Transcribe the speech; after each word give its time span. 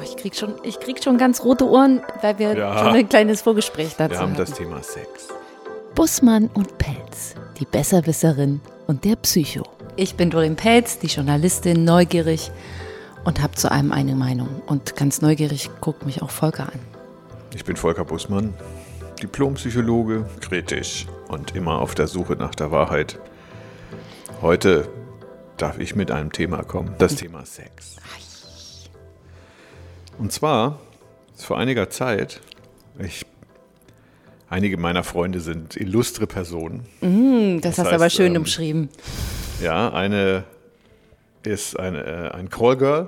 Oh, 0.00 0.02
ich 0.02 0.16
krieg 0.16 0.34
schon, 0.34 0.54
ich 0.62 0.80
krieg 0.80 1.02
schon 1.04 1.18
ganz 1.18 1.44
rote 1.44 1.68
Ohren, 1.68 2.00
weil 2.22 2.38
wir 2.38 2.56
Ja. 2.56 2.78
schon 2.78 2.94
ein 2.94 3.08
kleines 3.08 3.42
Vorgespräch 3.42 3.94
dazu 3.98 4.12
Wir 4.12 4.18
haben 4.20 4.30
hatten. 4.32 4.38
das 4.38 4.52
Thema 4.52 4.82
Sex. 4.82 5.28
Bussmann 5.94 6.48
und 6.54 6.78
Pelz, 6.78 7.34
die 7.58 7.66
Besserwisserin 7.66 8.60
und 8.86 9.04
der 9.04 9.16
Psycho. 9.16 9.64
Ich 9.96 10.14
bin 10.14 10.30
Doreen 10.30 10.56
Pelz, 10.56 10.98
die 10.98 11.08
Journalistin, 11.08 11.84
neugierig 11.84 12.50
und 13.24 13.42
habe 13.42 13.54
zu 13.56 13.70
allem 13.70 13.92
eine 13.92 14.14
Meinung. 14.14 14.62
Und 14.66 14.96
ganz 14.96 15.20
neugierig 15.20 15.68
guckt 15.80 16.06
mich 16.06 16.22
auch 16.22 16.30
Volker 16.30 16.64
an. 16.72 16.78
Ich 17.54 17.64
bin 17.64 17.76
Volker 17.76 18.04
Bussmann, 18.04 18.54
Diplompsychologe, 19.22 20.24
kritisch 20.40 21.06
und 21.28 21.54
immer 21.54 21.80
auf 21.80 21.94
der 21.94 22.06
Suche 22.06 22.34
nach 22.34 22.54
der 22.54 22.70
Wahrheit. 22.70 23.18
Heute 24.40 24.88
darf 25.58 25.78
ich 25.78 25.94
mit 25.94 26.10
einem 26.10 26.32
Thema 26.32 26.62
kommen, 26.62 26.94
das 26.98 27.16
Thema 27.16 27.44
Sex. 27.44 27.96
Und 30.20 30.32
zwar, 30.32 30.78
vor 31.34 31.56
einiger 31.56 31.88
Zeit, 31.88 32.42
ich, 32.98 33.24
einige 34.50 34.76
meiner 34.76 35.02
Freunde 35.02 35.40
sind 35.40 35.76
illustre 35.76 36.26
Personen. 36.26 36.84
Das, 37.62 37.76
Das 37.76 37.78
hast 37.78 37.90
du 37.90 37.94
aber 37.94 38.04
heißt, 38.04 38.16
schön 38.16 38.34
ähm, 38.34 38.42
umschrieben. 38.42 38.90
Ja, 39.62 39.90
eine 39.94 40.44
ist 41.42 41.78
eine, 41.80 42.04
äh, 42.04 42.30
ein 42.32 42.50
Callgirl. 42.50 43.06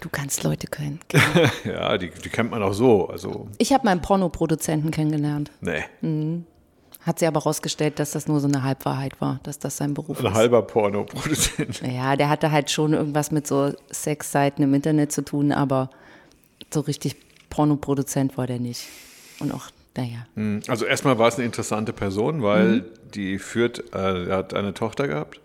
Du 0.00 0.08
kannst 0.08 0.42
Leute 0.42 0.66
kennen. 0.66 0.98
Ja, 1.64 1.96
die, 1.96 2.10
die 2.10 2.28
kennt 2.28 2.50
man 2.50 2.60
auch 2.60 2.72
so. 2.72 3.08
Also, 3.08 3.46
Ich 3.58 3.72
habe 3.72 3.84
meinen 3.84 4.02
Pornoproduzenten 4.02 4.90
kennengelernt. 4.90 5.52
nee, 5.60 5.84
Hat 7.04 7.18
sie 7.18 7.26
aber 7.26 7.40
rausgestellt, 7.40 7.98
dass 7.98 8.12
das 8.12 8.28
nur 8.28 8.38
so 8.40 8.46
eine 8.46 8.62
Halbwahrheit 8.62 9.20
war, 9.20 9.40
dass 9.42 9.58
das 9.58 9.76
sein 9.76 9.92
Beruf 9.94 10.20
ein 10.20 10.26
ist. 10.26 10.34
halber 10.34 10.62
Pornoproduzent. 10.62 11.82
Ja, 11.82 12.14
der 12.16 12.28
hatte 12.28 12.52
halt 12.52 12.70
schon 12.70 12.92
irgendwas 12.92 13.30
mit 13.32 13.46
so 13.46 13.72
Sexseiten 13.90 14.62
im 14.62 14.72
Internet 14.72 15.10
zu 15.10 15.22
tun, 15.24 15.50
aber 15.52 15.90
so 16.72 16.80
richtig 16.80 17.16
Pornoproduzent 17.50 18.36
war 18.38 18.46
der 18.46 18.60
nicht. 18.60 18.86
Und 19.40 19.52
auch, 19.52 19.66
naja. 19.96 20.26
Also 20.68 20.84
erstmal 20.84 21.18
war 21.18 21.26
es 21.28 21.34
eine 21.36 21.44
interessante 21.44 21.92
Person, 21.92 22.42
weil 22.42 22.84
die 23.14 23.38
führt, 23.40 23.92
äh, 23.94 24.28
er 24.28 24.36
hat 24.36 24.54
eine 24.54 24.72
Tochter 24.72 25.08
gehabt 25.08 25.40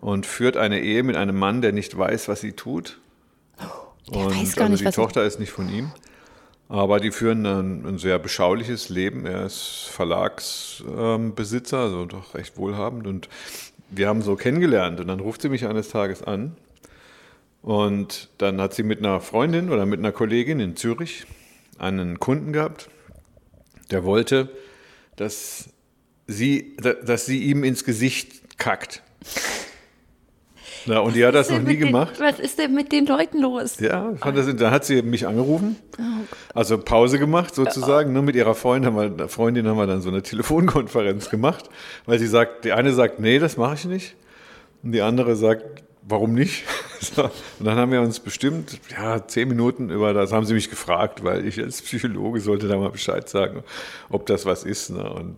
und 0.00 0.26
führt 0.26 0.56
eine 0.56 0.80
Ehe 0.80 1.04
mit 1.04 1.14
einem 1.16 1.38
Mann, 1.38 1.62
der 1.62 1.72
nicht 1.72 1.96
weiß, 1.96 2.26
was 2.28 2.40
sie 2.40 2.52
tut. 2.52 2.98
Der 4.12 4.26
und 4.26 4.36
weiß 4.36 4.56
gar 4.56 4.64
also 4.64 4.72
nicht, 4.72 4.80
die 4.80 4.86
er- 4.86 4.92
Tochter 4.92 5.24
ist 5.24 5.38
nicht 5.38 5.50
von 5.52 5.68
ihm. 5.68 5.92
Aber 6.68 6.98
die 6.98 7.12
führen 7.12 7.46
ein, 7.46 7.86
ein 7.86 7.98
sehr 7.98 8.18
beschauliches 8.18 8.88
Leben. 8.88 9.24
Er 9.24 9.46
ist 9.46 9.88
Verlagsbesitzer, 9.90 11.76
ähm, 11.76 11.82
also 11.84 12.04
doch 12.06 12.34
recht 12.34 12.56
wohlhabend. 12.56 13.06
Und 13.06 13.28
wir 13.90 14.08
haben 14.08 14.22
so 14.22 14.34
kennengelernt. 14.36 14.98
Und 15.00 15.06
dann 15.06 15.20
ruft 15.20 15.42
sie 15.42 15.48
mich 15.48 15.66
eines 15.66 15.90
Tages 15.90 16.22
an. 16.22 16.56
Und 17.62 18.30
dann 18.38 18.60
hat 18.60 18.74
sie 18.74 18.82
mit 18.82 18.98
einer 18.98 19.20
Freundin 19.20 19.70
oder 19.70 19.86
mit 19.86 19.98
einer 19.98 20.12
Kollegin 20.12 20.60
in 20.60 20.76
Zürich 20.76 21.26
einen 21.78 22.20
Kunden 22.20 22.52
gehabt, 22.52 22.88
der 23.90 24.04
wollte, 24.04 24.48
dass 25.16 25.68
sie, 26.26 26.76
dass 26.76 27.26
sie 27.26 27.42
ihm 27.42 27.64
ins 27.64 27.84
Gesicht 27.84 28.58
kackt. 28.58 29.02
Na, 30.86 31.00
und 31.00 31.16
die 31.16 31.24
hat 31.24 31.34
das 31.34 31.50
noch 31.50 31.60
nie 31.60 31.76
gemacht. 31.76 32.20
was 32.20 32.38
ist 32.38 32.58
denn 32.58 32.74
mit 32.74 32.92
den 32.92 33.06
Leuten 33.06 33.40
los? 33.40 33.78
Ja, 33.80 34.14
fand 34.16 34.38
das, 34.38 34.54
dann 34.54 34.70
hat 34.70 34.84
sie 34.84 35.02
mich 35.02 35.26
angerufen, 35.26 35.76
Oh 35.98 36.02
also 36.54 36.78
Pause 36.78 37.18
gemacht 37.18 37.54
sozusagen. 37.54 38.12
Nur 38.12 38.22
mit 38.22 38.36
ihrer 38.36 38.54
Freundin 38.54 38.94
haben, 38.94 39.18
wir, 39.18 39.28
Freundin 39.28 39.66
haben 39.66 39.76
wir 39.76 39.86
dann 39.86 40.00
so 40.00 40.08
eine 40.08 40.22
Telefonkonferenz 40.22 41.28
gemacht, 41.28 41.68
weil 42.06 42.18
sie 42.18 42.26
sagt, 42.26 42.64
die 42.64 42.72
eine 42.72 42.92
sagt, 42.92 43.18
nee, 43.18 43.38
das 43.38 43.56
mache 43.56 43.74
ich 43.74 43.84
nicht. 43.84 44.14
Und 44.82 44.92
die 44.92 45.02
andere 45.02 45.36
sagt, 45.36 45.82
warum 46.02 46.34
nicht? 46.34 46.64
So, 46.98 47.24
und 47.24 47.66
dann 47.66 47.76
haben 47.76 47.92
wir 47.92 48.00
uns 48.00 48.20
bestimmt, 48.20 48.80
ja, 48.90 49.26
zehn 49.28 49.48
Minuten 49.48 49.90
über 49.90 50.14
das 50.14 50.32
haben 50.32 50.46
sie 50.46 50.54
mich 50.54 50.70
gefragt, 50.70 51.22
weil 51.22 51.46
ich 51.46 51.60
als 51.60 51.82
Psychologe 51.82 52.40
sollte 52.40 52.68
da 52.68 52.78
mal 52.78 52.88
Bescheid 52.88 53.28
sagen, 53.28 53.64
ob 54.08 54.24
das 54.24 54.46
was 54.46 54.64
ist. 54.64 54.88
Ne? 54.88 55.06
Und 55.08 55.36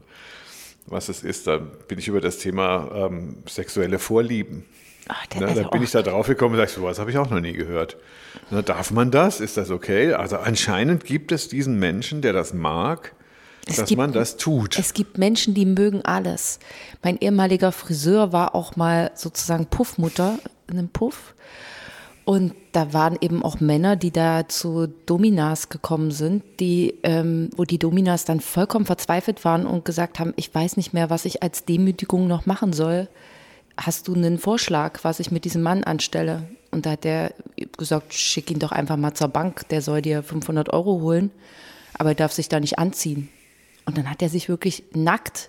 was 0.87 1.09
es 1.09 1.25
ist, 1.25 1.49
da 1.49 1.57
bin 1.59 1.99
ich 1.99 2.07
über 2.07 2.21
das 2.21 2.39
Thema 2.39 2.89
ähm, 2.95 3.39
sexuelle 3.49 3.99
Vorlieben 3.99 4.67
Der, 5.33 5.41
na, 5.43 5.47
also 5.49 5.63
da 5.63 5.69
bin 5.69 5.83
ich 5.83 5.91
da 5.91 6.03
drauf 6.03 6.27
gekommen 6.27 6.55
und 6.55 6.59
sage, 6.61 6.71
sowas 6.71 6.99
habe 6.99 7.11
ich 7.11 7.19
auch 7.19 7.31
noch 7.31 7.41
nie 7.41 7.53
gehört. 7.53 7.97
Na, 8.51 8.63
darf 8.63 8.91
man 8.91 9.11
das? 9.11 9.41
Ist 9.41 9.57
das 9.57 9.71
okay? 9.71 10.13
Also 10.15 10.37
anscheinend 10.37 11.05
gibt 11.05 11.33
es 11.33 11.49
diesen 11.49 11.79
Menschen, 11.79 12.21
der 12.23 12.33
das 12.33 12.53
mag, 12.55 13.15
Es 13.67 13.77
dass 13.77 13.89
gibt- 13.89 13.99
man 13.99 14.13
das 14.13 14.37
tut. 14.37 14.79
Es 14.79 14.93
gibt 14.95 15.19
Menschen, 15.19 15.55
die 15.55 15.67
mögen 15.67 16.03
alles. 16.05 16.59
Mein 17.03 17.19
ehemaliger 17.19 17.73
Friseur 17.73 18.33
war 18.33 18.55
auch 18.55 18.77
mal 18.77 19.11
sozusagen 19.15 19.67
Puffmutter 19.67 20.39
in 20.71 20.79
einem 20.79 20.89
Puff. 20.89 21.35
Und 22.25 22.53
da 22.73 22.93
waren 22.93 23.17
eben 23.23 23.43
auch 23.43 23.59
Männer, 23.61 23.97
die 23.97 24.11
da 24.11 24.47
zu 24.49 24.89
Dominas 25.07 25.71
gekommen 25.71 26.11
sind, 26.11 26.43
die, 26.61 26.99
ähm, 27.03 27.49
wo 27.57 27.65
die 27.65 27.79
Dominas 27.79 28.27
dann 28.27 28.41
vollkommen 28.41 28.85
verzweifelt 28.85 29.47
waren 29.47 29.65
und 29.67 29.87
gesagt 29.87 30.19
haben, 30.19 30.35
ich 30.37 30.55
weiß 30.55 30.77
nicht 30.77 30.93
mehr, 30.93 31.09
was 31.09 31.25
ich 31.25 31.43
als 31.43 31.65
Demütigung 31.65 32.29
noch 32.29 32.45
machen 32.45 32.75
soll. 32.75 33.09
Hast 33.81 34.09
du 34.09 34.15
einen 34.15 34.39
Vorschlag, 34.39 35.05
was 35.05 35.21
ich 35.21 35.31
mit 35.31 35.45
diesem 35.45 35.63
Mann 35.63 35.85
anstelle? 35.85 36.49
Und 36.73 36.85
da 36.85 36.91
hat 36.91 37.05
der 37.05 37.33
gesagt, 37.77 38.13
schick 38.13 38.51
ihn 38.51 38.59
doch 38.59 38.73
einfach 38.73 38.97
mal 38.97 39.15
zur 39.15 39.29
Bank, 39.29 39.69
der 39.69 39.83
soll 39.83 40.03
dir 40.03 40.25
500 40.25 40.73
Euro 40.73 41.01
holen, 41.01 41.31
aber 41.95 42.11
er 42.11 42.15
darf 42.17 42.33
sich 42.33 42.49
da 42.49 42.59
nicht 42.59 42.79
anziehen. 42.79 43.29
Und 43.87 43.97
dann 43.97 44.11
hat 44.11 44.21
er 44.21 44.29
sich 44.29 44.49
wirklich 44.49 44.83
nackt 44.95 45.49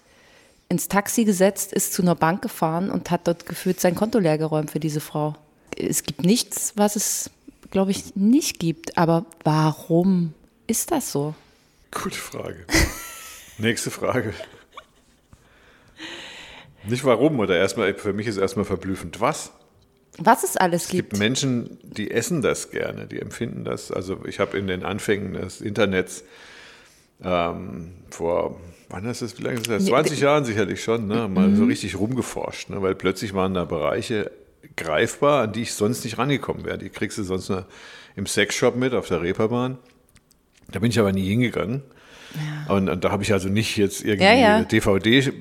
ins 0.69 0.87
Taxi 0.87 1.25
gesetzt, 1.25 1.73
ist 1.73 1.93
zu 1.93 2.03
einer 2.03 2.13
Bank 2.13 2.43
gefahren 2.43 2.91
und 2.91 3.09
hat 3.09 3.27
dort 3.27 3.47
gefühlt 3.47 3.79
sein 3.79 3.95
Konto 3.95 4.19
leergeräumt 4.19 4.69
für 4.69 4.79
diese 4.79 5.01
Frau. 5.01 5.35
Es 5.75 6.03
gibt 6.03 6.23
nichts, 6.23 6.73
was 6.75 6.95
es, 6.95 7.31
glaube 7.71 7.91
ich, 7.91 8.15
nicht 8.15 8.59
gibt. 8.59 8.95
Aber 8.97 9.25
warum 9.43 10.33
ist 10.67 10.91
das 10.91 11.11
so? 11.11 11.33
Gute 11.91 12.19
Frage. 12.19 12.65
Nächste 13.57 13.89
Frage. 13.89 14.35
Nicht 16.87 17.03
warum 17.03 17.39
oder 17.39 17.57
erstmal, 17.57 17.93
für 17.95 18.13
mich 18.13 18.27
ist 18.27 18.37
erstmal 18.37 18.65
verblüffend, 18.65 19.19
was? 19.19 19.51
Was 20.17 20.43
es 20.43 20.57
alles 20.57 20.85
Es 20.85 20.89
gibt 20.89 21.11
gibt. 21.11 21.19
Menschen, 21.19 21.77
die 21.83 22.11
essen 22.11 22.41
das 22.41 22.71
gerne, 22.71 23.07
die 23.07 23.19
empfinden 23.19 23.63
das. 23.63 23.91
Also 23.91 24.25
ich 24.25 24.39
habe 24.39 24.57
in 24.57 24.67
den 24.67 24.83
Anfängen 24.83 25.33
des 25.33 25.61
Internets 25.61 26.23
ähm, 27.23 27.91
vor, 28.09 28.59
wann 28.89 29.05
ist 29.05 29.21
das, 29.21 29.37
wie 29.37 29.43
lange 29.43 29.57
ist 29.57 29.69
das? 29.69 29.85
20 29.85 30.19
Jahren 30.19 30.45
sicherlich 30.45 30.83
schon, 30.83 31.07
ne, 31.07 31.27
mal 31.27 31.53
so 31.55 31.65
richtig 31.65 31.97
rumgeforscht, 31.97 32.69
ne, 32.69 32.81
weil 32.81 32.95
plötzlich 32.95 33.33
waren 33.33 33.53
da 33.53 33.65
Bereiche 33.65 34.31
greifbar, 34.75 35.43
an 35.43 35.53
die 35.53 35.63
ich 35.63 35.73
sonst 35.73 36.03
nicht 36.03 36.17
rangekommen 36.17 36.65
wäre. 36.65 36.77
Die 36.77 36.89
kriegst 36.89 37.17
du 37.17 37.23
sonst 37.23 37.49
nur 37.49 37.65
im 38.15 38.25
Sexshop 38.25 38.75
mit 38.75 38.93
auf 38.93 39.07
der 39.07 39.21
Reeperbahn. 39.21 39.77
Da 40.71 40.79
bin 40.79 40.91
ich 40.91 40.99
aber 40.99 41.11
nie 41.11 41.27
hingegangen. 41.27 41.83
Und, 42.67 42.89
und 42.89 43.03
da 43.03 43.11
habe 43.11 43.23
ich 43.23 43.33
also 43.33 43.49
nicht 43.49 43.77
jetzt 43.77 44.03
irgendwie 44.03 44.23
Ja, 44.23 44.33
ja. 44.33 44.61
DVD 44.63 45.31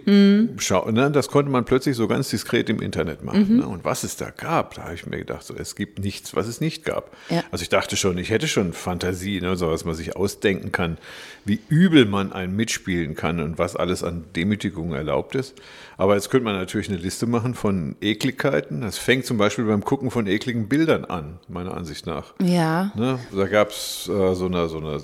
schauen. 0.58 0.94
Ne? 0.94 1.10
Das 1.10 1.28
konnte 1.28 1.50
man 1.50 1.64
plötzlich 1.64 1.96
so 1.96 2.08
ganz 2.08 2.30
diskret 2.30 2.70
im 2.70 2.80
Internet 2.80 3.22
machen. 3.22 3.58
Ne? 3.58 3.66
Und 3.66 3.84
was 3.84 4.04
es 4.04 4.16
da 4.16 4.30
gab, 4.30 4.74
da 4.74 4.84
habe 4.84 4.94
ich 4.94 5.06
mir 5.06 5.18
gedacht, 5.18 5.42
so, 5.42 5.54
es 5.54 5.74
gibt 5.74 5.98
nichts, 5.98 6.34
was 6.34 6.46
es 6.46 6.60
nicht 6.60 6.84
gab. 6.84 7.14
Ja. 7.28 7.44
Also 7.50 7.62
ich 7.62 7.68
dachte 7.68 7.96
schon, 7.96 8.16
ich 8.18 8.30
hätte 8.30 8.48
schon 8.48 8.72
Fantasie, 8.72 9.40
ne? 9.40 9.56
so 9.56 9.70
was 9.70 9.84
man 9.84 9.94
sich 9.94 10.16
ausdenken 10.16 10.72
kann, 10.72 10.98
wie 11.44 11.60
übel 11.68 12.06
man 12.06 12.32
einen 12.32 12.56
mitspielen 12.56 13.14
kann 13.14 13.40
und 13.40 13.58
was 13.58 13.76
alles 13.76 14.02
an 14.02 14.24
Demütigung 14.34 14.94
erlaubt 14.94 15.34
ist. 15.34 15.54
Aber 15.98 16.14
jetzt 16.14 16.30
könnte 16.30 16.44
man 16.44 16.54
natürlich 16.54 16.88
eine 16.88 16.96
Liste 16.96 17.26
machen 17.26 17.54
von 17.54 17.96
Ekligkeiten. 18.00 18.82
Das 18.82 18.98
fängt 18.98 19.26
zum 19.26 19.36
Beispiel 19.36 19.64
beim 19.64 19.84
Gucken 19.84 20.12
von 20.12 20.28
ekligen 20.28 20.68
Bildern 20.68 21.04
an, 21.04 21.40
meiner 21.48 21.76
Ansicht 21.76 22.06
nach. 22.06 22.34
Ja. 22.40 22.92
Ne? 22.94 23.18
Da 23.34 23.46
gab 23.48 23.70
es 23.70 24.08
äh, 24.08 24.34
so, 24.34 24.46
eine, 24.46 24.68
so 24.68 24.78
eine 24.78 25.00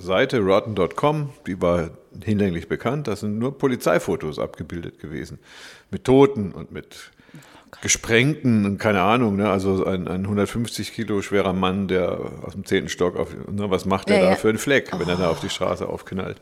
Seite, 0.00 0.40
rotten.com, 0.40 1.28
die 1.46 1.60
war 1.60 1.90
hinlänglich 2.24 2.66
bekannt. 2.66 3.08
Da 3.08 3.16
sind 3.16 3.38
nur 3.38 3.58
Polizeifotos 3.58 4.38
abgebildet 4.38 4.98
gewesen. 5.00 5.38
Mit 5.90 6.04
Toten 6.04 6.52
und 6.52 6.72
mit 6.72 7.10
Gesprengten 7.82 8.64
und 8.64 8.78
keine 8.78 9.02
Ahnung. 9.02 9.36
Ne? 9.36 9.50
Also 9.50 9.84
ein, 9.84 10.08
ein 10.08 10.22
150 10.22 10.94
Kilo 10.94 11.20
schwerer 11.20 11.52
Mann, 11.52 11.88
der 11.88 12.18
aus 12.42 12.54
dem 12.54 12.64
zehnten 12.64 12.88
Stock, 12.88 13.16
auf, 13.16 13.34
ne? 13.50 13.68
was 13.68 13.84
macht 13.84 14.08
der 14.08 14.16
Ja, 14.16 14.22
da 14.22 14.30
ja. 14.30 14.36
für 14.36 14.48
einen 14.48 14.56
Fleck, 14.56 14.98
wenn 14.98 15.10
er 15.10 15.16
da 15.16 15.28
auf 15.28 15.40
die 15.40 15.50
Straße 15.50 15.86
aufknallt? 15.86 16.40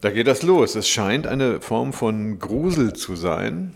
Da 0.00 0.10
geht 0.10 0.26
das 0.26 0.42
los. 0.42 0.74
Es 0.74 0.88
scheint 0.88 1.26
eine 1.26 1.60
Form 1.60 1.92
von 1.92 2.38
Grusel 2.38 2.92
zu 2.92 3.16
sein, 3.16 3.74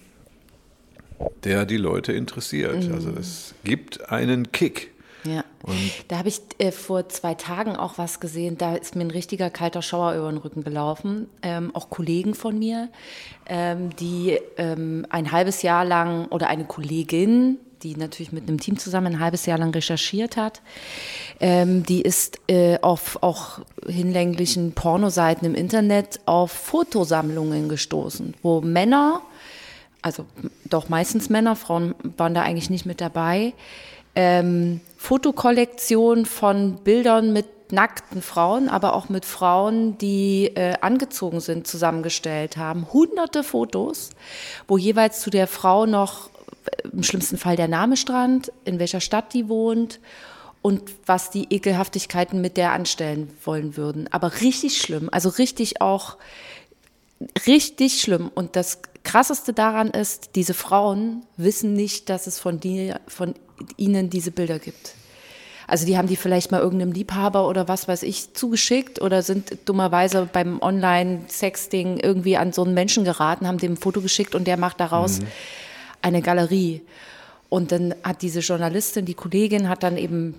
der 1.45 1.67
die 1.67 1.77
Leute 1.77 2.13
interessiert. 2.13 2.85
Mhm. 2.85 2.95
Also 2.95 3.11
es 3.19 3.55
gibt 3.65 4.11
einen 4.11 4.53
Kick. 4.53 4.93
Ja. 5.25 5.45
Da 6.09 6.19
habe 6.19 6.29
ich 6.29 6.41
äh, 6.59 6.73
vor 6.73 7.09
zwei 7.09 7.35
Tagen 7.35 7.77
auch 7.77 7.99
was 7.99 8.21
gesehen. 8.21 8.57
Da 8.57 8.75
ist 8.75 8.97
mir 8.97 9.03
ein 9.03 9.11
richtiger 9.11 9.51
kalter 9.51 9.83
Schauer 9.83 10.15
über 10.15 10.31
den 10.31 10.39
Rücken 10.39 10.65
gelaufen. 10.65 11.29
Ähm, 11.43 11.75
auch 11.75 11.91
Kollegen 11.91 12.35
von 12.35 12.59
mir, 12.59 12.89
ähm, 13.47 13.95
die 13.97 14.39
ähm, 14.57 15.07
ein 15.11 15.31
halbes 15.31 15.63
Jahr 15.63 15.85
lang 15.85 16.27
oder 16.29 16.49
eine 16.49 16.65
Kollegin, 16.65 17.59
die 17.83 17.97
natürlich 17.97 18.33
mit 18.33 18.49
einem 18.49 18.61
Team 18.61 18.79
zusammen 18.79 19.15
ein 19.15 19.21
halbes 19.21 19.47
Jahr 19.47 19.59
lang 19.59 19.73
recherchiert 19.73 20.37
hat, 20.37 20.61
ähm, 21.41 21.85
die 21.85 22.03
ist 22.03 22.39
äh, 22.49 22.79
auf 22.81 23.23
auch 23.23 23.61
hinlänglichen 23.87 24.73
Pornoseiten 24.73 25.47
im 25.47 25.55
Internet 25.55 26.21
auf 26.27 26.53
Fotosammlungen 26.53 27.69
gestoßen, 27.69 28.35
wo 28.43 28.61
Männer 28.61 29.23
also 30.03 30.25
doch 30.65 30.89
meistens 30.89 31.29
Männer, 31.29 31.57
Frauen 31.57 31.95
waren 32.17 32.35
da 32.35 32.43
eigentlich 32.43 32.71
nicht 32.71 32.87
mit 32.87 33.01
dabei, 33.01 33.53
ähm, 34.15 34.81
Fotokollektion 34.97 36.27
von 36.27 36.77
Bildern 36.77 37.33
mit 37.33 37.73
nackten 37.73 38.23
Frauen, 38.23 38.69
aber 38.69 38.95
auch 38.95 39.09
mit 39.09 39.25
Frauen, 39.25 39.97
die 39.99 40.47
äh, 40.57 40.75
angezogen 40.81 41.41
sind, 41.41 41.69
zusammengestellt 41.69 42.57
haben. 42.57 42.89
Hunderte 42.93 43.45
Fotos, 43.45 44.11
wo 44.67 44.77
jeweils 44.77 45.21
zu 45.21 45.31
der 45.31 45.47
Frau 45.47 45.87
noch 45.87 46.31
im 46.93 47.03
schlimmsten 47.03 47.39
Fall 47.39 47.57
der 47.57 47.69
Name 47.69 47.97
stand, 47.97 48.53
in 48.65 48.79
welcher 48.79 49.01
Stadt 49.01 49.33
die 49.35 49.49
wohnt 49.49 50.01
und 50.63 50.83
was 51.07 51.31
die 51.31 51.47
Ekelhaftigkeiten 51.51 52.41
mit 52.41 52.57
der 52.57 52.73
anstellen 52.73 53.31
wollen 53.45 53.77
würden. 53.77 54.09
Aber 54.13 54.41
richtig 54.41 54.79
schlimm, 54.79 55.09
also 55.11 55.29
richtig 55.31 55.81
auch 55.81 56.17
richtig 57.47 58.01
schlimm. 58.01 58.31
Und 58.35 58.57
das 58.57 58.81
Krasseste 59.03 59.53
daran 59.53 59.89
ist, 59.91 60.37
diese 60.37 60.55
Frauen 60.55 61.25
wissen 61.37 61.73
nicht, 61.73 62.09
dass 62.09 62.27
es 62.27 62.39
von, 62.39 62.61
die, 62.61 62.93
von 63.07 63.35
ihnen 63.77 64.11
diese 64.11 64.31
Bilder 64.31 64.59
gibt. 64.59 64.95
Also 65.67 65.87
die 65.87 65.97
haben 65.97 66.09
die 66.09 66.17
vielleicht 66.17 66.51
mal 66.51 66.61
irgendeinem 66.61 66.91
Liebhaber 66.91 67.47
oder 67.47 67.69
was 67.69 67.87
weiß 67.87 68.03
ich 68.03 68.35
zugeschickt 68.35 69.01
oder 69.01 69.23
sind 69.23 69.57
dummerweise 69.67 70.29
beim 70.31 70.61
Online-Sexting 70.61 71.99
irgendwie 71.99 72.37
an 72.37 72.53
so 72.53 72.65
einen 72.65 72.75
Menschen 72.75 73.05
geraten, 73.05 73.47
haben 73.47 73.59
dem 73.59 73.75
ein 73.75 73.77
Foto 73.77 74.01
geschickt 74.01 74.35
und 74.35 74.49
der 74.49 74.57
macht 74.57 74.81
daraus 74.81 75.21
mhm. 75.21 75.27
Eine 76.03 76.23
Galerie. 76.23 76.83
Und 77.49 77.73
dann 77.73 77.95
hat 78.03 78.23
diese 78.23 78.41
Journalistin, 78.41 79.05
die 79.05 79.15
Kollegin, 79.15 79.69
hat 79.69 79.83
dann 79.83 79.97
eben 79.97 80.35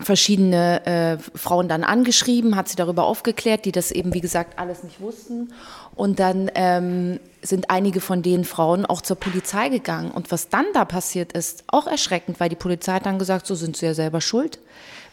verschiedene 0.00 0.84
äh, 0.86 1.18
Frauen 1.36 1.68
dann 1.68 1.84
angeschrieben, 1.84 2.56
hat 2.56 2.68
sie 2.68 2.76
darüber 2.76 3.04
aufgeklärt, 3.04 3.64
die 3.64 3.72
das 3.72 3.90
eben, 3.90 4.14
wie 4.14 4.20
gesagt, 4.20 4.58
alles 4.58 4.82
nicht 4.82 5.00
wussten. 5.00 5.52
Und 5.94 6.18
dann 6.18 6.50
ähm, 6.54 7.20
sind 7.42 7.70
einige 7.70 8.00
von 8.00 8.22
den 8.22 8.44
Frauen 8.44 8.86
auch 8.86 9.02
zur 9.02 9.16
Polizei 9.16 9.68
gegangen. 9.68 10.10
Und 10.10 10.32
was 10.32 10.48
dann 10.48 10.66
da 10.74 10.84
passiert 10.84 11.32
ist, 11.32 11.64
auch 11.68 11.86
erschreckend, 11.86 12.40
weil 12.40 12.48
die 12.48 12.56
Polizei 12.56 12.94
hat 12.94 13.06
dann 13.06 13.18
gesagt, 13.18 13.46
so 13.46 13.54
sind 13.54 13.76
sie 13.76 13.86
ja 13.86 13.94
selber 13.94 14.20
schuld, 14.20 14.58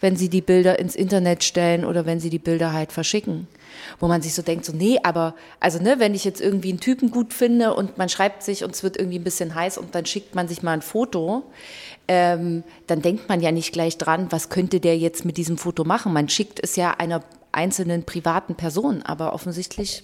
wenn 0.01 0.15
sie 0.15 0.29
die 0.29 0.41
Bilder 0.41 0.79
ins 0.79 0.95
Internet 0.95 1.43
stellen 1.43 1.85
oder 1.85 2.05
wenn 2.05 2.19
sie 2.19 2.29
die 2.29 2.39
Bilder 2.39 2.73
halt 2.73 2.91
verschicken. 2.91 3.47
Wo 3.99 4.07
man 4.07 4.21
sich 4.21 4.33
so 4.33 4.41
denkt, 4.41 4.65
so, 4.65 4.73
nee, 4.73 4.99
aber, 5.03 5.35
also, 5.59 5.81
ne, 5.81 5.95
wenn 5.99 6.15
ich 6.15 6.25
jetzt 6.25 6.41
irgendwie 6.41 6.69
einen 6.69 6.79
Typen 6.79 7.11
gut 7.11 7.33
finde 7.33 7.73
und 7.73 7.97
man 7.97 8.09
schreibt 8.09 8.43
sich 8.43 8.63
und 8.63 8.73
es 8.75 8.83
wird 8.83 8.97
irgendwie 8.97 9.19
ein 9.19 9.23
bisschen 9.23 9.55
heiß 9.55 9.77
und 9.77 9.95
dann 9.95 10.05
schickt 10.05 10.35
man 10.35 10.47
sich 10.47 10.63
mal 10.63 10.73
ein 10.73 10.81
Foto, 10.81 11.43
ähm, 12.07 12.63
dann 12.87 13.01
denkt 13.01 13.29
man 13.29 13.41
ja 13.41 13.51
nicht 13.51 13.71
gleich 13.71 13.97
dran, 13.97 14.27
was 14.31 14.49
könnte 14.49 14.79
der 14.79 14.97
jetzt 14.97 15.25
mit 15.25 15.37
diesem 15.37 15.57
Foto 15.57 15.83
machen. 15.83 16.11
Man 16.11 16.27
schickt 16.29 16.59
es 16.61 16.75
ja 16.75 16.91
einer 16.91 17.23
einzelnen 17.51 18.03
privaten 18.03 18.55
Person, 18.55 19.03
aber 19.03 19.33
offensichtlich 19.33 20.03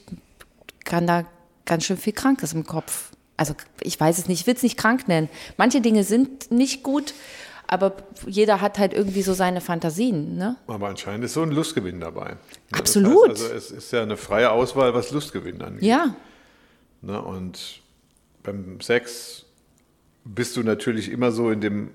kann 0.84 1.08
da 1.08 1.26
ganz 1.66 1.86
schön 1.86 1.98
viel 1.98 2.14
Krankes 2.14 2.54
im 2.54 2.66
Kopf. 2.66 3.12
Also 3.38 3.54
ich 3.82 4.00
weiß 4.00 4.18
es 4.18 4.28
nicht, 4.28 4.42
ich 4.42 4.48
will 4.48 4.56
es 4.56 4.64
nicht 4.64 4.78
krank 4.78 5.08
nennen. 5.08 5.30
Manche 5.58 5.82
Dinge 5.82 6.04
sind 6.04 6.52
nicht 6.52 6.84
gut, 6.84 7.14
aber 7.68 7.96
jeder 8.28 8.62
hat 8.62 8.78
halt 8.78 8.94
irgendwie 8.94 9.22
so 9.22 9.34
seine 9.34 9.62
Fantasien. 9.62 10.38
Ne? 10.38 10.58
Aber 10.68 10.88
anscheinend 10.88 11.26
ist 11.26 11.34
so 11.34 11.42
ein 11.42 11.52
Lustgewinn 11.52 12.00
dabei. 12.00 12.38
Absolut. 12.72 13.32
Das 13.32 13.42
heißt 13.42 13.54
also, 13.54 13.56
es 13.56 13.72
ist 13.72 13.92
ja 13.92 14.04
eine 14.04 14.18
freie 14.18 14.52
Auswahl, 14.52 14.94
was 14.94 15.12
Lustgewinn 15.12 15.62
angeht. 15.62 15.84
Ja. 15.84 16.16
Ne? 17.02 17.22
Und 17.22 17.82
beim 18.44 18.80
Sex 18.82 19.46
bist 20.24 20.58
du 20.58 20.64
natürlich 20.64 21.10
immer 21.12 21.32
so 21.32 21.50
in 21.50 21.62
dem 21.62 21.92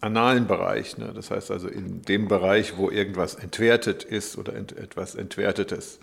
analen 0.00 0.46
Bereich. 0.46 0.98
Ne? 0.98 1.12
Das 1.14 1.30
heißt 1.30 1.50
also 1.50 1.68
in 1.68 2.02
dem 2.02 2.28
Bereich, 2.28 2.76
wo 2.76 2.90
irgendwas 2.90 3.34
entwertet 3.34 4.04
ist 4.04 4.38
oder 4.38 4.54
ent 4.54 4.76
etwas 4.76 5.14
Entwertetes, 5.14 5.98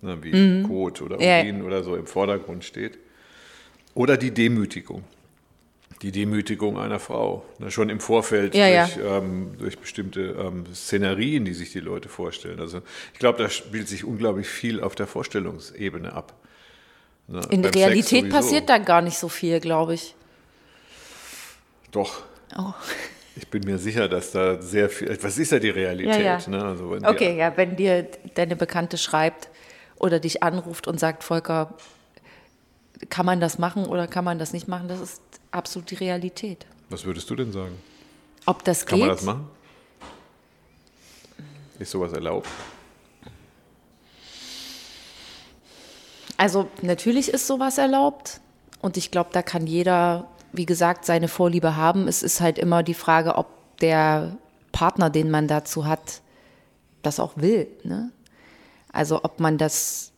ne? 0.00 0.18
wie 0.22 0.34
mhm. 0.34 0.68
Kot 0.68 1.02
oder 1.02 1.16
Urin 1.16 1.58
ja. 1.58 1.64
oder 1.64 1.82
so 1.82 1.96
im 1.96 2.06
Vordergrund 2.06 2.64
steht. 2.64 2.98
Oder 3.94 4.16
die 4.16 4.30
Demütigung. 4.30 5.04
Die 6.00 6.12
Demütigung 6.12 6.78
einer 6.78 6.98
Frau. 6.98 7.44
Ne? 7.58 7.70
Schon 7.70 7.88
im 7.88 8.00
Vorfeld 8.00 8.54
ja, 8.54 8.86
durch, 8.86 8.96
ja. 8.96 9.18
Ähm, 9.18 9.54
durch, 9.58 9.78
bestimmte 9.78 10.20
ähm, 10.38 10.64
Szenerien, 10.74 11.44
die 11.44 11.54
sich 11.54 11.72
die 11.72 11.80
Leute 11.80 12.08
vorstellen. 12.08 12.60
Also 12.60 12.82
ich 13.12 13.18
glaube, 13.18 13.42
da 13.42 13.50
spielt 13.50 13.88
sich 13.88 14.04
unglaublich 14.04 14.48
viel 14.48 14.80
auf 14.80 14.94
der 14.94 15.06
Vorstellungsebene 15.06 16.12
ab. 16.12 16.34
Ne? 17.28 17.40
In 17.50 17.62
der 17.62 17.74
Realität 17.74 18.30
passiert 18.30 18.68
da 18.68 18.78
gar 18.78 19.02
nicht 19.02 19.18
so 19.18 19.28
viel, 19.28 19.60
glaube 19.60 19.94
ich. 19.94 20.14
Doch. 21.90 22.22
Oh. 22.56 22.72
Ich 23.36 23.48
bin 23.48 23.64
mir 23.64 23.78
sicher, 23.78 24.08
dass 24.08 24.32
da 24.32 24.60
sehr 24.60 24.90
viel. 24.90 25.16
Was 25.22 25.38
ist 25.38 25.52
ja 25.52 25.58
die 25.58 25.70
Realität? 25.70 26.24
Ja. 26.24 26.38
Ne? 26.48 26.62
Also 26.62 26.98
okay, 27.04 27.36
ja, 27.36 27.56
wenn 27.56 27.76
dir 27.76 28.06
deine 28.34 28.56
Bekannte 28.56 28.98
schreibt 28.98 29.48
oder 29.96 30.20
dich 30.20 30.42
anruft 30.42 30.86
und 30.86 31.00
sagt, 31.00 31.24
Volker, 31.24 31.74
kann 33.08 33.24
man 33.24 33.40
das 33.40 33.58
machen 33.58 33.86
oder 33.86 34.06
kann 34.06 34.24
man 34.24 34.38
das 34.38 34.52
nicht 34.52 34.68
machen, 34.68 34.88
das 34.88 35.00
ist 35.00 35.22
absolut 35.52 35.90
die 35.90 35.96
Realität. 35.96 36.66
Was 36.90 37.04
würdest 37.04 37.28
du 37.30 37.36
denn 37.36 37.52
sagen? 37.52 37.76
Ob 38.46 38.64
das 38.64 38.84
kann 38.84 38.98
geht? 38.98 39.08
Kann 39.08 39.08
man 39.08 39.16
das 39.16 39.24
machen? 39.24 39.50
Ist 41.78 41.90
sowas 41.90 42.12
erlaubt? 42.12 42.48
Also 46.36 46.68
natürlich 46.80 47.28
ist 47.28 47.46
sowas 47.46 47.78
erlaubt 47.78 48.40
und 48.80 48.96
ich 48.96 49.10
glaube, 49.10 49.30
da 49.32 49.42
kann 49.42 49.66
jeder 49.66 50.28
wie 50.52 50.66
gesagt, 50.66 51.04
seine 51.04 51.28
Vorliebe 51.28 51.76
haben. 51.76 52.06
Es 52.06 52.22
ist 52.22 52.40
halt 52.40 52.58
immer 52.58 52.82
die 52.82 52.94
Frage, 52.94 53.36
ob 53.36 53.46
der 53.80 54.36
Partner, 54.70 55.10
den 55.10 55.30
man 55.30 55.48
dazu 55.48 55.86
hat, 55.86 56.20
das 57.02 57.18
auch 57.18 57.32
will. 57.36 57.66
Ne? 57.82 58.12
Also 58.92 59.24
ob 59.24 59.40
man 59.40 59.58
das. 59.58 60.11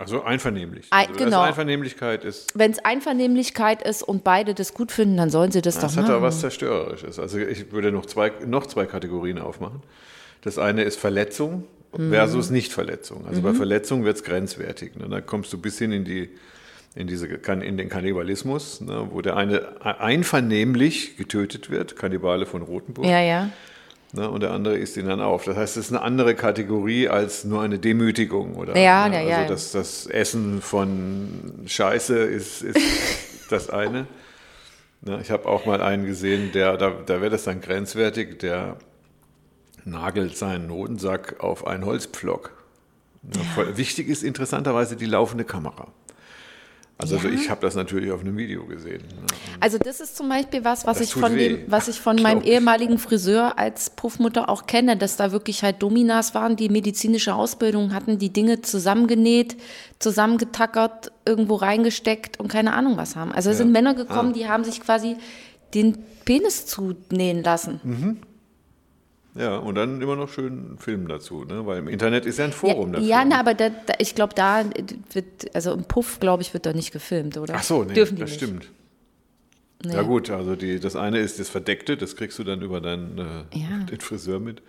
Also 0.00 0.22
einvernehmlich. 0.22 0.86
Ein, 0.90 1.08
also, 1.08 1.24
genau. 1.24 1.42
Einvernehmlichkeit 1.42 2.24
ist. 2.24 2.52
Wenn 2.54 2.70
es 2.70 2.78
Einvernehmlichkeit 2.78 3.82
ist 3.82 4.02
und 4.02 4.24
beide 4.24 4.54
das 4.54 4.72
gut 4.72 4.92
finden, 4.92 5.18
dann 5.18 5.28
sollen 5.28 5.52
sie 5.52 5.60
das, 5.60 5.74
das 5.74 5.82
doch 5.82 5.88
machen. 5.90 5.96
Das 5.96 6.04
hat 6.06 6.16
aber 6.16 6.26
was 6.26 6.40
Zerstörerisches. 6.40 7.18
Also 7.18 7.38
ich 7.38 7.70
würde 7.70 7.92
noch 7.92 8.06
zwei, 8.06 8.32
noch 8.46 8.64
zwei 8.64 8.86
Kategorien 8.86 9.38
aufmachen. 9.38 9.82
Das 10.40 10.58
eine 10.58 10.84
ist 10.84 10.98
Verletzung 10.98 11.64
versus 11.92 12.48
mhm. 12.48 12.56
Nichtverletzung. 12.56 13.26
Also 13.26 13.42
mhm. 13.42 13.44
bei 13.44 13.52
Verletzung 13.52 14.04
wird 14.04 14.16
es 14.16 14.24
grenzwertig. 14.24 14.96
Ne? 14.96 15.06
Da 15.06 15.20
kommst 15.20 15.52
du 15.52 15.58
bis 15.58 15.76
hin 15.78 15.92
in 15.92 16.04
die 16.04 16.30
in, 16.94 17.06
diese, 17.06 17.26
in 17.26 17.76
den 17.76 17.88
Kannibalismus, 17.88 18.80
ne, 18.80 19.06
wo 19.10 19.20
der 19.20 19.36
eine 19.36 19.80
einvernehmlich 19.84 21.16
getötet 21.16 21.70
wird, 21.70 21.94
Kannibale 21.94 22.46
von 22.46 22.62
Rothenburg. 22.62 23.06
Ja, 23.06 23.20
ja. 23.20 23.50
Ne, 24.12 24.28
und 24.28 24.42
der 24.42 24.50
andere 24.50 24.76
isst 24.76 24.96
ihn 24.96 25.06
dann 25.06 25.20
auf. 25.20 25.44
Das 25.44 25.56
heißt, 25.56 25.76
es 25.76 25.86
ist 25.86 25.92
eine 25.92 26.02
andere 26.02 26.34
Kategorie 26.34 27.08
als 27.08 27.44
nur 27.44 27.62
eine 27.62 27.78
Demütigung. 27.78 28.56
Oder, 28.56 28.76
ja, 28.76 29.08
ne? 29.08 29.16
ja, 29.16 29.22
ja. 29.22 29.36
Also 29.38 29.54
das, 29.54 29.72
das 29.72 30.06
Essen 30.06 30.60
von 30.60 31.62
Scheiße 31.66 32.16
ist, 32.18 32.62
ist 32.62 32.76
das 33.50 33.70
eine. 33.70 34.08
Ne, 35.02 35.20
ich 35.22 35.30
habe 35.30 35.46
auch 35.46 35.64
mal 35.64 35.80
einen 35.80 36.06
gesehen, 36.06 36.50
der, 36.52 36.76
da, 36.76 36.90
da 36.90 37.20
wäre 37.20 37.30
das 37.30 37.44
dann 37.44 37.60
grenzwertig, 37.60 38.40
der 38.40 38.76
nagelt 39.84 40.36
seinen 40.36 40.70
Hodensack 40.70 41.36
auf 41.38 41.66
einen 41.66 41.84
Holzpflock. 41.84 42.52
Ne, 43.22 43.40
ja. 43.56 43.76
Wichtig 43.76 44.08
ist 44.08 44.24
interessanterweise 44.24 44.96
die 44.96 45.06
laufende 45.06 45.44
Kamera. 45.44 45.86
Also, 47.00 47.16
ja. 47.16 47.22
also 47.22 47.34
ich 47.34 47.48
habe 47.50 47.60
das 47.60 47.74
natürlich 47.74 48.10
auf 48.10 48.20
einem 48.20 48.36
Video 48.36 48.64
gesehen. 48.64 49.02
Ne? 49.02 49.26
Also 49.60 49.78
das 49.78 50.00
ist 50.00 50.16
zum 50.16 50.28
Beispiel 50.28 50.64
was, 50.64 50.86
was 50.86 51.00
ich 51.00 51.12
von 51.12 51.36
dem, 51.36 51.60
was 51.66 51.88
ich 51.88 51.98
von 51.98 52.20
meinem 52.20 52.42
ehemaligen 52.42 52.98
Friseur 52.98 53.58
als 53.58 53.90
Puffmutter 53.90 54.48
auch 54.48 54.66
kenne, 54.66 54.96
dass 54.96 55.16
da 55.16 55.32
wirklich 55.32 55.62
halt 55.62 55.82
Dominas 55.82 56.34
waren, 56.34 56.56
die 56.56 56.68
medizinische 56.68 57.34
Ausbildung 57.34 57.94
hatten, 57.94 58.18
die 58.18 58.32
Dinge 58.32 58.62
zusammengenäht, 58.62 59.56
zusammengetackert, 59.98 61.12
irgendwo 61.24 61.56
reingesteckt 61.56 62.38
und 62.38 62.48
keine 62.48 62.74
Ahnung 62.74 62.96
was 62.96 63.16
haben. 63.16 63.32
Also 63.32 63.50
es 63.50 63.58
ja. 63.58 63.64
sind 63.64 63.72
Männer 63.72 63.94
gekommen, 63.94 64.30
ah. 64.30 64.34
die 64.34 64.48
haben 64.48 64.64
sich 64.64 64.80
quasi 64.80 65.16
den 65.74 65.98
Penis 66.24 66.66
zunähen 66.66 67.42
lassen. 67.42 67.80
Mhm. 67.82 68.16
Ja, 69.34 69.58
und 69.58 69.76
dann 69.76 70.02
immer 70.02 70.16
noch 70.16 70.28
schön 70.28 70.76
Film 70.78 71.06
dazu, 71.06 71.44
ne? 71.44 71.64
weil 71.64 71.78
im 71.78 71.88
Internet 71.88 72.26
ist 72.26 72.38
ja 72.38 72.46
ein 72.46 72.52
Forum 72.52 72.88
ja, 72.88 72.92
dafür. 72.94 73.08
Ja, 73.08 73.24
na, 73.24 73.40
aber 73.40 73.54
da, 73.54 73.68
da, 73.68 73.94
ich 73.98 74.14
glaube, 74.14 74.34
da 74.34 74.64
wird, 75.12 75.54
also 75.54 75.72
im 75.72 75.84
Puff, 75.84 76.18
glaube 76.18 76.42
ich, 76.42 76.52
wird 76.52 76.66
da 76.66 76.72
nicht 76.72 76.92
gefilmt, 76.92 77.36
oder? 77.36 77.54
Ach 77.56 77.62
so, 77.62 77.84
nee, 77.84 77.94
Dürfen 77.94 78.16
die 78.16 78.22
das 78.22 78.30
nicht. 78.30 78.42
stimmt. 78.42 78.70
Nee. 79.84 79.94
Ja 79.94 80.02
gut, 80.02 80.30
also 80.30 80.56
die, 80.56 80.80
das 80.80 80.96
eine 80.96 81.20
ist 81.20 81.38
das 81.38 81.48
Verdeckte, 81.48 81.96
das 81.96 82.16
kriegst 82.16 82.38
du 82.38 82.44
dann 82.44 82.60
über 82.60 82.80
deinen 82.80 83.18
äh, 83.18 83.58
ja. 83.58 83.78
den 83.90 84.00
Friseur 84.00 84.40
mit. 84.40 84.60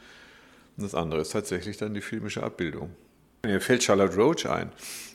Und 0.78 0.84
das 0.84 0.96
andere 0.96 1.22
ist 1.22 1.32
tatsächlich 1.32 1.78
dann 1.78 1.94
die 1.94 2.02
filmische 2.02 2.44
Abbildung. 2.44 2.92
Mir 3.44 3.60
fällt 3.60 3.84
Charlotte 3.84 4.16
Roach 4.16 4.46
ein, 4.46 4.72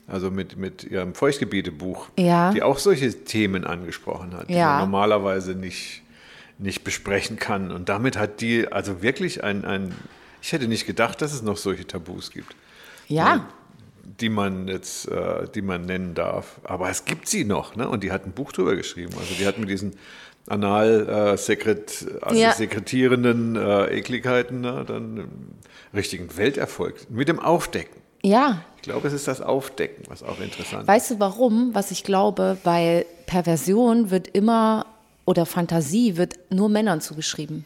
also 0.09 0.33
mit, 0.33 0.57
mit 0.57 0.83
ihrem 0.83 1.15
Feuchtgebiete-Buch, 1.15 2.09
ja. 2.19 2.53
die 2.53 2.63
auch 2.63 2.79
solche 2.79 3.25
Themen 3.25 3.65
angesprochen 3.65 4.35
hat, 4.35 4.49
die 4.49 4.55
man 4.55 4.81
normalerweise 4.81 5.55
nicht 5.55 6.03
nicht 6.59 6.85
besprechen 6.85 7.39
kann. 7.39 7.71
Und 7.71 7.89
damit 7.89 8.17
hat 8.17 8.41
die 8.41 8.71
also 8.71 9.03
wirklich 9.03 9.45
ein, 9.45 9.65
ein 9.65 9.95
ich 10.41 10.53
hätte 10.53 10.69
nicht 10.69 10.87
gedacht, 10.87 11.21
dass 11.23 11.33
es 11.33 11.43
noch 11.43 11.57
solche 11.57 11.87
Tabus 11.87 12.31
gibt. 12.31 12.55
Ja. 13.09 13.37
Ne, 13.37 13.45
die 14.21 14.29
man 14.29 14.69
jetzt, 14.69 15.09
äh, 15.09 15.49
die 15.55 15.63
man 15.63 15.85
nennen 15.85 16.15
darf. 16.15 16.61
Aber 16.65 16.89
es 16.89 17.05
gibt 17.05 17.29
sie 17.29 17.45
noch, 17.45 17.77
ne? 17.77 17.89
Und 17.89 18.05
die 18.05 18.13
hat 18.13 18.25
ein 18.25 18.33
Buch 18.33 18.53
drüber 18.53 18.77
geschrieben. 18.77 19.13
Also 19.19 19.35
die 19.39 19.47
hat 19.47 19.59
mit 19.59 19.69
diesen 19.69 19.95
anal 20.47 21.09
äh, 21.09 21.37
sekret, 21.37 22.07
also 22.23 22.41
ja. 22.41 22.53
sekretierenden 22.53 23.57
äh, 23.57 23.87
Ekligkeiten 23.87 24.61
ne, 24.61 24.85
dann 24.87 25.19
einen 25.19 25.59
richtigen 25.93 26.37
Welterfolg 26.37 27.11
mit 27.11 27.29
dem 27.29 27.41
Aufdecken. 27.41 28.01
Ja. 28.23 28.65
Ich 28.77 28.83
glaube, 28.83 29.09
es 29.09 29.15
ist 29.15 29.27
das 29.27 29.41
Aufdecken, 29.41 30.05
was 30.09 30.23
auch 30.23 30.41
interessant 30.41 30.83
ist. 30.83 30.89
Weißt 30.89 31.11
du 31.11 31.21
warum? 31.21 31.75
Was 31.75 31.91
ich 31.91 32.05
glaube, 32.05 32.59
weil 32.63 33.05
Perversion 33.27 34.11
wird 34.11 34.29
immer 34.29 34.87
oder 35.27 35.45
Fantasie 35.45 36.17
wird 36.17 36.35
nur 36.51 36.69
Männern 36.71 37.01
zugeschrieben. 37.03 37.65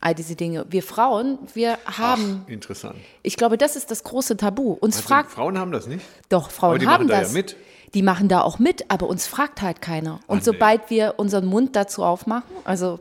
all 0.00 0.14
diese 0.14 0.36
Dinge. 0.36 0.66
Wir 0.68 0.82
Frauen, 0.82 1.38
wir 1.54 1.78
haben, 1.86 2.42
Ach, 2.46 2.50
interessant. 2.50 2.96
ich 3.22 3.36
glaube, 3.36 3.56
das 3.56 3.76
ist 3.76 3.90
das 3.90 4.04
große 4.04 4.36
Tabu. 4.36 4.72
Uns 4.72 4.96
Also, 4.96 5.08
fragt, 5.08 5.30
Frauen 5.30 5.58
haben 5.58 5.72
das 5.72 5.86
nicht? 5.86 6.04
doch, 6.28 6.50
Frauen 6.50 6.70
Aber 6.72 6.78
die 6.78 6.86
haben 6.86 7.06
machen 7.06 7.08
da 7.08 7.14
ja 7.14 7.20
das. 7.22 7.32
mit. 7.32 7.56
Die 7.94 8.02
machen 8.02 8.28
da 8.28 8.42
auch 8.42 8.58
mit, 8.58 8.90
aber 8.90 9.06
uns 9.08 9.26
fragt 9.26 9.62
halt 9.62 9.80
keiner. 9.80 10.20
Und 10.26 10.38
nee. 10.38 10.44
sobald 10.44 10.90
wir 10.90 11.14
unseren 11.18 11.46
Mund 11.46 11.74
dazu 11.76 12.04
aufmachen, 12.04 12.50
also 12.64 12.98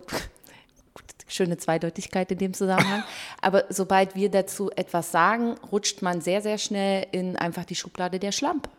schöne 1.28 1.58
Zweideutigkeit 1.58 2.32
in 2.32 2.38
dem 2.38 2.54
Zusammenhang, 2.54 3.04
aber 3.42 3.66
sobald 3.70 4.16
wir 4.16 4.30
dazu 4.30 4.72
etwas 4.76 5.12
sagen, 5.12 5.56
rutscht 5.72 6.02
man 6.02 6.22
sehr, 6.22 6.42
sehr 6.42 6.58
schnell 6.58 7.08
in 7.12 7.36
einfach 7.36 7.66
die 7.66 7.76
Schublade 7.76 8.20
der 8.20 8.32
Schlampe. 8.32 8.70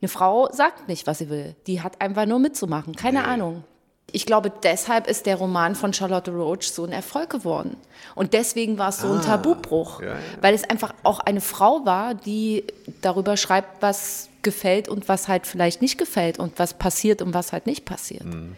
Eine 0.00 0.08
Frau 0.08 0.48
sagt 0.52 0.88
nicht, 0.88 1.06
was 1.06 1.18
sie 1.18 1.28
will. 1.28 1.56
Die 1.66 1.82
hat 1.82 2.00
einfach 2.00 2.24
nur 2.26 2.38
mitzumachen. 2.38 2.94
Keine 2.94 3.24
Ahnung. 3.24 3.64
Ich 4.10 4.24
glaube, 4.24 4.50
deshalb 4.62 5.06
ist 5.06 5.26
der 5.26 5.36
Roman 5.36 5.74
von 5.74 5.92
Charlotte 5.92 6.30
Roach 6.30 6.70
so 6.70 6.84
ein 6.84 6.92
Erfolg 6.92 7.28
geworden. 7.28 7.76
Und 8.14 8.32
deswegen 8.32 8.78
war 8.78 8.88
es 8.88 8.98
so 8.98 9.12
ein 9.12 9.20
Tabubruch. 9.20 10.00
Ah, 10.00 10.04
ja, 10.04 10.12
ja. 10.12 10.18
Weil 10.40 10.54
es 10.54 10.64
einfach 10.64 10.94
auch 11.02 11.20
eine 11.20 11.42
Frau 11.42 11.84
war, 11.84 12.14
die 12.14 12.64
darüber 13.02 13.36
schreibt, 13.36 13.82
was 13.82 14.30
gefällt 14.42 14.88
und 14.88 15.08
was 15.08 15.28
halt 15.28 15.46
vielleicht 15.46 15.82
nicht 15.82 15.98
gefällt 15.98 16.38
und 16.38 16.58
was 16.58 16.74
passiert 16.74 17.20
und 17.20 17.34
was 17.34 17.52
halt 17.52 17.66
nicht 17.66 17.84
passiert. 17.84 18.24
Mhm. 18.24 18.56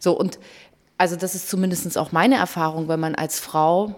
So, 0.00 0.18
und 0.18 0.38
also 0.98 1.16
das 1.16 1.34
ist 1.34 1.48
zumindest 1.48 1.96
auch 1.96 2.12
meine 2.12 2.36
Erfahrung, 2.36 2.88
wenn 2.88 3.00
man 3.00 3.14
als 3.14 3.40
Frau 3.40 3.94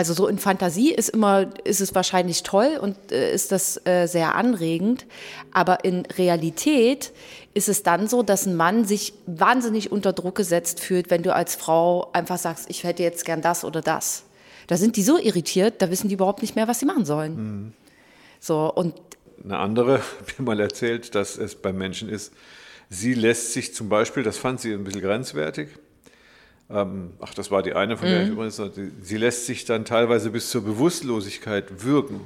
also 0.00 0.14
so 0.14 0.28
in 0.28 0.38
Fantasie 0.38 0.94
ist 0.94 1.10
immer, 1.10 1.50
ist 1.64 1.82
es 1.82 1.94
wahrscheinlich 1.94 2.42
toll 2.42 2.78
und 2.80 2.96
äh, 3.12 3.34
ist 3.34 3.52
das 3.52 3.78
äh, 3.84 4.06
sehr 4.06 4.34
anregend. 4.34 5.04
Aber 5.52 5.84
in 5.84 6.06
Realität 6.06 7.12
ist 7.52 7.68
es 7.68 7.82
dann 7.82 8.08
so, 8.08 8.22
dass 8.22 8.46
ein 8.46 8.56
Mann 8.56 8.86
sich 8.86 9.12
wahnsinnig 9.26 9.92
unter 9.92 10.14
Druck 10.14 10.36
gesetzt 10.36 10.80
fühlt, 10.80 11.10
wenn 11.10 11.22
du 11.22 11.34
als 11.34 11.54
Frau 11.54 12.10
einfach 12.14 12.38
sagst, 12.38 12.70
ich 12.70 12.82
hätte 12.82 13.02
jetzt 13.02 13.26
gern 13.26 13.42
das 13.42 13.62
oder 13.62 13.82
das. 13.82 14.22
Da 14.68 14.78
sind 14.78 14.96
die 14.96 15.02
so 15.02 15.18
irritiert, 15.18 15.82
da 15.82 15.90
wissen 15.90 16.08
die 16.08 16.14
überhaupt 16.14 16.40
nicht 16.40 16.56
mehr, 16.56 16.66
was 16.66 16.78
sie 16.78 16.86
machen 16.86 17.04
sollen. 17.04 17.74
So, 18.40 18.72
und 18.72 18.94
Eine 19.44 19.58
andere 19.58 20.00
mir 20.38 20.44
mal 20.46 20.60
erzählt, 20.60 21.14
dass 21.14 21.36
es 21.36 21.56
bei 21.56 21.74
Menschen 21.74 22.08
ist, 22.08 22.32
sie 22.88 23.12
lässt 23.12 23.52
sich 23.52 23.74
zum 23.74 23.90
Beispiel, 23.90 24.22
das 24.22 24.38
fand 24.38 24.62
sie 24.62 24.72
ein 24.72 24.82
bisschen 24.82 25.02
grenzwertig, 25.02 25.68
ähm, 26.72 27.10
ach, 27.20 27.34
das 27.34 27.50
war 27.50 27.62
die 27.62 27.74
eine, 27.74 27.96
von 27.96 28.08
der 28.08 28.22
ich 28.22 28.28
übrigens 28.30 28.56
sagte, 28.56 28.90
sie 29.00 29.16
lässt 29.16 29.46
sich 29.46 29.64
dann 29.64 29.84
teilweise 29.84 30.30
bis 30.30 30.50
zur 30.50 30.62
Bewusstlosigkeit 30.64 31.84
wirken. 31.84 32.20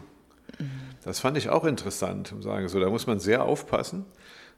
Das 1.04 1.20
fand 1.20 1.36
ich 1.36 1.48
auch 1.50 1.64
interessant, 1.64 2.32
um 2.32 2.42
sagen, 2.42 2.68
so, 2.68 2.80
da 2.80 2.88
muss 2.88 3.06
man 3.06 3.20
sehr 3.20 3.44
aufpassen, 3.44 4.04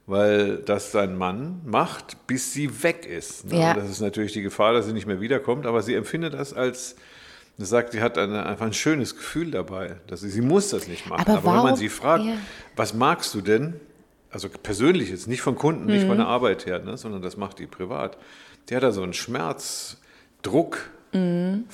weil 0.05 0.57
das 0.57 0.91
sein 0.91 1.17
Mann 1.17 1.61
macht, 1.65 2.27
bis 2.27 2.53
sie 2.53 2.83
weg 2.83 3.05
ist. 3.05 3.45
Ne? 3.51 3.59
Ja. 3.59 3.73
Das 3.73 3.89
ist 3.89 3.99
natürlich 3.99 4.33
die 4.33 4.41
Gefahr, 4.41 4.73
dass 4.73 4.85
sie 4.85 4.93
nicht 4.93 5.07
mehr 5.07 5.19
wiederkommt, 5.19 5.65
aber 5.65 5.81
sie 5.81 5.93
empfindet 5.95 6.33
das 6.33 6.53
als, 6.53 6.95
sie 7.57 7.65
sagt, 7.65 7.91
sie 7.91 8.01
hat 8.01 8.17
eine, 8.17 8.45
einfach 8.45 8.65
ein 8.65 8.73
schönes 8.73 9.15
Gefühl 9.17 9.51
dabei. 9.51 9.97
Dass 10.07 10.21
sie, 10.21 10.29
sie 10.29 10.41
muss 10.41 10.69
das 10.69 10.87
nicht 10.87 11.07
machen. 11.09 11.25
Aber 11.27 11.39
Aber, 11.39 11.57
wenn 11.57 11.63
man 11.63 11.75
sie 11.75 11.89
fragt, 11.89 12.23
Ja. 12.23 12.33
was 12.77 12.93
magst 12.93 13.33
du 13.33 13.41
denn? 13.41 13.79
Also 14.29 14.47
persönlich 14.49 15.09
jetzt, 15.09 15.27
nicht 15.27 15.41
von 15.41 15.55
Kunden, 15.55 15.85
nicht 15.85 16.03
Mhm. 16.03 16.07
von 16.09 16.17
der 16.17 16.27
Arbeit 16.27 16.65
her, 16.65 16.79
ne, 16.79 16.97
sondern 16.97 17.21
das 17.21 17.35
macht 17.37 17.59
die 17.59 17.65
privat. 17.67 18.17
Die 18.69 18.75
hat 18.75 18.83
da 18.83 18.91
so 18.91 19.03
einen 19.03 19.13
Schmerz, 19.13 19.97
Druck, 20.41 20.89
Mhm. 21.13 21.65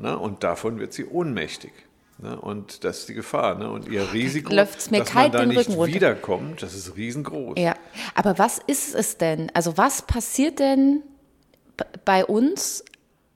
Ne, 0.00 0.18
und 0.18 0.44
davon 0.44 0.78
wird 0.78 0.92
sie 0.92 1.06
ohnmächtig. 1.06 1.72
Ne, 2.18 2.38
und 2.38 2.84
das 2.84 3.00
ist 3.00 3.08
die 3.08 3.14
Gefahr. 3.14 3.56
Ne, 3.56 3.70
und 3.70 3.88
ihr 3.88 4.12
Risiko, 4.12 4.52
läuft's 4.52 4.90
mir 4.90 5.00
dass 5.00 5.14
man 5.14 5.32
da 5.32 5.40
den 5.40 5.48
nicht 5.50 5.70
Rücken 5.70 5.94
wiederkommt, 5.94 6.62
das 6.62 6.74
ist 6.74 6.96
riesengroß. 6.96 7.58
Ja, 7.58 7.74
aber 8.14 8.38
was 8.38 8.60
ist 8.66 8.94
es 8.94 9.18
denn? 9.18 9.50
Also 9.54 9.76
was 9.76 10.02
passiert 10.02 10.58
denn 10.58 11.02
bei 12.04 12.24
uns 12.24 12.84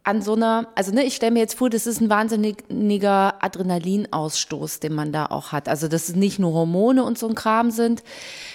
an 0.04 0.20
so 0.20 0.34
einer, 0.34 0.66
also 0.74 0.92
ne, 0.92 1.04
ich 1.04 1.14
stelle 1.14 1.30
mir 1.32 1.38
jetzt 1.38 1.54
vor, 1.54 1.70
das 1.70 1.86
ist 1.86 2.00
ein 2.00 2.10
wahnsinniger 2.10 3.42
Adrenalinausstoß, 3.42 4.80
den 4.80 4.94
man 4.94 5.12
da 5.12 5.26
auch 5.26 5.52
hat. 5.52 5.68
Also 5.68 5.86
dass 5.86 6.08
es 6.08 6.16
nicht 6.16 6.40
nur 6.40 6.52
Hormone 6.52 7.04
und 7.04 7.18
so 7.18 7.28
ein 7.28 7.36
Kram 7.36 7.70
sind, 7.70 8.02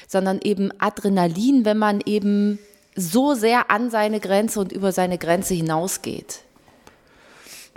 sondern 0.10 0.39
eben 0.44 0.72
Adrenalin, 0.77 1.63
wenn 1.63 1.77
man 1.77 2.01
eben 2.06 2.60
so 2.98 3.36
sehr 3.36 3.72
an 3.72 3.89
seine 3.89 4.20
Grenze 4.20 4.60
und 4.60 4.74
über 4.74 4.92
seine 4.92 5.18
Grenze 5.18 5.54
hinausgeht. 5.54 6.42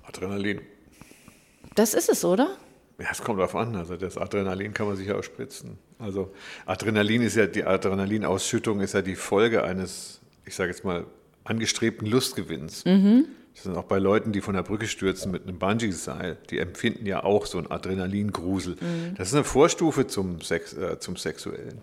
Adrenalin. 0.05 0.61
Das 1.77 1.95
ist 1.95 2.09
es, 2.09 2.25
oder? 2.25 2.57
Ja, 2.99 3.09
es 3.13 3.23
kommt 3.23 3.39
darauf 3.39 3.55
an. 3.55 3.77
Also 3.77 3.97
das 3.97 4.19
Adrenalin 4.19 4.75
kann 4.75 4.87
man 4.87 4.97
sich 4.97 5.07
ja 5.07 5.17
auch 5.17 5.23
spritzen. 5.23 5.79
Also 5.99 6.33
Adrenalin 6.67 7.23
ist 7.23 7.37
ja, 7.37 7.47
die 7.47 7.65
Adrenalinausschüttung 7.65 8.81
ist 8.81 8.95
ja 8.95 9.03
die 9.03 9.15
Folge 9.15 9.63
eines, 9.63 10.21
ich 10.45 10.55
sage 10.55 10.71
jetzt 10.71 10.85
mal, 10.85 11.07
angestrebten 11.45 12.07
Lustgewinns. 12.07 12.85
Das 13.55 13.65
sind 13.65 13.77
auch 13.77 13.85
bei 13.85 13.99
Leuten, 13.99 14.33
die 14.33 14.41
von 14.41 14.55
der 14.55 14.63
Brücke 14.63 14.87
stürzen 14.87 15.33
mit 15.33 15.43
einem 15.43 15.59
Bungee-Seil, 15.59 16.39
die 16.51 16.59
empfinden 16.59 17.05
ja 17.05 17.25
auch 17.25 17.47
so 17.47 17.59
einen 17.59 17.71
Adrenalingrusel. 17.71 18.77
Das 19.17 19.29
ist 19.29 19.35
eine 19.35 19.45
Vorstufe 19.45 20.07
zum, 20.07 20.41
Sex, 20.41 20.73
äh, 20.75 20.99
zum 20.99 21.17
Sexuellen. 21.17 21.83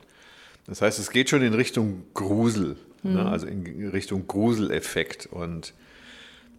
Das 0.67 0.81
heißt, 0.81 0.99
es 0.99 1.11
geht 1.11 1.29
schon 1.29 1.41
in 1.41 1.53
Richtung 1.53 2.03
Grusel, 2.13 2.77
ne? 3.13 3.25
also 3.25 3.47
in 3.47 3.89
Richtung 3.89 4.27
Gruseleffekt. 4.27 5.27
Und 5.27 5.73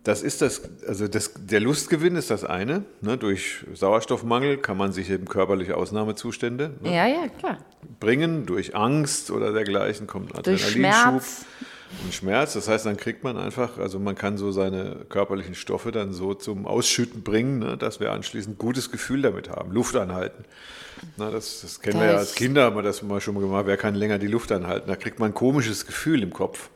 das 0.05 0.23
ist 0.23 0.41
das, 0.43 0.63
also 0.87 1.09
das, 1.09 1.33
der 1.37 1.61
Lustgewinn 1.61 2.17
ist 2.17 2.31
das 2.31 2.45
eine. 2.45 2.85
Ne? 3.01 3.19
Durch 3.19 3.65
Sauerstoffmangel 3.75 4.59
kann 4.59 4.77
man 4.77 4.93
sich 4.93 5.11
eben 5.11 5.27
körperliche 5.27 5.77
Ausnahmezustände 5.77 6.75
ne? 6.83 6.95
Ja, 6.95 7.07
ja, 7.07 7.29
klar. 7.29 7.59
bringen. 8.01 8.47
Durch 8.47 8.75
Angst 8.75 9.31
oder 9.31 9.53
dergleichen 9.53 10.07
kommt 10.07 10.33
ein 10.33 10.39
Adrenalinschub 10.39 10.73
Schmerz. 10.73 11.45
und 12.05 12.15
Schmerz. 12.15 12.55
Das 12.55 12.69
heißt, 12.69 12.87
dann 12.87 12.97
kriegt 12.97 13.25
man 13.25 13.37
einfach, 13.37 13.79
also 13.79 13.99
man 13.99 14.15
kann 14.15 14.39
so 14.39 14.51
seine 14.51 15.05
körperlichen 15.09 15.55
Stoffe 15.55 15.93
dann 15.93 16.13
so 16.13 16.33
zum 16.35 16.67
Ausschütten 16.67 17.23
bringen, 17.23 17.59
ne? 17.59 17.77
dass 17.77 18.01
wir 18.01 18.13
anschließend 18.13 18.55
ein 18.55 18.59
gutes 18.59 18.91
Gefühl 18.91 19.23
damit 19.23 19.51
haben. 19.51 19.73
Luft 19.73 19.95
anhalten. 19.97 20.45
Na, 21.17 21.31
das, 21.31 21.61
das 21.63 21.81
kennen 21.81 22.01
wir 22.01 22.07
ja 22.13 22.17
als 22.19 22.35
Kinder, 22.35 22.65
haben 22.65 22.77
wir 22.77 22.83
das 22.83 23.03
mal 23.03 23.21
schon 23.21 23.35
mal 23.35 23.41
gemacht. 23.41 23.67
Wer 23.67 23.77
kann 23.77 23.95
länger 23.95 24.19
die 24.19 24.27
Luft 24.27 24.53
anhalten? 24.53 24.89
Da 24.89 24.97
kriegt 24.97 25.19
man 25.19 25.31
ein 25.31 25.35
komisches 25.35 25.87
Gefühl 25.87 26.23
im 26.23 26.33
Kopf. 26.33 26.71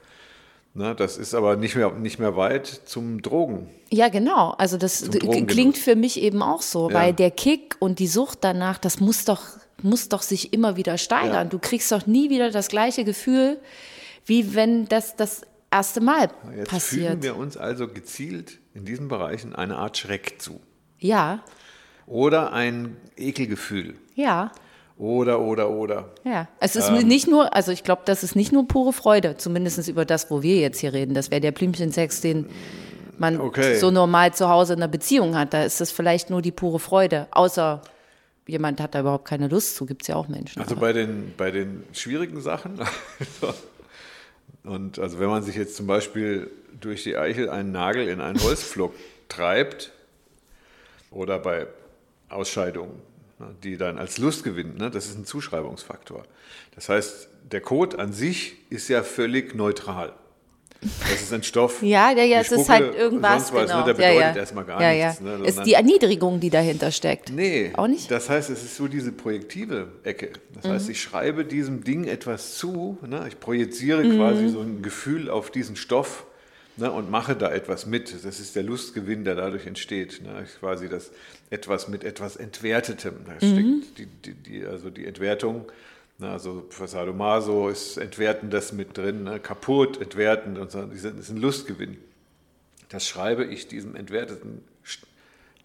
Na, 0.74 0.94
das 0.94 1.18
ist 1.18 1.34
aber 1.34 1.56
nicht 1.56 1.76
mehr, 1.76 1.90
nicht 1.92 2.18
mehr 2.18 2.34
weit 2.36 2.66
zum 2.66 3.20
Drogen. 3.20 3.68
Ja, 3.90 4.08
genau. 4.08 4.52
Also 4.52 4.78
das 4.78 5.10
klingt 5.10 5.76
für 5.76 5.96
mich 5.96 6.18
eben 6.20 6.42
auch 6.42 6.62
so, 6.62 6.88
Ja. 6.88 6.94
weil 6.94 7.12
der 7.12 7.30
Kick 7.30 7.76
und 7.78 7.98
die 7.98 8.06
Sucht 8.06 8.38
danach, 8.40 8.78
das 8.78 8.98
muss 8.98 9.26
doch, 9.26 9.42
muss 9.82 10.08
doch 10.08 10.22
sich 10.22 10.52
immer 10.54 10.76
wieder 10.76 10.96
steigern. 10.96 11.32
Ja. 11.34 11.44
Du 11.44 11.58
kriegst 11.58 11.92
doch 11.92 12.06
nie 12.06 12.30
wieder 12.30 12.50
das 12.50 12.68
gleiche 12.68 13.04
Gefühl, 13.04 13.58
wie 14.24 14.54
wenn 14.54 14.86
das 14.86 15.14
das 15.16 15.42
erste 15.70 16.00
Mal 16.00 16.30
Jetzt 16.56 16.70
passiert. 16.70 17.10
fügen 17.10 17.22
wir 17.22 17.36
uns 17.36 17.56
also 17.58 17.86
gezielt 17.88 18.58
in 18.72 18.84
diesen 18.86 19.08
Bereichen 19.08 19.54
eine 19.54 19.76
Art 19.76 19.98
Schreck 19.98 20.36
zu. 20.40 20.60
Ja, 20.98 21.42
Oder 22.06 22.52
ein 22.52 22.96
Ekelgefühl. 23.16 23.94
ja, 24.14 24.50
Oder, 24.98 25.40
oder, 25.40 25.70
oder. 25.70 26.10
ja. 26.24 26.46
Es 26.60 26.76
ist 26.76 26.88
Ähm. 26.90 27.08
nicht 27.08 27.26
nur, 27.26 27.54
also 27.54 27.72
ich 27.72 27.82
glaube, 27.82 28.02
das 28.04 28.22
ist 28.22 28.36
nicht 28.36 28.52
nur 28.52 28.68
pure 28.68 28.92
Freude, 28.92 29.36
zumindest 29.36 29.88
über 29.88 30.04
das, 30.04 30.30
wo 30.30 30.42
wir 30.42 30.56
jetzt 30.56 30.78
hier 30.80 30.92
reden. 30.92 31.14
Das 31.14 31.30
wäre 31.30 31.40
der 31.40 31.50
Blümchensex, 31.52 32.20
den 32.20 32.46
man 33.18 33.40
Okay. 33.40 33.76
so 33.76 33.90
normal 33.90 34.32
zu 34.34 34.48
Hause 34.48 34.74
in 34.74 34.80
einer 34.80 34.88
Beziehung 34.90 35.36
hat. 35.36 35.54
Da 35.54 35.64
ist 35.64 35.80
das 35.80 35.90
vielleicht 35.90 36.30
nur 36.30 36.42
die 36.42 36.52
pure 36.52 36.78
Freude. 36.78 37.26
Außer 37.30 37.82
jemand 38.46 38.80
hat 38.80 38.94
da 38.94 39.00
überhaupt 39.00 39.24
keine 39.26 39.48
Lust 39.48 39.76
zu, 39.76 39.86
gibt 39.86 40.02
es 40.02 40.08
ja 40.08 40.16
auch 40.16 40.28
Menschen. 40.28 40.60
Also 40.60 40.76
bei 40.76 40.92
den, 40.92 41.32
bei 41.36 41.50
den 41.50 41.84
schwierigen 41.92 42.40
Sachen. 42.40 42.78
Und 44.64 44.98
also 44.98 45.18
wenn 45.18 45.28
man 45.28 45.42
sich 45.42 45.56
jetzt 45.56 45.76
zum 45.76 45.86
Beispiel 45.86 46.50
durch 46.80 47.02
die 47.02 47.16
Eichel 47.16 47.48
einen 47.50 47.72
Nagel 47.72 48.06
in 48.08 48.20
einen 48.20 48.40
Holzpflock 48.40 48.92
treibt 49.28 49.90
oder 51.10 51.38
bei 51.38 51.66
Ausscheidungen, 52.32 53.00
ne, 53.38 53.54
die 53.62 53.76
dann 53.76 53.98
als 53.98 54.18
Lust 54.18 54.44
gewinnen, 54.44 54.76
ne, 54.78 54.90
das 54.90 55.06
ist 55.06 55.18
ein 55.18 55.24
Zuschreibungsfaktor. 55.24 56.22
Das 56.74 56.88
heißt, 56.88 57.28
der 57.50 57.60
Code 57.60 57.98
an 57.98 58.12
sich 58.12 58.56
ist 58.70 58.88
ja 58.88 59.02
völlig 59.02 59.54
neutral. 59.54 60.12
Das 61.08 61.22
ist 61.22 61.32
ein 61.32 61.44
Stoff. 61.44 61.80
Ja, 61.82 62.10
ja, 62.10 62.24
ja, 62.24 62.40
es 62.40 62.50
ist 62.50 62.68
halt 62.68 62.96
irgendwas, 62.96 63.48
sonst 63.48 63.54
was, 63.54 63.70
genau. 63.70 63.86
ne, 63.86 63.94
der 63.94 64.04
ja, 64.04 64.10
bedeutet 64.14 64.34
ja. 64.34 64.40
erstmal 64.40 64.64
gar 64.64 64.82
ja, 64.82 65.06
nichts. 65.06 65.20
Ja. 65.24 65.38
Ne, 65.38 65.44
es 65.46 65.56
ist 65.56 65.62
die 65.64 65.74
Erniedrigung, 65.74 66.40
die 66.40 66.50
dahinter 66.50 66.90
steckt. 66.90 67.30
Nee, 67.30 67.70
Auch 67.76 67.86
nicht? 67.86 68.10
Das 68.10 68.28
heißt, 68.28 68.50
es 68.50 68.64
ist 68.64 68.74
so 68.76 68.88
diese 68.88 69.12
projektive 69.12 69.92
Ecke. 70.02 70.30
Das 70.54 70.68
heißt, 70.68 70.86
Mhm. 70.86 70.90
ich 70.90 71.00
schreibe 71.00 71.44
diesem 71.44 71.84
Ding 71.84 72.02
etwas 72.04 72.56
zu, 72.56 72.98
ne? 73.06 73.24
ich 73.28 73.38
projiziere 73.38 74.02
Mhm. 74.02 74.16
quasi 74.16 74.48
so 74.48 74.58
ein 74.60 74.82
Gefühl 74.82 75.30
auf 75.30 75.52
diesen 75.52 75.76
Stoff 75.76 76.26
ne? 76.76 76.90
und 76.90 77.10
mache 77.10 77.36
da 77.36 77.50
etwas 77.52 77.86
mit. 77.86 78.12
Das 78.24 78.40
ist 78.40 78.56
der 78.56 78.62
Lustgewinn, 78.62 79.24
der 79.24 79.34
dadurch 79.34 79.66
entsteht. 79.66 80.22
Ne? 80.22 80.46
Quasi 80.60 80.88
das 80.88 81.10
etwas 81.50 81.88
mit 81.88 82.04
etwas 82.04 82.36
Entwertetem. 82.36 83.14
Da 83.26 83.32
Mhm. 83.46 83.82
steckt 83.84 83.98
die, 83.98 84.06
die, 84.06 84.34
die, 84.34 84.66
also 84.66 84.90
die 84.90 85.06
Entwertung. 85.06 85.70
Ne? 86.18 86.30
Also 86.30 86.66
für 86.70 86.88
Sadomaso 86.88 87.68
ist 87.68 87.96
Entwertendes 87.98 88.72
mit 88.72 88.96
drin, 88.96 89.24
ne? 89.24 89.40
kaputt, 89.40 90.00
entwertend 90.00 90.58
und 90.58 90.70
so. 90.70 90.82
Das 90.82 91.04
ist 91.04 91.30
ein 91.30 91.36
Lustgewinn. 91.40 91.98
Das 92.88 93.06
schreibe 93.06 93.44
ich 93.44 93.68
diesem 93.68 93.96
entwerteten 93.96 94.62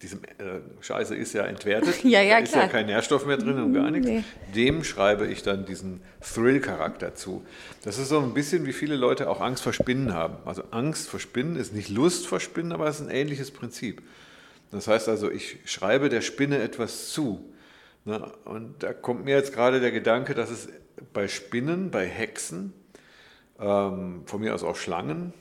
Diesem 0.02 0.22
äh, 0.22 0.60
Scheiße 0.80 1.16
ist 1.16 1.32
ja 1.32 1.44
entwertet, 1.44 2.04
ja, 2.04 2.22
ja, 2.22 2.36
da 2.36 2.42
ist 2.44 2.52
klar. 2.52 2.64
ja 2.64 2.68
kein 2.70 2.86
Nährstoff 2.86 3.26
mehr 3.26 3.36
drin 3.36 3.58
und 3.58 3.74
gar 3.74 3.90
nichts, 3.90 4.06
Nee. 4.06 4.22
dem 4.54 4.84
schreibe 4.84 5.26
ich 5.26 5.42
dann 5.42 5.66
diesen 5.66 6.00
Thrill-Charakter 6.20 7.16
zu. 7.16 7.44
Das 7.82 7.98
ist 7.98 8.08
so 8.10 8.20
ein 8.20 8.32
bisschen, 8.32 8.64
wie 8.64 8.72
viele 8.72 8.94
Leute 8.94 9.28
auch 9.28 9.40
Angst 9.40 9.64
vor 9.64 9.72
Spinnen 9.72 10.14
haben. 10.14 10.36
Also 10.44 10.62
Angst 10.70 11.08
vor 11.08 11.18
Spinnen 11.18 11.56
ist 11.56 11.74
nicht 11.74 11.88
Lust 11.88 12.28
vor 12.28 12.38
Spinnen, 12.38 12.70
aber 12.72 12.86
es 12.86 13.00
ist 13.00 13.06
ein 13.08 13.10
ähnliches 13.14 13.50
Prinzip. 13.50 14.02
Das 14.70 14.86
heißt 14.86 15.08
also, 15.08 15.30
ich 15.30 15.58
schreibe 15.64 16.08
der 16.08 16.20
Spinne 16.20 16.58
etwas 16.60 17.08
zu. 17.08 17.44
Ne? 18.04 18.30
Und 18.44 18.82
da 18.82 18.92
kommt 18.92 19.24
mir 19.24 19.34
jetzt 19.34 19.52
gerade 19.52 19.80
der 19.80 19.90
Gedanke, 19.90 20.34
dass 20.34 20.50
es 20.50 20.68
bei 21.12 21.26
Spinnen, 21.26 21.90
bei 21.90 22.06
Hexen, 22.06 22.72
ähm, 23.58 24.22
von 24.26 24.40
mir 24.40 24.54
aus 24.54 24.62
auch 24.62 24.76
Schlangen, 24.76 25.32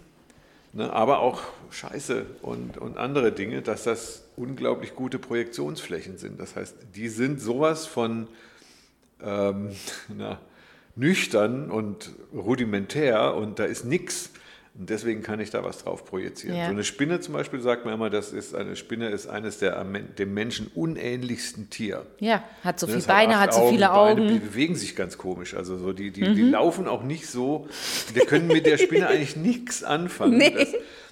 ne, 0.74 0.92
aber 0.92 1.20
auch 1.20 1.42
Scheiße 1.72 2.26
und, 2.42 2.78
und 2.78 2.98
andere 2.98 3.32
Dinge, 3.32 3.62
dass 3.62 3.84
das 3.84 4.24
unglaublich 4.38 4.96
gute 4.96 5.20
Projektionsflächen 5.20 6.18
sind. 6.18 6.40
Das 6.40 6.56
heißt, 6.56 6.76
die 6.96 7.10
sind 7.10 7.42
sowas 7.42 7.86
von 7.86 8.28
ähm, 9.22 9.72
na, 10.16 10.40
nüchtern 10.96 11.70
und 11.70 12.12
rudimentär 12.34 13.36
und 13.36 13.60
da 13.60 13.66
ist 13.66 13.84
nichts. 13.84 14.32
Und 14.80 14.92
deswegen 14.92 15.24
kann 15.24 15.40
ich 15.40 15.50
da 15.50 15.64
was 15.64 15.80
drauf 15.80 16.06
projizieren. 16.06 16.56
Ja. 16.56 16.66
So 16.66 16.72
eine 16.72 16.84
Spinne 16.84 17.20
zum 17.20 17.34
Beispiel 17.34 17.60
sagt 17.62 17.84
man 17.84 17.96
immer, 17.96 18.12
das 18.12 18.32
ist 18.32 18.54
eine 18.54 18.76
Spinne 18.76 19.10
ist 19.10 19.26
eines 19.26 19.58
der 19.58 19.84
dem 19.84 20.36
Menschen 20.36 20.68
unähnlichsten 20.76 21.72
Tier. 21.72 22.06
Ja, 22.20 22.44
hat 22.64 22.80
so 22.80 22.86
Ne, 22.86 22.94
viele 22.94 23.06
Beine, 23.06 23.34
acht 23.38 23.42
hat 23.42 23.54
so 23.56 23.70
viele 23.70 23.88
Beine, 23.88 23.94
Augen. 23.94 24.28
Die 24.28 24.38
bewegen 24.38 24.76
sich 24.76 24.96
ganz 24.96 25.18
komisch. 25.18 25.56
Also 25.56 25.78
so 25.78 25.94
die, 25.94 26.12
die, 26.12 26.32
die 26.36 26.44
laufen 26.44 26.88
auch 26.88 27.02
nicht 27.02 27.26
so. 27.26 27.68
Wir 28.14 28.28
können 28.28 28.46
mit 28.46 28.68
der 28.68 28.78
Spinne 28.78 29.08
eigentlich 29.08 29.36
nichts 29.36 29.84
anfangen. 29.84 30.38
Nee. 30.38 30.52
Das, 30.52 30.70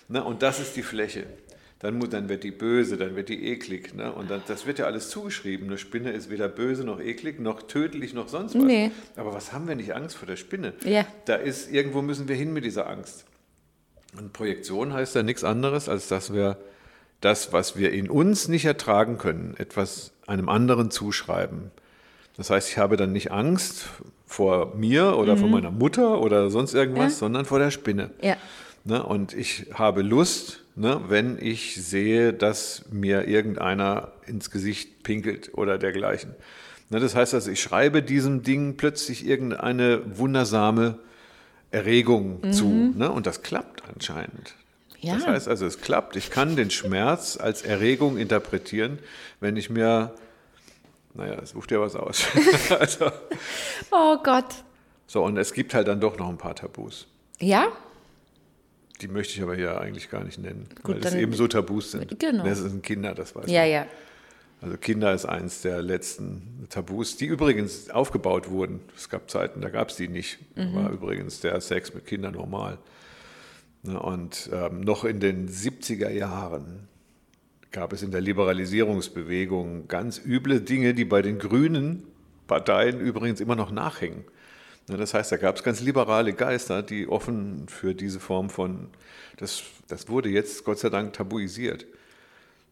ne, 0.10 0.24
und 0.24 0.44
das 0.44 0.60
ist 0.60 0.76
die 0.76 0.84
Fläche. 0.84 1.26
Dann, 1.80 2.00
dann 2.10 2.30
wird 2.30 2.44
die 2.44 2.52
böse, 2.52 2.96
dann 2.98 3.16
wird 3.16 3.28
die 3.30 3.48
eklig. 3.50 3.94
Ne? 3.94 4.12
Und 4.12 4.32
dann, 4.32 4.42
das 4.48 4.66
wird 4.66 4.80
ja 4.80 4.86
alles 4.86 5.10
zugeschrieben. 5.10 5.68
Eine 5.68 5.78
Spinne 5.78 6.12
ist 6.12 6.30
weder 6.30 6.48
böse 6.48 6.84
noch 6.86 7.02
eklig, 7.02 7.40
noch 7.40 7.64
tödlich, 7.64 8.14
noch 8.14 8.30
sonst 8.30 8.56
was. 8.56 8.64
Nee. 8.64 8.92
Aber 9.18 9.34
was 9.34 9.52
haben 9.52 9.68
wir 9.68 9.76
nicht 9.76 9.94
Angst 9.94 10.16
vor 10.16 10.26
der 10.26 10.38
Spinne? 10.38 10.74
Ja. 10.84 11.06
Da 11.26 11.36
ist, 11.36 11.70
irgendwo 11.72 12.02
müssen 12.02 12.28
wir 12.30 12.36
hin 12.36 12.54
mit 12.54 12.64
dieser 12.64 12.90
Angst. 12.90 13.26
Und 14.18 14.32
Projektion 14.32 14.94
heißt 14.94 15.16
ja 15.16 15.24
nichts 15.24 15.44
anderes, 15.44 15.90
als 15.90 16.08
dass 16.08 16.34
wir 16.34 16.58
das, 17.20 17.52
was 17.52 17.78
wir 17.78 17.92
in 17.92 18.10
uns 18.10 18.48
nicht 18.48 18.66
ertragen 18.66 19.18
können, 19.18 19.56
etwas 19.58 20.12
einem 20.28 20.48
anderen 20.48 20.92
zuschreiben. 20.92 21.72
Das 22.38 22.50
heißt, 22.50 22.70
ich 22.70 22.78
habe 22.78 22.98
dann 22.98 23.12
nicht 23.12 23.32
Angst 23.32 23.88
vor 24.26 24.76
mir 24.76 25.18
oder 25.18 25.38
vor 25.38 25.48
meiner 25.50 25.72
Mutter 25.72 26.22
oder 26.22 26.50
sonst 26.50 26.74
irgendwas, 26.74 27.14
Ja. 27.14 27.18
sondern 27.20 27.46
vor 27.46 27.60
der 27.60 27.72
Spinne. 27.72 28.12
Ja. 28.22 28.38
Ne? 28.84 29.04
Und 29.04 29.34
ich 29.34 29.68
habe 29.74 30.02
Lust, 30.02 30.64
ne, 30.76 31.02
wenn 31.08 31.38
ich 31.40 31.76
sehe, 31.84 32.34
dass 32.34 32.86
mir 32.92 33.28
irgendeiner 33.28 34.12
ins 34.26 34.52
Gesicht 34.52 35.04
pinkelt 35.04 35.52
oder 35.54 35.78
dergleichen. 35.78 36.36
Ne, 36.90 37.00
das 37.00 37.16
heißt 37.16 37.34
also, 37.34 37.52
ich 37.52 37.62
schreibe 37.62 38.04
diesem 38.04 38.44
Ding 38.44 38.78
plötzlich 38.78 39.26
irgendeine 39.26 40.18
wundersame 40.18 41.00
Erregung 41.72 42.54
zu. 42.54 42.68
Ne? 42.96 43.12
Und 43.12 43.26
das 43.26 43.42
klappt 43.42 43.84
anscheinend. 43.94 44.56
Ja. 45.00 45.16
Das 45.16 45.28
heißt 45.28 45.48
also, 45.48 45.66
es 45.66 45.82
klappt. 45.82 46.16
Ich 46.16 46.30
kann 46.32 46.56
den 46.56 46.72
Schmerz 46.72 47.38
als 47.38 47.64
Erregung 47.64 48.18
interpretieren, 48.18 49.00
wenn 49.40 49.58
ich 49.58 49.70
mir, 49.70 50.14
naja, 51.14 51.46
such 51.46 51.68
dir 51.68 51.82
was 51.82 51.96
aus. 51.96 52.24
also, 52.80 53.12
Oh 53.92 54.18
Gott. 54.24 54.46
so, 55.08 55.24
und 55.24 55.38
es 55.38 55.54
gibt 55.54 55.74
halt 55.74 55.88
dann 55.88 56.00
doch 56.00 56.18
noch 56.18 56.30
ein 56.30 56.38
paar 56.38 56.56
Tabus. 56.56 57.08
Ja? 57.40 57.68
Die 59.02 59.08
möchte 59.08 59.34
ich 59.34 59.42
aber 59.42 59.56
hier 59.56 59.80
eigentlich 59.82 60.10
gar 60.10 60.24
nicht 60.24 60.40
nennen, 60.40 60.68
Gut, 60.84 60.96
weil 60.96 61.04
es 61.06 61.12
dann- 61.12 61.20
eben 61.20 61.34
so 61.34 61.48
Tabus 61.48 61.92
sind. 61.92 62.18
Genau. 62.20 62.44
Das 62.46 62.60
sind 62.60 62.82
Kinder, 62.84 63.14
das 63.14 63.36
weiß 63.36 63.50
Ja, 63.50 63.62
man. 63.62 63.70
ja. 63.72 63.86
Also 64.62 64.78
Kinder 64.78 65.14
ist 65.14 65.26
eins 65.26 65.62
der 65.62 65.82
letzten 65.82 66.66
Tabus, 66.70 67.18
die 67.18 67.26
übrigens 67.26 67.90
aufgebaut 67.90 68.50
wurden. 68.50 68.80
Es 68.96 69.10
gab 69.10 69.30
Zeiten, 69.30 69.60
da 69.62 69.70
gab 69.70 69.90
es 69.90 69.98
die 69.98 70.08
nicht. 70.08 70.40
Da 70.56 70.74
war 70.74 70.90
übrigens 70.92 71.42
der 71.42 71.60
Sex 71.60 71.94
mit 71.94 72.06
Kindern 72.06 72.34
normal. 72.36 72.78
Ne, 73.84 74.00
Und 74.00 74.50
ähm, 74.54 74.80
noch 74.82 75.04
in 75.04 75.20
den 75.20 75.50
70er 75.50 76.10
Jahren 76.10 76.88
gab 77.72 77.92
es 77.92 78.02
in 78.02 78.12
der 78.12 78.22
Liberalisierungsbewegung 78.22 79.88
ganz 79.88 80.22
üble 80.26 80.62
Dinge, 80.62 80.94
die 80.94 81.06
bei 81.06 81.22
den 81.22 81.38
grünen 81.38 82.04
Parteien 82.48 83.00
übrigens 83.02 83.42
immer 83.42 83.56
noch 83.56 83.72
nachhängen. 83.72 84.24
Ne, 84.88 84.98
Das 84.98 85.14
heißt, 85.14 85.32
da 85.32 85.38
gab 85.38 85.56
es 85.56 85.64
ganz 85.64 85.82
liberale 85.82 86.34
Geister, 86.34 86.84
die 86.84 87.08
offen 87.08 87.68
für 87.68 87.94
diese 87.94 88.20
Form 88.20 88.50
von, 88.50 88.90
das, 89.38 89.64
das 89.88 90.10
wurde 90.10 90.30
jetzt 90.30 90.64
Gott 90.64 90.80
sei 90.80 90.90
Dank 90.90 91.14
tabuisiert. 91.14 91.86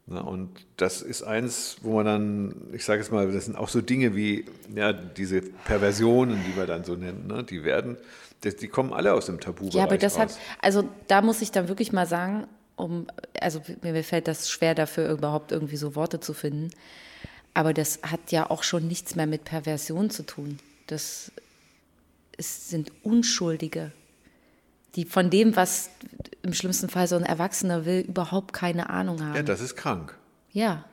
Na, 0.06 0.20
und 0.20 0.50
das 0.76 1.02
ist 1.02 1.24
eins, 1.24 1.78
wo 1.82 1.96
man 1.96 2.06
dann, 2.06 2.56
ich 2.74 2.84
sage 2.84 3.02
es 3.02 3.10
mal, 3.10 3.32
das 3.32 3.46
sind 3.46 3.56
auch 3.56 3.70
so 3.70 3.82
Dinge 3.82 4.16
wie 4.16 4.46
ja, 4.76 4.92
diese 4.92 5.42
Perversionen, 5.42 6.44
die 6.46 6.58
wir 6.58 6.66
dann 6.66 6.84
so 6.84 6.96
nennen, 6.96 7.28
ne, 7.28 7.44
die 7.44 7.64
werden, 7.64 7.98
die 8.44 8.68
kommen 8.68 8.92
alle 8.92 9.14
aus 9.14 9.28
dem 9.28 9.40
Tabu-Bereich 9.40 9.76
Ja, 9.76 9.84
aber 9.84 9.98
das 9.98 10.20
hat, 10.20 10.38
also 10.62 10.84
da 11.08 11.22
muss 11.22 11.42
ich 11.42 11.52
dann 11.52 11.70
wirklich 11.70 11.94
mal 11.94 12.06
sagen, 12.06 12.48
um, 12.76 13.08
also 13.40 13.62
mir 13.82 13.94
mir 13.94 14.04
fällt 14.04 14.28
das 14.28 14.50
schwer 14.50 14.76
dafür, 14.76 15.10
überhaupt 15.10 15.54
irgendwie 15.54 15.78
so 15.78 15.96
Worte 15.96 16.20
zu 16.20 16.34
finden. 16.34 16.72
Aber 17.54 17.74
das 17.74 18.00
hat 18.02 18.32
ja 18.32 18.50
auch 18.50 18.64
schon 18.64 18.88
nichts 18.88 19.16
mehr 19.16 19.28
mit 19.28 19.46
Perversion 19.46 20.10
zu 20.10 20.24
tun. 20.24 20.60
Das 20.88 21.32
ist, 22.38 22.70
sind 22.70 22.92
Unschuldige, 23.04 23.92
die 24.96 25.06
von 25.06 25.30
dem, 25.30 25.56
was 25.56 25.90
im 26.42 26.54
schlimmsten 26.54 26.90
Fall 26.90 27.08
so 27.08 27.16
ein 27.16 27.24
Erwachsener 27.24 27.86
will, 27.86 28.02
überhaupt 28.02 28.54
keine 28.54 28.90
Ahnung 28.90 29.24
haben. 29.24 29.36
Ja, 29.36 29.44
das 29.44 29.62
ist 29.62 29.76
krank. 29.76 30.18
ja. 30.52 30.86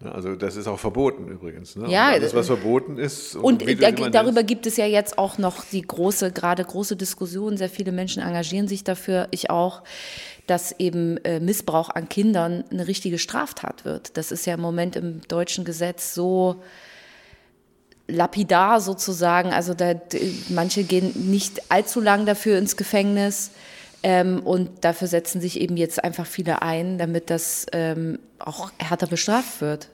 Ne, 0.00 0.12
Also 0.12 0.34
das 0.34 0.56
ist 0.56 0.66
auch 0.66 0.78
verboten 0.78 1.28
übrigens. 1.28 1.76
Ne? 1.76 1.88
Ja, 1.88 2.08
Und 2.08 2.14
alles, 2.14 2.34
was 2.34 2.46
äh, 2.46 2.56
verboten 2.56 2.98
ist. 2.98 3.36
Und 3.36 3.62
du 3.62 3.76
da, 3.76 3.88
es 3.90 4.10
darüber 4.10 4.32
nennst, 4.32 4.48
gibt 4.48 4.66
es 4.66 4.76
ja 4.76 4.86
jetzt 4.86 5.18
auch 5.18 5.38
noch 5.38 5.64
die 5.64 5.82
große, 5.82 6.32
gerade 6.32 6.64
große 6.64 6.96
Diskussion. 6.96 7.56
Sehr 7.56 7.68
viele 7.68 7.92
Menschen 7.92 8.20
engagieren 8.22 8.66
sich 8.66 8.82
dafür, 8.82 9.28
ich 9.30 9.50
auch, 9.50 9.82
dass 10.46 10.72
eben 10.78 11.16
äh, 11.18 11.38
Missbrauch 11.38 11.90
an 11.90 12.08
Kindern 12.08 12.64
eine 12.70 12.88
richtige 12.88 13.18
Straftat 13.18 13.84
wird. 13.84 14.16
Das 14.16 14.32
ist 14.32 14.46
ja 14.46 14.54
im 14.54 14.60
Moment 14.60 14.96
im 14.96 15.20
deutschen 15.28 15.64
Gesetz 15.64 16.12
so 16.12 16.62
lapidar 18.06 18.80
sozusagen. 18.80 19.52
Also 19.52 19.74
da, 19.74 19.94
manche 20.48 20.84
gehen 20.84 21.30
nicht 21.30 21.70
allzu 21.70 22.00
lang 22.00 22.26
dafür 22.26 22.58
ins 22.58 22.76
Gefängnis. 22.76 23.50
Ähm, 24.02 24.40
und 24.40 24.84
dafür 24.84 25.08
setzen 25.08 25.40
sich 25.40 25.58
eben 25.58 25.78
jetzt 25.78 26.04
einfach 26.04 26.26
viele 26.26 26.60
ein, 26.60 26.98
damit 26.98 27.30
das 27.30 27.64
ähm, 27.72 28.18
auch 28.38 28.70
härter 28.78 29.06
bestraft 29.06 29.62
wird. 29.62 29.88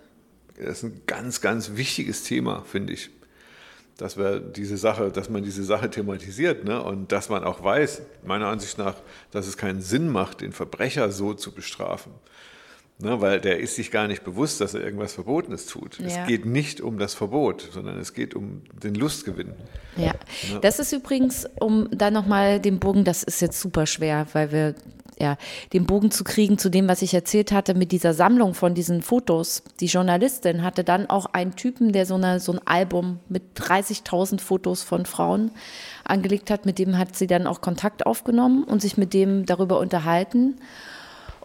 Das 0.58 0.78
ist 0.78 0.82
ein 0.82 1.02
ganz, 1.06 1.40
ganz 1.40 1.76
wichtiges 1.76 2.24
Thema, 2.24 2.64
finde 2.64 2.92
ich. 2.92 3.10
Dass 3.98 4.16
wir 4.16 4.40
diese 4.40 4.76
Sache, 4.78 5.12
dass 5.12 5.30
man 5.30 5.44
diese 5.44 5.62
Sache 5.62 5.90
thematisiert, 5.90 6.64
ne? 6.64 6.82
Und 6.82 7.12
dass 7.12 7.28
man 7.28 7.44
auch 7.44 7.62
weiß, 7.62 8.02
meiner 8.24 8.48
Ansicht 8.48 8.78
nach, 8.78 8.96
dass 9.30 9.46
es 9.46 9.56
keinen 9.56 9.80
Sinn 9.80 10.08
macht, 10.08 10.40
den 10.40 10.52
Verbrecher 10.52 11.12
so 11.12 11.32
zu 11.34 11.52
bestrafen. 11.52 12.12
Ne? 13.02 13.20
Weil 13.20 13.40
der 13.40 13.58
ist 13.58 13.76
sich 13.76 13.90
gar 13.90 14.06
nicht 14.06 14.24
bewusst, 14.24 14.60
dass 14.60 14.74
er 14.74 14.82
irgendwas 14.82 15.14
Verbotenes 15.14 15.66
tut. 15.66 15.98
Ja. 15.98 16.06
Es 16.06 16.26
geht 16.26 16.44
nicht 16.44 16.80
um 16.80 16.98
das 16.98 17.14
Verbot, 17.14 17.68
sondern 17.72 17.98
es 17.98 18.12
geht 18.14 18.34
um 18.34 18.62
den 18.82 18.94
Lustgewinn. 18.94 19.52
Ja, 19.96 20.12
das 20.60 20.78
ist 20.78 20.92
übrigens, 20.92 21.46
um 21.60 21.88
da 21.90 22.10
nochmal 22.10 22.60
den 22.60 22.78
Bogen, 22.78 23.04
das 23.04 23.22
ist 23.22 23.40
jetzt 23.40 23.60
super 23.60 23.86
schwer, 23.86 24.26
weil 24.32 24.52
wir, 24.52 24.74
ja, 25.18 25.36
den 25.72 25.86
Bogen 25.86 26.10
zu 26.10 26.24
kriegen 26.24 26.58
zu 26.58 26.70
dem, 26.70 26.88
was 26.88 27.02
ich 27.02 27.12
erzählt 27.14 27.52
hatte 27.52 27.74
mit 27.74 27.92
dieser 27.92 28.14
Sammlung 28.14 28.54
von 28.54 28.74
diesen 28.74 29.02
Fotos. 29.02 29.62
Die 29.80 29.86
Journalistin 29.86 30.62
hatte 30.62 30.84
dann 30.84 31.08
auch 31.08 31.26
einen 31.26 31.56
Typen, 31.56 31.92
der 31.92 32.06
so, 32.06 32.14
eine, 32.14 32.40
so 32.40 32.52
ein 32.52 32.60
Album 32.66 33.20
mit 33.28 33.42
30.000 33.56 34.40
Fotos 34.40 34.82
von 34.82 35.06
Frauen 35.06 35.50
angelegt 36.04 36.50
hat, 36.50 36.66
mit 36.66 36.78
dem 36.78 36.98
hat 36.98 37.16
sie 37.16 37.26
dann 37.26 37.46
auch 37.46 37.60
Kontakt 37.60 38.06
aufgenommen 38.06 38.64
und 38.64 38.80
sich 38.80 38.96
mit 38.96 39.14
dem 39.14 39.46
darüber 39.46 39.78
unterhalten. 39.78 40.56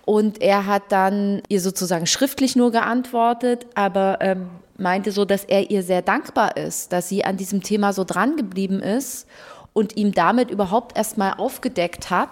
Und 0.06 0.42
er 0.42 0.66
hat 0.68 0.84
dann 0.90 1.42
ihr 1.50 1.60
sozusagen 1.62 2.06
schriftlich 2.06 2.56
nur 2.56 2.72
geantwortet, 2.72 3.66
aber 3.74 4.20
ähm, 4.22 4.50
meinte 4.78 5.12
so, 5.12 5.26
dass 5.26 5.44
er 5.44 5.72
ihr 5.72 5.82
sehr 5.84 6.02
dankbar 6.04 6.58
ist, 6.58 6.94
dass 6.94 7.10
sie 7.10 7.26
an 7.26 7.38
diesem 7.38 7.64
Thema 7.64 7.92
so 7.92 8.04
dran 8.04 8.36
geblieben 8.38 8.82
ist 8.82 9.26
und 9.74 9.98
ihm 9.98 10.14
damit 10.14 10.52
überhaupt 10.52 10.96
erstmal 10.96 11.34
aufgedeckt 11.34 12.10
hat, 12.12 12.30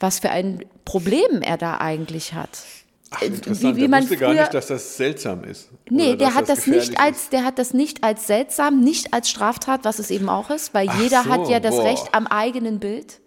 was 0.00 0.20
für 0.20 0.30
ein 0.30 0.64
Problem 0.84 1.42
er 1.42 1.56
da 1.56 1.78
eigentlich 1.78 2.32
hat. 2.34 2.50
Ach, 3.10 3.22
Äh, 3.22 3.26
interessant. 3.26 3.76
wie 3.76 3.80
der 3.80 3.88
man 3.88 4.02
wusste 4.02 4.16
gar 4.18 4.30
früher- 4.30 4.40
nicht, 4.42 4.54
dass 4.54 4.66
das 4.68 4.96
seltsam 4.98 5.42
ist. 5.44 5.70
Nee, 5.90 6.14
der 6.16 6.34
hat 6.34 6.48
das, 6.48 6.58
gefährlich 6.64 6.90
nicht 6.90 7.00
als, 7.00 7.22
ist. 7.22 7.32
der 7.32 7.44
hat 7.44 7.58
das 7.58 7.74
nicht 7.74 8.04
als 8.04 8.26
seltsam, 8.26 8.80
nicht 8.80 9.14
als 9.14 9.28
Straftat, 9.30 9.80
was 9.84 9.98
es 9.98 10.10
eben 10.10 10.28
auch 10.28 10.50
ist, 10.50 10.74
weil 10.74 10.88
Ach 10.90 11.00
jeder 11.00 11.24
so, 11.24 11.30
hat 11.30 11.48
ja 11.48 11.58
das 11.58 11.74
boah. 11.74 11.84
Recht 11.84 12.14
am 12.14 12.26
eigenen 12.26 12.78
Bild. 12.78 13.18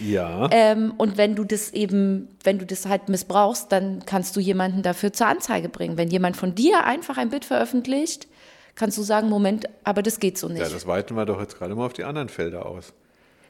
Ja. 0.00 0.48
Ähm, 0.50 0.94
und 0.96 1.16
wenn 1.16 1.34
du 1.34 1.44
das 1.44 1.70
eben, 1.72 2.28
wenn 2.44 2.58
du 2.58 2.66
das 2.66 2.86
halt 2.86 3.08
missbrauchst, 3.08 3.70
dann 3.70 4.04
kannst 4.06 4.36
du 4.36 4.40
jemanden 4.40 4.82
dafür 4.82 5.12
zur 5.12 5.26
Anzeige 5.26 5.68
bringen. 5.68 5.96
Wenn 5.96 6.08
jemand 6.08 6.36
von 6.36 6.54
dir 6.54 6.84
einfach 6.84 7.18
ein 7.18 7.30
Bild 7.30 7.44
veröffentlicht, 7.44 8.26
kannst 8.74 8.96
du 8.98 9.02
sagen, 9.02 9.28
Moment, 9.28 9.68
aber 9.84 10.02
das 10.02 10.18
geht 10.20 10.38
so 10.38 10.48
nicht. 10.48 10.60
Ja, 10.60 10.68
das 10.68 10.86
weiten 10.86 11.14
wir 11.14 11.26
doch 11.26 11.40
jetzt 11.40 11.58
gerade 11.58 11.74
mal 11.74 11.86
auf 11.86 11.92
die 11.92 12.04
anderen 12.04 12.28
Felder 12.28 12.66
aus. 12.66 12.92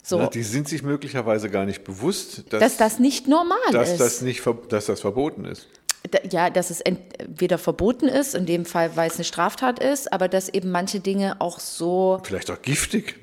so, 0.02 0.18
Ne, 0.18 0.30
Die 0.32 0.42
sind 0.42 0.68
sich 0.68 0.82
möglicherweise 0.82 1.48
gar 1.48 1.64
nicht 1.64 1.84
bewusst, 1.84 2.52
dass, 2.52 2.60
dass 2.60 2.76
das 2.76 2.98
nicht 2.98 3.28
normal 3.28 3.58
dass 3.70 3.90
ist. 3.92 4.00
das 4.00 4.22
nicht 4.22 4.42
dass 4.68 4.86
das 4.86 5.00
verboten 5.00 5.44
ist. 5.44 5.68
Da, 6.10 6.18
ja, 6.28 6.50
dass 6.50 6.70
es 6.70 6.80
entweder 6.80 7.58
verboten 7.58 8.08
ist, 8.08 8.34
in 8.34 8.44
dem 8.44 8.64
Fall, 8.64 8.96
weil 8.96 9.08
es 9.08 9.14
eine 9.14 9.24
Straftat 9.24 9.78
ist, 9.78 10.12
aber 10.12 10.26
dass 10.26 10.48
eben 10.48 10.72
manche 10.72 10.98
Dinge 10.98 11.40
auch 11.40 11.60
so. 11.60 12.20
Vielleicht 12.24 12.50
auch 12.50 12.60
giftig. 12.60 13.20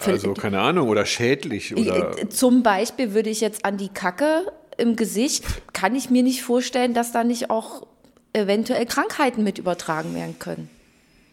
Also 0.00 0.34
keine 0.34 0.60
Ahnung, 0.60 0.88
oder 0.88 1.04
schädlich. 1.06 1.76
Oder 1.76 2.28
Zum 2.30 2.62
Beispiel 2.62 3.12
würde 3.14 3.30
ich 3.30 3.40
jetzt 3.40 3.64
an 3.64 3.76
die 3.76 3.88
Kacke 3.88 4.50
im 4.78 4.96
Gesicht, 4.96 5.44
kann 5.72 5.94
ich 5.94 6.10
mir 6.10 6.22
nicht 6.22 6.42
vorstellen, 6.42 6.94
dass 6.94 7.12
da 7.12 7.24
nicht 7.24 7.50
auch 7.50 7.86
eventuell 8.32 8.86
Krankheiten 8.86 9.44
mit 9.44 9.58
übertragen 9.58 10.14
werden 10.14 10.38
können. 10.38 10.70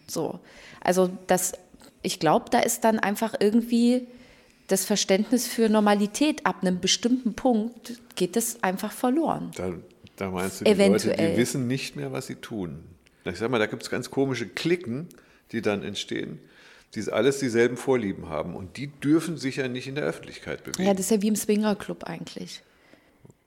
So. 0.08 0.40
Also 0.82 1.10
das, 1.28 1.54
ich 2.02 2.20
glaube, 2.20 2.46
da 2.50 2.60
ist 2.60 2.84
dann 2.84 3.00
einfach 3.00 3.36
irgendwie 3.40 4.08
das 4.68 4.84
Verständnis 4.84 5.48
für 5.48 5.70
Normalität 5.70 6.46
ab 6.46 6.58
einem 6.62 6.80
bestimmten 6.80 7.34
Punkt 7.34 8.02
geht 8.16 8.36
es 8.36 8.64
einfach 8.64 8.92
verloren. 8.92 9.52
Da, 9.56 9.74
da 10.18 10.30
meinst 10.30 10.62
du, 10.62 10.66
die 10.66 10.72
Eventuell. 10.72 11.18
Leute, 11.18 11.32
die 11.32 11.38
wissen 11.38 11.68
nicht 11.68 11.96
mehr, 11.96 12.12
was 12.12 12.28
sie 12.28 12.36
tun. 12.36 12.84
Ich 13.24 13.38
sag 13.38 13.50
mal, 13.50 13.60
da 13.60 13.66
gibt 13.66 13.84
es 13.84 13.90
ganz 13.90 14.12
komische 14.12 14.48
Klicken, 14.48 15.08
die 15.52 15.62
dann 15.62 15.84
entstehen, 15.84 16.40
die 16.98 17.12
alles 17.12 17.40
dieselben 17.40 17.78
Vorlieben 17.78 18.30
haben. 18.30 18.56
Und 18.56 18.78
die 18.78 18.88
dürfen 18.88 19.38
sich 19.38 19.58
ja 19.58 19.68
nicht 19.68 19.88
in 19.88 19.96
der 19.96 20.04
Öffentlichkeit 20.04 20.64
bewegen. 20.64 20.84
Ja, 20.84 20.94
das 20.94 21.02
ist 21.02 21.12
ja 21.12 21.22
wie 21.22 21.28
im 21.28 21.36
Swingerclub 21.36 22.04
eigentlich. 22.04 22.64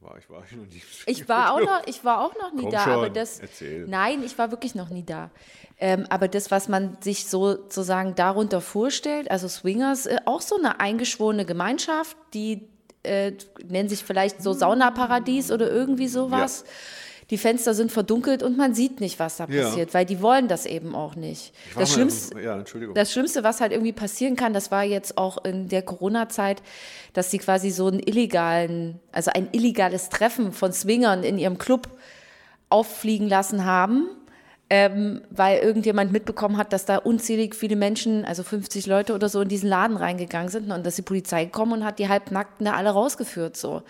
War 0.00 0.16
ich, 0.18 0.30
war 0.30 0.42
ich 0.44 0.56
noch 0.56 0.64
nie 0.64 0.80
ich 1.06 1.28
war 1.28 1.52
auch 1.52 1.60
noch, 1.60 1.86
ich 1.86 2.04
war 2.04 2.24
auch 2.24 2.34
noch 2.36 2.52
nie 2.54 2.62
Komm 2.62 2.70
da, 2.70 2.84
schon, 2.84 2.92
aber 2.92 3.10
das. 3.10 3.40
Erzähl. 3.40 3.86
Nein, 3.86 4.22
ich 4.24 4.38
war 4.38 4.50
wirklich 4.50 4.74
noch 4.74 4.88
nie 4.88 5.04
da. 5.04 5.30
Ähm, 5.78 6.06
aber 6.08 6.28
das, 6.28 6.50
was 6.50 6.68
man 6.68 6.96
sich 7.00 7.26
sozusagen 7.26 8.14
darunter 8.14 8.60
vorstellt, 8.60 9.30
also 9.30 9.46
Swingers, 9.46 10.06
äh, 10.06 10.16
auch 10.24 10.40
so 10.40 10.56
eine 10.56 10.80
eingeschworene 10.80 11.44
Gemeinschaft, 11.44 12.16
die 12.32 12.62
äh, 13.02 13.32
nennen 13.66 13.88
sich 13.88 14.04
vielleicht 14.04 14.42
so 14.42 14.52
Saunaparadies 14.52 15.50
oder 15.50 15.70
irgendwie 15.70 16.08
sowas. 16.08 16.64
Ja. 16.66 16.72
Die 17.30 17.38
Fenster 17.38 17.74
sind 17.74 17.92
verdunkelt 17.92 18.42
und 18.42 18.56
man 18.56 18.74
sieht 18.74 19.00
nicht, 19.00 19.18
was 19.18 19.36
da 19.36 19.46
passiert, 19.46 19.88
ja. 19.88 19.94
weil 19.94 20.04
die 20.04 20.20
wollen 20.20 20.48
das 20.48 20.66
eben 20.66 20.94
auch 20.94 21.14
nicht. 21.14 21.54
Das 21.76 21.92
Schlimmste, 21.92 22.40
ja, 22.40 22.62
das 22.94 23.12
Schlimmste, 23.12 23.44
was 23.44 23.60
halt 23.60 23.72
irgendwie 23.72 23.92
passieren 23.92 24.36
kann, 24.36 24.52
das 24.52 24.70
war 24.70 24.84
jetzt 24.84 25.16
auch 25.16 25.44
in 25.44 25.68
der 25.68 25.82
Corona-Zeit, 25.82 26.62
dass 27.12 27.30
sie 27.30 27.38
quasi 27.38 27.70
so 27.70 27.86
einen 27.86 28.00
illegalen, 28.00 29.00
also 29.12 29.30
ein 29.32 29.48
illegales 29.52 30.08
Treffen 30.08 30.52
von 30.52 30.72
Swingern 30.72 31.22
in 31.22 31.38
ihrem 31.38 31.58
Club 31.58 31.88
auffliegen 32.68 33.28
lassen 33.28 33.64
haben 33.64 34.08
ähm, 34.70 35.22
weil 35.30 35.58
irgendjemand 35.58 36.12
mitbekommen 36.12 36.56
hat, 36.56 36.72
dass 36.72 36.84
da 36.84 36.98
unzählig 36.98 37.56
viele 37.56 37.74
Menschen, 37.74 38.24
also 38.24 38.44
50 38.44 38.86
Leute 38.86 39.14
oder 39.14 39.28
so, 39.28 39.40
in 39.40 39.48
diesen 39.48 39.68
Laden 39.68 39.96
reingegangen 39.96 40.48
sind 40.48 40.70
und 40.70 40.86
dass 40.86 40.94
die 40.94 41.02
Polizei 41.02 41.44
gekommen 41.44 41.72
und 41.72 41.84
hat 41.84 41.98
die 41.98 42.08
Halbnackten 42.08 42.64
da 42.64 42.74
alle 42.74 42.90
rausgeführt. 42.90 43.56
So. 43.56 43.82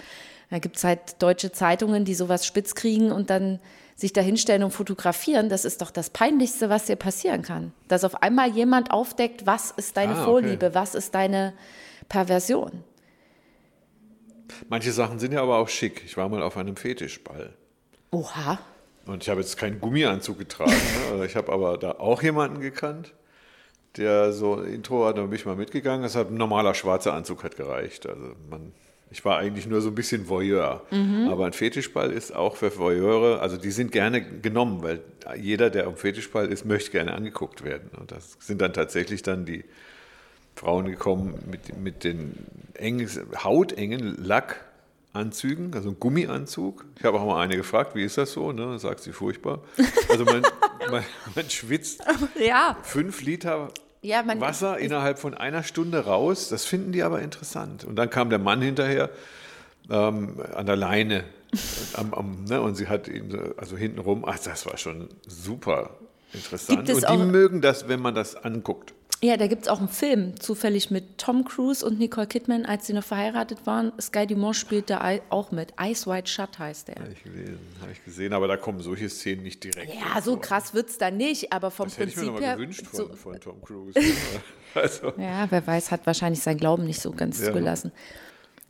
Da 0.50 0.58
gibt 0.58 0.76
es 0.76 0.84
halt 0.84 1.22
deutsche 1.22 1.52
Zeitungen, 1.52 2.04
die 2.04 2.14
sowas 2.14 2.44
spitz 2.44 2.74
kriegen 2.74 3.12
und 3.12 3.30
dann 3.30 3.60
sich 3.94 4.12
da 4.12 4.20
hinstellen 4.20 4.64
und 4.64 4.72
fotografieren. 4.72 5.48
Das 5.48 5.64
ist 5.64 5.82
doch 5.82 5.90
das 5.90 6.10
Peinlichste, 6.10 6.68
was 6.70 6.86
dir 6.86 6.96
passieren 6.96 7.42
kann. 7.42 7.72
Dass 7.88 8.02
auf 8.02 8.22
einmal 8.22 8.50
jemand 8.50 8.90
aufdeckt, 8.90 9.46
was 9.46 9.70
ist 9.70 9.96
deine 9.96 10.14
ah, 10.14 10.24
Vorliebe, 10.24 10.66
okay. 10.66 10.74
was 10.74 10.94
ist 10.94 11.14
deine 11.14 11.52
Perversion. 12.08 12.82
Manche 14.68 14.92
Sachen 14.92 15.18
sind 15.18 15.32
ja 15.32 15.42
aber 15.42 15.58
auch 15.58 15.68
schick. 15.68 16.02
Ich 16.04 16.16
war 16.16 16.28
mal 16.28 16.42
auf 16.42 16.56
einem 16.56 16.76
Fetischball. 16.76 17.54
Oha. 18.10 18.58
Und 19.06 19.22
ich 19.22 19.28
habe 19.28 19.40
jetzt 19.40 19.56
keinen 19.56 19.80
Gummianzug 19.80 20.38
getragen. 20.38 20.70
Ne? 20.70 21.12
Also 21.12 21.24
ich 21.24 21.36
habe 21.36 21.52
aber 21.52 21.78
da 21.78 21.92
auch 21.92 22.22
jemanden 22.22 22.60
gekannt, 22.60 23.14
der 23.96 24.32
so 24.32 24.56
ein 24.56 24.66
Intro 24.66 25.06
hat, 25.06 25.18
da 25.18 25.22
bin 25.22 25.34
ich 25.34 25.46
mal 25.46 25.56
mitgegangen. 25.56 26.02
Das 26.02 26.16
hat 26.16 26.30
ein 26.30 26.36
normaler 26.36 26.74
schwarzer 26.74 27.14
Anzug 27.14 27.44
hat 27.44 27.56
gereicht. 27.56 28.06
Also 28.06 28.34
man, 28.48 28.72
ich 29.10 29.24
war 29.24 29.38
eigentlich 29.38 29.66
nur 29.66 29.80
so 29.80 29.88
ein 29.88 29.94
bisschen 29.94 30.28
Voyeur. 30.28 30.84
Mhm. 30.90 31.28
Aber 31.28 31.46
ein 31.46 31.52
Fetischball 31.52 32.12
ist 32.12 32.34
auch 32.34 32.56
für 32.56 32.76
Voyeure, 32.78 33.40
also 33.40 33.56
die 33.56 33.72
sind 33.72 33.90
gerne 33.90 34.22
genommen, 34.22 34.82
weil 34.82 35.00
jeder, 35.40 35.70
der 35.70 35.86
am 35.86 35.96
Fetischball 35.96 36.46
ist, 36.46 36.64
möchte 36.64 36.92
gerne 36.92 37.12
angeguckt 37.14 37.64
werden. 37.64 37.90
Und 37.98 38.12
das 38.12 38.36
sind 38.40 38.60
dann 38.60 38.72
tatsächlich 38.72 39.22
dann 39.22 39.44
die 39.44 39.64
Frauen 40.54 40.86
gekommen 40.86 41.38
mit, 41.50 41.76
mit 41.78 42.04
den 42.04 42.34
engen, 42.74 43.08
hautengen 43.42 44.16
Lack 44.22 44.64
Anzügen, 45.12 45.74
also 45.74 45.88
ein 45.88 45.98
Gummianzug. 45.98 46.84
Ich 46.96 47.04
habe 47.04 47.18
auch 47.18 47.26
mal 47.26 47.42
eine 47.42 47.56
gefragt, 47.56 47.96
wie 47.96 48.04
ist 48.04 48.16
das 48.16 48.30
so? 48.30 48.52
Ne? 48.52 48.78
Sagt 48.78 49.00
sie 49.00 49.12
furchtbar. 49.12 49.64
Also 50.08 50.24
man, 50.24 50.42
man, 50.90 51.02
man 51.34 51.50
schwitzt 51.50 52.04
ja. 52.38 52.76
fünf 52.84 53.20
Liter 53.22 53.72
ja, 54.02 54.24
Wasser 54.40 54.78
innerhalb 54.78 55.18
von 55.18 55.34
einer 55.34 55.62
Stunde 55.62 56.04
raus. 56.04 56.48
Das 56.48 56.64
finden 56.64 56.92
die 56.92 57.02
aber 57.02 57.20
interessant. 57.20 57.84
Und 57.84 57.96
dann 57.96 58.10
kam 58.10 58.30
der 58.30 58.38
Mann 58.38 58.62
hinterher 58.62 59.10
ähm, 59.90 60.40
an 60.54 60.66
der 60.66 60.76
Leine. 60.76 61.24
am, 61.94 62.14
am, 62.14 62.44
ne? 62.44 62.60
Und 62.60 62.76
sie 62.76 62.88
hat 62.88 63.08
ihn 63.08 63.36
also 63.56 63.76
hintenrum, 63.76 64.24
ach, 64.26 64.38
das 64.38 64.66
war 64.66 64.76
schon 64.76 65.08
super 65.26 65.90
interessant. 66.32 66.88
Und 66.88 67.08
die 67.08 67.16
mögen 67.16 67.60
das, 67.60 67.88
wenn 67.88 68.00
man 68.00 68.14
das 68.14 68.36
anguckt. 68.36 68.94
Ja, 69.22 69.36
da 69.36 69.48
gibt 69.48 69.62
es 69.62 69.68
auch 69.68 69.80
einen 69.80 69.88
Film, 69.88 70.40
zufällig 70.40 70.90
mit 70.90 71.18
Tom 71.18 71.44
Cruise 71.44 71.84
und 71.84 71.98
Nicole 71.98 72.26
Kidman, 72.26 72.64
als 72.64 72.86
sie 72.86 72.94
noch 72.94 73.04
verheiratet 73.04 73.66
waren. 73.66 73.92
Sky 74.00 74.26
Dumont 74.26 74.56
spielt 74.56 74.88
da 74.88 75.18
auch 75.28 75.50
mit. 75.50 75.74
Ice 75.78 76.10
White 76.10 76.30
Shut 76.30 76.58
heißt 76.58 76.88
der. 76.88 76.94
Habe 76.94 77.12
ich, 77.12 77.22
gelesen, 77.22 77.58
habe 77.82 77.92
ich 77.92 78.02
gesehen, 78.02 78.32
aber 78.32 78.48
da 78.48 78.56
kommen 78.56 78.80
solche 78.80 79.10
Szenen 79.10 79.42
nicht 79.42 79.62
direkt. 79.62 79.92
Ja, 79.92 80.22
so 80.22 80.32
vor. 80.32 80.40
krass 80.40 80.72
wird 80.72 80.88
es 80.88 80.96
da 80.96 81.10
nicht, 81.10 81.52
aber 81.52 81.70
vom 81.70 81.88
das 81.88 81.96
Prinzip 81.96 82.16
hätte 82.16 82.26
ich 82.28 82.32
mir 82.32 82.40
her. 82.40 82.56
gewünscht 82.56 82.86
von, 82.86 82.96
so, 82.96 83.14
von 83.14 83.38
Tom 83.38 83.60
Cruise. 83.60 84.00
also. 84.74 85.12
Ja, 85.18 85.46
wer 85.50 85.66
weiß, 85.66 85.90
hat 85.90 86.06
wahrscheinlich 86.06 86.40
seinen 86.40 86.58
Glauben 86.58 86.86
nicht 86.86 87.02
so 87.02 87.12
ganz 87.12 87.40
ja. 87.40 87.48
zugelassen. 87.48 87.92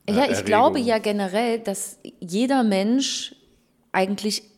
Ja, 0.09 0.29
ich 0.29 0.45
glaube 0.45 0.81
ja 0.81 0.99
generell, 0.99 1.61
dass 1.61 1.99
jeder 2.19 2.65
Mensch 2.65 3.37
eigentlich 3.93 4.50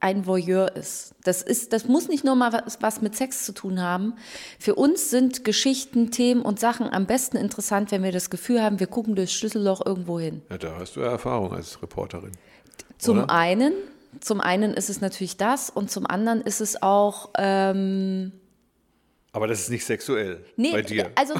ein 0.00 0.26
Voyeur 0.26 0.74
ist. 0.76 1.14
Das 1.24 1.42
ist, 1.42 1.72
das 1.72 1.86
muss 1.86 2.08
nicht 2.08 2.24
nur 2.24 2.34
mal 2.34 2.52
was, 2.52 2.78
was, 2.80 3.02
mit 3.02 3.14
Sex 3.14 3.44
zu 3.44 3.52
tun 3.52 3.80
haben. 3.80 4.14
Für 4.58 4.74
uns 4.74 5.10
sind 5.10 5.44
Geschichten, 5.44 6.10
Themen 6.10 6.42
und 6.42 6.58
Sachen 6.58 6.90
am 6.90 7.06
besten 7.06 7.36
interessant, 7.36 7.92
wenn 7.92 8.02
wir 8.02 8.12
das 8.12 8.30
Gefühl 8.30 8.62
haben, 8.62 8.80
wir 8.80 8.86
gucken 8.86 9.14
durchs 9.14 9.34
Schlüsselloch 9.34 9.84
irgendwo 9.84 10.18
hin. 10.18 10.42
Ja, 10.50 10.58
da 10.58 10.76
hast 10.78 10.96
du 10.96 11.00
ja 11.00 11.10
Erfahrung 11.10 11.52
als 11.52 11.80
Reporterin. 11.82 12.32
Zum 12.98 13.18
oder? 13.18 13.30
einen, 13.30 13.74
zum 14.20 14.40
einen 14.40 14.72
ist 14.72 14.88
es 14.88 15.00
natürlich 15.00 15.36
das 15.36 15.70
und 15.70 15.90
zum 15.90 16.06
anderen 16.06 16.40
ist 16.40 16.60
es 16.60 16.82
auch, 16.82 17.30
ähm, 17.38 18.32
aber 19.32 19.46
das 19.46 19.60
ist 19.60 19.70
nicht 19.70 19.84
sexuell 19.84 20.44
nee, 20.56 20.72
bei 20.72 20.82
dir. 20.82 21.12
Also, 21.14 21.34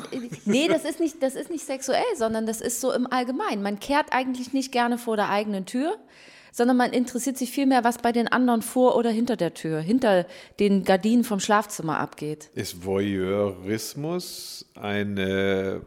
nee, 0.44 0.68
das 0.68 0.85
ist, 0.85 1.01
nicht, 1.01 1.20
das 1.23 1.35
ist 1.35 1.51
nicht 1.51 1.64
sexuell, 1.64 2.05
sondern 2.14 2.46
das 2.46 2.61
ist 2.61 2.81
so 2.81 2.92
im 2.92 3.11
Allgemeinen. 3.11 3.62
Man 3.62 3.81
kehrt 3.81 4.12
eigentlich 4.12 4.53
nicht 4.53 4.70
gerne 4.70 4.96
vor 4.96 5.16
der 5.16 5.29
eigenen 5.29 5.66
Tür 5.66 5.96
sondern 6.53 6.77
man 6.77 6.93
interessiert 6.93 7.37
sich 7.37 7.51
vielmehr, 7.51 7.85
was 7.85 7.99
bei 7.99 8.13
den 8.13 8.29
anderen 8.29 8.63
vor 8.63 8.97
oder 8.97 9.11
hinter 9.11 9.37
der 9.37 9.55
Tür, 9.55 9.81
hinter 9.81 10.27
den 10.59 10.85
Gardinen 10.85 11.25
vom 11.25 11.41
Schlafzimmer 11.41 11.99
abgeht. 11.99 12.51
Ist 12.55 12.85
Voyeurismus 12.85 14.67
eine 14.75 15.83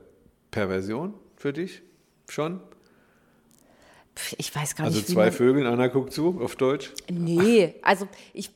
Perversion 0.52 1.14
für 1.36 1.54
dich 1.54 1.82
schon? 2.30 2.62
Ich 4.38 4.56
weiß 4.56 4.76
gar 4.76 4.86
also 4.86 4.98
nicht. 4.98 5.10
Also 5.10 5.14
zwei 5.14 5.32
Vögel, 5.32 5.66
einer 5.66 5.90
guckt 5.90 6.14
zu, 6.14 6.40
auf 6.42 6.56
Deutsch? 6.56 6.92
Nee, 7.10 7.76
also 7.82 8.08
ich, 8.34 8.52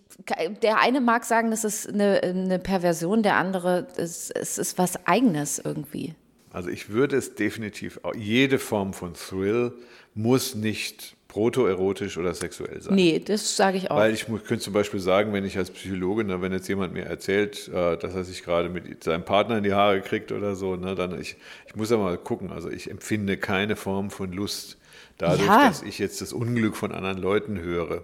der 0.62 0.80
eine 0.80 1.02
mag 1.02 1.26
sagen, 1.26 1.50
das 1.50 1.64
ist 1.64 1.90
eine, 1.90 2.22
eine 2.22 2.60
Perversion, 2.60 3.24
der 3.24 3.36
andere, 3.36 3.88
es, 3.98 4.30
es 4.30 4.58
ist 4.58 4.78
was 4.78 5.08
Eigenes 5.08 5.60
irgendwie. 5.60 6.14
Also 6.52 6.70
ich 6.70 6.90
würde 6.90 7.18
es 7.18 7.36
definitiv, 7.36 8.00
jede 8.16 8.60
Form 8.60 8.94
von 8.94 9.14
Thrill 9.16 9.74
muss 10.14 10.56
nicht 10.56 11.17
protoerotisch 11.38 12.18
oder 12.18 12.34
sexuell 12.34 12.82
sein. 12.82 12.96
Nee, 12.96 13.22
das 13.24 13.56
sage 13.56 13.78
ich 13.78 13.92
auch. 13.92 13.98
Weil 13.98 14.12
ich 14.12 14.26
könnte 14.26 14.60
zum 14.60 14.74
Beispiel 14.74 15.00
sagen, 15.00 15.34
wenn 15.34 15.46
ich 15.46 15.56
als 15.56 15.70
Psychologe, 15.70 16.24
ne, 16.24 16.42
wenn 16.42 16.52
jetzt 16.52 16.68
jemand 16.68 16.94
mir 16.94 17.04
erzählt, 17.04 17.68
äh, 17.68 17.96
dass 17.96 18.16
er 18.16 18.24
sich 18.24 18.42
gerade 18.42 18.70
mit 18.70 19.04
seinem 19.04 19.24
Partner 19.24 19.60
in 19.60 19.64
die 19.64 19.74
Haare 19.74 20.02
kriegt 20.02 20.32
oder 20.32 20.56
so, 20.56 20.76
ne, 20.76 20.96
dann 20.96 21.22
ich, 21.22 21.36
ich 21.68 21.76
muss 21.76 21.92
ja 21.92 21.98
mal 21.98 22.18
gucken. 22.18 22.52
Also 22.52 22.72
ich 22.72 22.90
empfinde 22.90 23.38
keine 23.38 23.76
Form 23.76 24.10
von 24.10 24.32
Lust 24.32 24.78
dadurch, 25.20 25.46
ja. 25.46 25.68
dass 25.68 25.84
ich 25.84 26.00
jetzt 26.00 26.22
das 26.22 26.34
Unglück 26.34 26.76
von 26.76 26.92
anderen 26.92 27.20
Leuten 27.20 27.62
höre. 27.62 28.04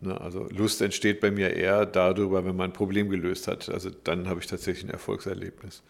Ne, 0.00 0.18
also 0.18 0.48
Lust 0.48 0.80
entsteht 0.80 1.20
bei 1.20 1.30
mir 1.30 1.50
eher 1.50 1.84
darüber, 1.84 2.46
wenn 2.46 2.56
man 2.56 2.70
ein 2.70 2.72
Problem 2.72 3.10
gelöst 3.10 3.46
hat. 3.46 3.68
Also 3.68 3.90
dann 4.04 4.26
habe 4.26 4.40
ich 4.40 4.46
tatsächlich 4.46 4.84
ein 4.84 4.90
Erfolgserlebnis. 4.90 5.82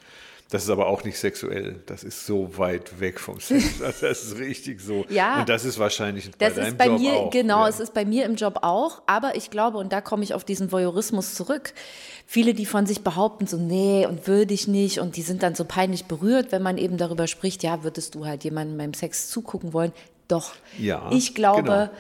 Das 0.51 0.65
ist 0.65 0.71
aber 0.71 0.87
auch 0.87 1.05
nicht 1.05 1.19
sexuell. 1.19 1.81
Das 1.87 2.05
ist 2.05 2.27
so 2.27 2.59
weit 2.59 3.01
weg 3.01 3.19
vom 3.19 3.41
Sex. 3.41 3.79
Das 3.81 4.03
ist 4.03 4.39
richtig 4.39 4.81
so. 4.81 5.05
ja. 5.09 5.41
Und 5.41 5.49
das 5.49 5.65
ist 5.65 5.79
wahrscheinlich 5.79 6.31
bei 6.33 6.47
das 6.47 6.55
deinem 6.55 6.69
ist 6.69 6.79
bei 6.79 6.87
Job 6.87 7.01
mir, 7.01 7.13
auch. 7.15 7.31
Genau, 7.31 7.63
ja. 7.63 7.69
es 7.69 7.81
ist 7.81 7.95
bei 7.95 8.05
mir 8.05 8.25
im 8.27 8.37
Job 8.37 8.59
auch. 8.63 9.03
Aber 9.07 9.37
ich 9.37 9.51
glaube, 9.51 9.79
und 9.79 9.93
da 9.93 10.01
komme 10.01 10.23
ich 10.23 10.35
auf 10.35 10.45
diesen 10.45 10.71
Voyeurismus 10.71 11.35
zurück. 11.35 11.73
Viele, 12.27 12.55
die 12.55 12.67
von 12.67 12.87
sich 12.87 13.03
behaupten, 13.03 13.47
so, 13.47 13.57
nee, 13.57 14.07
und 14.07 14.27
würde 14.27 14.55
ich 14.55 14.69
nicht. 14.69 15.01
Und 15.01 15.17
die 15.17 15.23
sind 15.23 15.43
dann 15.43 15.55
so 15.55 15.65
peinlich 15.65 16.05
berührt, 16.05 16.53
wenn 16.53 16.63
man 16.63 16.79
eben 16.79 16.99
darüber 16.99 17.27
spricht, 17.27 17.63
ja, 17.63 17.83
würdest 17.83 18.15
du 18.15 18.27
halt 18.27 18.45
jemandem 18.45 18.79
beim 18.79 18.95
Sex 18.95 19.29
zugucken 19.29 19.73
wollen? 19.73 19.93
Doch. 20.29 20.55
Ja. 20.79 21.11
Ich 21.11 21.35
glaube, 21.35 21.63
genau 21.63 21.91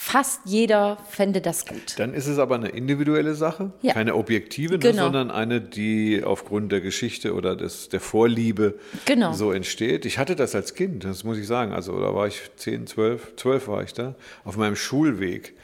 fast 0.00 0.42
jeder 0.44 0.96
fände 1.10 1.40
das 1.40 1.66
gut. 1.66 1.98
Dann 1.98 2.14
ist 2.14 2.28
es 2.28 2.38
aber 2.38 2.54
eine 2.54 2.68
individuelle 2.68 3.34
Sache, 3.34 3.72
ja. 3.82 3.92
keine 3.94 4.14
objektive, 4.14 4.74
ne, 4.74 4.78
genau. 4.78 5.02
sondern 5.02 5.32
eine, 5.32 5.60
die 5.60 6.22
aufgrund 6.22 6.70
der 6.70 6.80
Geschichte 6.80 7.34
oder 7.34 7.56
des, 7.56 7.88
der 7.88 7.98
Vorliebe 7.98 8.78
genau. 9.06 9.32
so 9.32 9.50
entsteht. 9.50 10.06
Ich 10.06 10.18
hatte 10.18 10.36
das 10.36 10.54
als 10.54 10.74
Kind, 10.74 11.02
das 11.02 11.24
muss 11.24 11.36
ich 11.36 11.48
sagen. 11.48 11.72
Also 11.72 11.98
da 11.98 12.14
war 12.14 12.28
ich 12.28 12.40
10, 12.54 12.86
12, 12.86 13.34
12 13.34 13.66
war 13.66 13.82
ich 13.82 13.92
da, 13.92 14.14
auf 14.44 14.56
meinem 14.56 14.76
Schulweg 14.76 15.54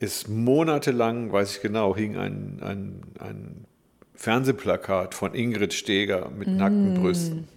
ist 0.00 0.30
monatelang, 0.30 1.30
weiß 1.30 1.56
ich 1.56 1.62
genau, 1.62 1.94
hing 1.94 2.16
ein, 2.16 2.60
ein, 2.62 3.02
ein 3.20 3.64
Fernsehplakat 4.14 5.14
von 5.14 5.34
Ingrid 5.34 5.74
Steger 5.74 6.30
mit 6.30 6.48
mm. 6.48 6.56
nackten 6.56 6.94
Brüsten. 6.94 7.48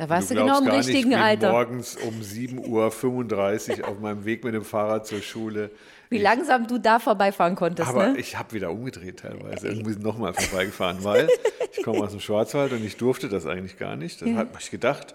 Da 0.00 0.08
warst 0.08 0.30
du, 0.30 0.34
du 0.34 0.40
genau 0.40 0.60
im 0.60 0.66
richtigen 0.66 1.10
nicht, 1.10 1.18
Alter. 1.18 1.52
morgens 1.52 1.94
um 1.96 2.22
7.35 2.22 3.80
Uhr 3.80 3.88
auf 3.88 4.00
meinem 4.00 4.24
Weg 4.24 4.44
mit 4.44 4.54
dem 4.54 4.64
Fahrrad 4.64 5.06
zur 5.06 5.20
Schule. 5.20 5.70
Wie 6.08 6.16
ich, 6.16 6.22
langsam 6.22 6.66
du 6.66 6.78
da 6.78 6.98
vorbeifahren 6.98 7.54
konntest. 7.54 7.86
Aber 7.86 8.08
ne? 8.08 8.18
ich 8.18 8.38
habe 8.38 8.54
wieder 8.54 8.70
umgedreht 8.70 9.18
teilweise. 9.18 9.68
Irgendwie 9.68 10.02
nochmal 10.02 10.32
vorbeigefahren, 10.32 11.04
weil 11.04 11.28
ich 11.76 11.82
komme 11.82 11.98
aus 11.98 12.12
dem 12.12 12.20
Schwarzwald 12.20 12.72
und 12.72 12.82
ich 12.82 12.96
durfte 12.96 13.28
das 13.28 13.44
eigentlich 13.44 13.76
gar 13.76 13.96
nicht. 13.96 14.22
Dann 14.22 14.28
ja. 14.30 14.36
hat 14.36 14.48
ich 14.58 14.70
gedacht, 14.70 15.14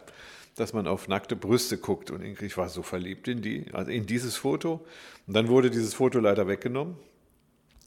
dass 0.55 0.71
man 0.73 0.85
auf 0.85 1.07
nackte 1.07 1.35
Brüste 1.35 1.79
guckt. 1.79 2.11
Und 2.11 2.23
ich 2.23 2.55
war 2.55 2.69
so 2.69 2.83
verliebt 2.83 3.27
in 3.27 3.41
die, 3.41 3.65
also 3.73 3.89
in 3.89 4.05
dieses 4.05 4.37
Foto. 4.37 4.85
Und 5.25 5.35
dann 5.35 5.47
wurde 5.47 5.71
dieses 5.71 5.95
Foto 5.95 6.19
leider 6.19 6.47
weggenommen 6.47 6.95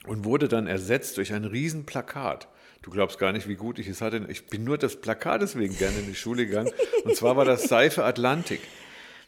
und 0.09 0.25
wurde 0.25 0.49
dann 0.49 0.67
ersetzt 0.67 1.17
durch 1.17 1.33
ein 1.33 1.45
Riesenplakat. 1.45 2.49
Du 2.83 2.91
glaubst 2.91 3.19
gar 3.19 3.33
nicht, 3.33 3.49
wie 3.49 3.57
gut 3.57 3.79
ich 3.79 3.89
es 3.89 4.01
hatte. 4.01 4.25
Ich 4.29 4.47
bin 4.47 4.65
nur 4.65 4.79
das 4.79 4.97
Plakat 4.97 5.43
deswegen 5.43 5.77
gerne 5.77 5.99
in 5.99 6.07
die 6.07 6.15
Schule 6.15 6.47
gegangen. 6.47 6.71
Und 7.05 7.17
zwar 7.17 7.37
war 7.37 7.45
das 7.45 7.65
Seife 7.65 8.05
Atlantik. 8.05 8.61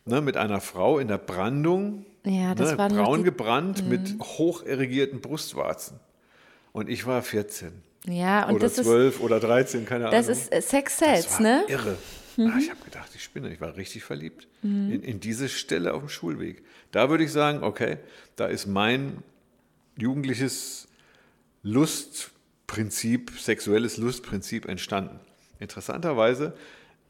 Ne, 0.06 0.22
mit 0.22 0.36
einer 0.36 0.62
Frau 0.62 0.98
in 0.98 1.08
der 1.08 1.18
Brandung, 1.18 2.06
ja, 2.24 2.54
das 2.54 2.72
ne, 2.72 2.78
war 2.78 2.88
braun 2.88 3.22
gebrannt, 3.22 3.82
mhm. 3.82 3.88
mit 3.90 4.18
hocherigierten 4.18 5.20
Brustwarzen. 5.20 6.00
Und 6.72 6.88
ich 6.88 7.06
war 7.06 7.22
14. 7.22 7.82
Ja, 8.06 8.48
und 8.48 8.54
oder 8.54 8.68
das 8.68 8.76
12 8.76 9.16
ist, 9.16 9.20
oder 9.20 9.40
13, 9.40 9.84
keine 9.84 10.04
das 10.04 10.12
Ahnung. 10.12 10.26
Das 10.26 10.38
ist 10.38 10.52
äh, 10.52 10.62
Sex 10.62 10.98
Sells, 10.98 11.38
ne? 11.38 11.64
Irre. 11.68 11.98
Mhm. 12.36 12.46
Ah, 12.46 12.58
ich 12.58 12.70
habe 12.70 12.80
gedacht, 12.82 13.10
ich 13.14 13.22
spinne. 13.22 13.52
Ich 13.52 13.60
war 13.60 13.76
richtig 13.76 14.02
verliebt 14.02 14.48
mhm. 14.62 14.90
in, 14.90 15.02
in 15.02 15.20
diese 15.20 15.48
Stelle 15.48 15.92
auf 15.92 16.00
dem 16.00 16.08
Schulweg. 16.08 16.64
Da 16.92 17.10
würde 17.10 17.24
ich 17.24 17.32
sagen, 17.32 17.62
okay, 17.62 17.98
da 18.36 18.46
ist 18.46 18.66
mein 18.66 19.22
jugendliches 19.96 20.88
Lustprinzip, 22.70 23.32
sexuelles 23.36 23.96
Lustprinzip 23.96 24.68
entstanden. 24.68 25.18
Interessanterweise 25.58 26.54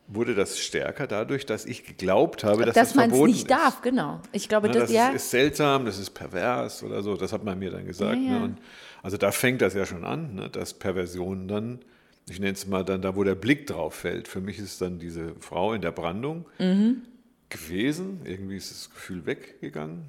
wurde 0.06 0.34
das 0.34 0.58
stärker 0.58 1.06
dadurch, 1.06 1.44
dass 1.44 1.66
ich 1.66 1.84
geglaubt 1.84 2.44
habe, 2.44 2.64
dass, 2.64 2.74
dass 2.74 2.88
das 2.88 2.96
man 2.96 3.10
es 3.10 3.18
nicht 3.20 3.38
ist. 3.42 3.50
darf, 3.50 3.82
genau. 3.82 4.22
Ich 4.32 4.48
glaube, 4.48 4.68
Na, 4.68 4.72
das, 4.72 4.82
das 4.84 4.92
ja. 4.92 5.10
ist, 5.10 5.30
seltsam, 5.30 5.84
das 5.84 5.98
ist 5.98 6.10
pervers 6.10 6.82
oder 6.82 7.02
so. 7.02 7.14
Das 7.14 7.32
hat 7.32 7.44
man 7.44 7.58
mir 7.58 7.70
dann 7.70 7.84
gesagt. 7.84 8.16
Ja, 8.16 8.32
ja. 8.32 8.38
Ne? 8.48 8.56
Also 9.02 9.18
da 9.18 9.32
fängt 9.32 9.60
das 9.60 9.74
ja 9.74 9.84
schon 9.84 10.04
an, 10.04 10.34
ne? 10.34 10.48
dass 10.48 10.74
Perversionen 10.74 11.46
dann, 11.46 11.80
ich 12.28 12.40
nenne 12.40 12.52
es 12.52 12.66
mal 12.66 12.82
dann 12.82 13.02
da, 13.02 13.14
wo 13.14 13.22
der 13.22 13.34
Blick 13.34 13.66
drauf 13.66 13.94
fällt. 13.94 14.28
Für 14.28 14.40
mich 14.40 14.58
ist 14.58 14.80
dann 14.80 14.98
diese 14.98 15.34
Frau 15.40 15.74
in 15.74 15.82
der 15.82 15.92
Brandung 15.92 16.46
mhm. 16.58 17.02
gewesen. 17.50 18.22
Irgendwie 18.24 18.56
ist 18.56 18.70
das 18.70 18.90
Gefühl 18.90 19.26
weggegangen. 19.26 20.06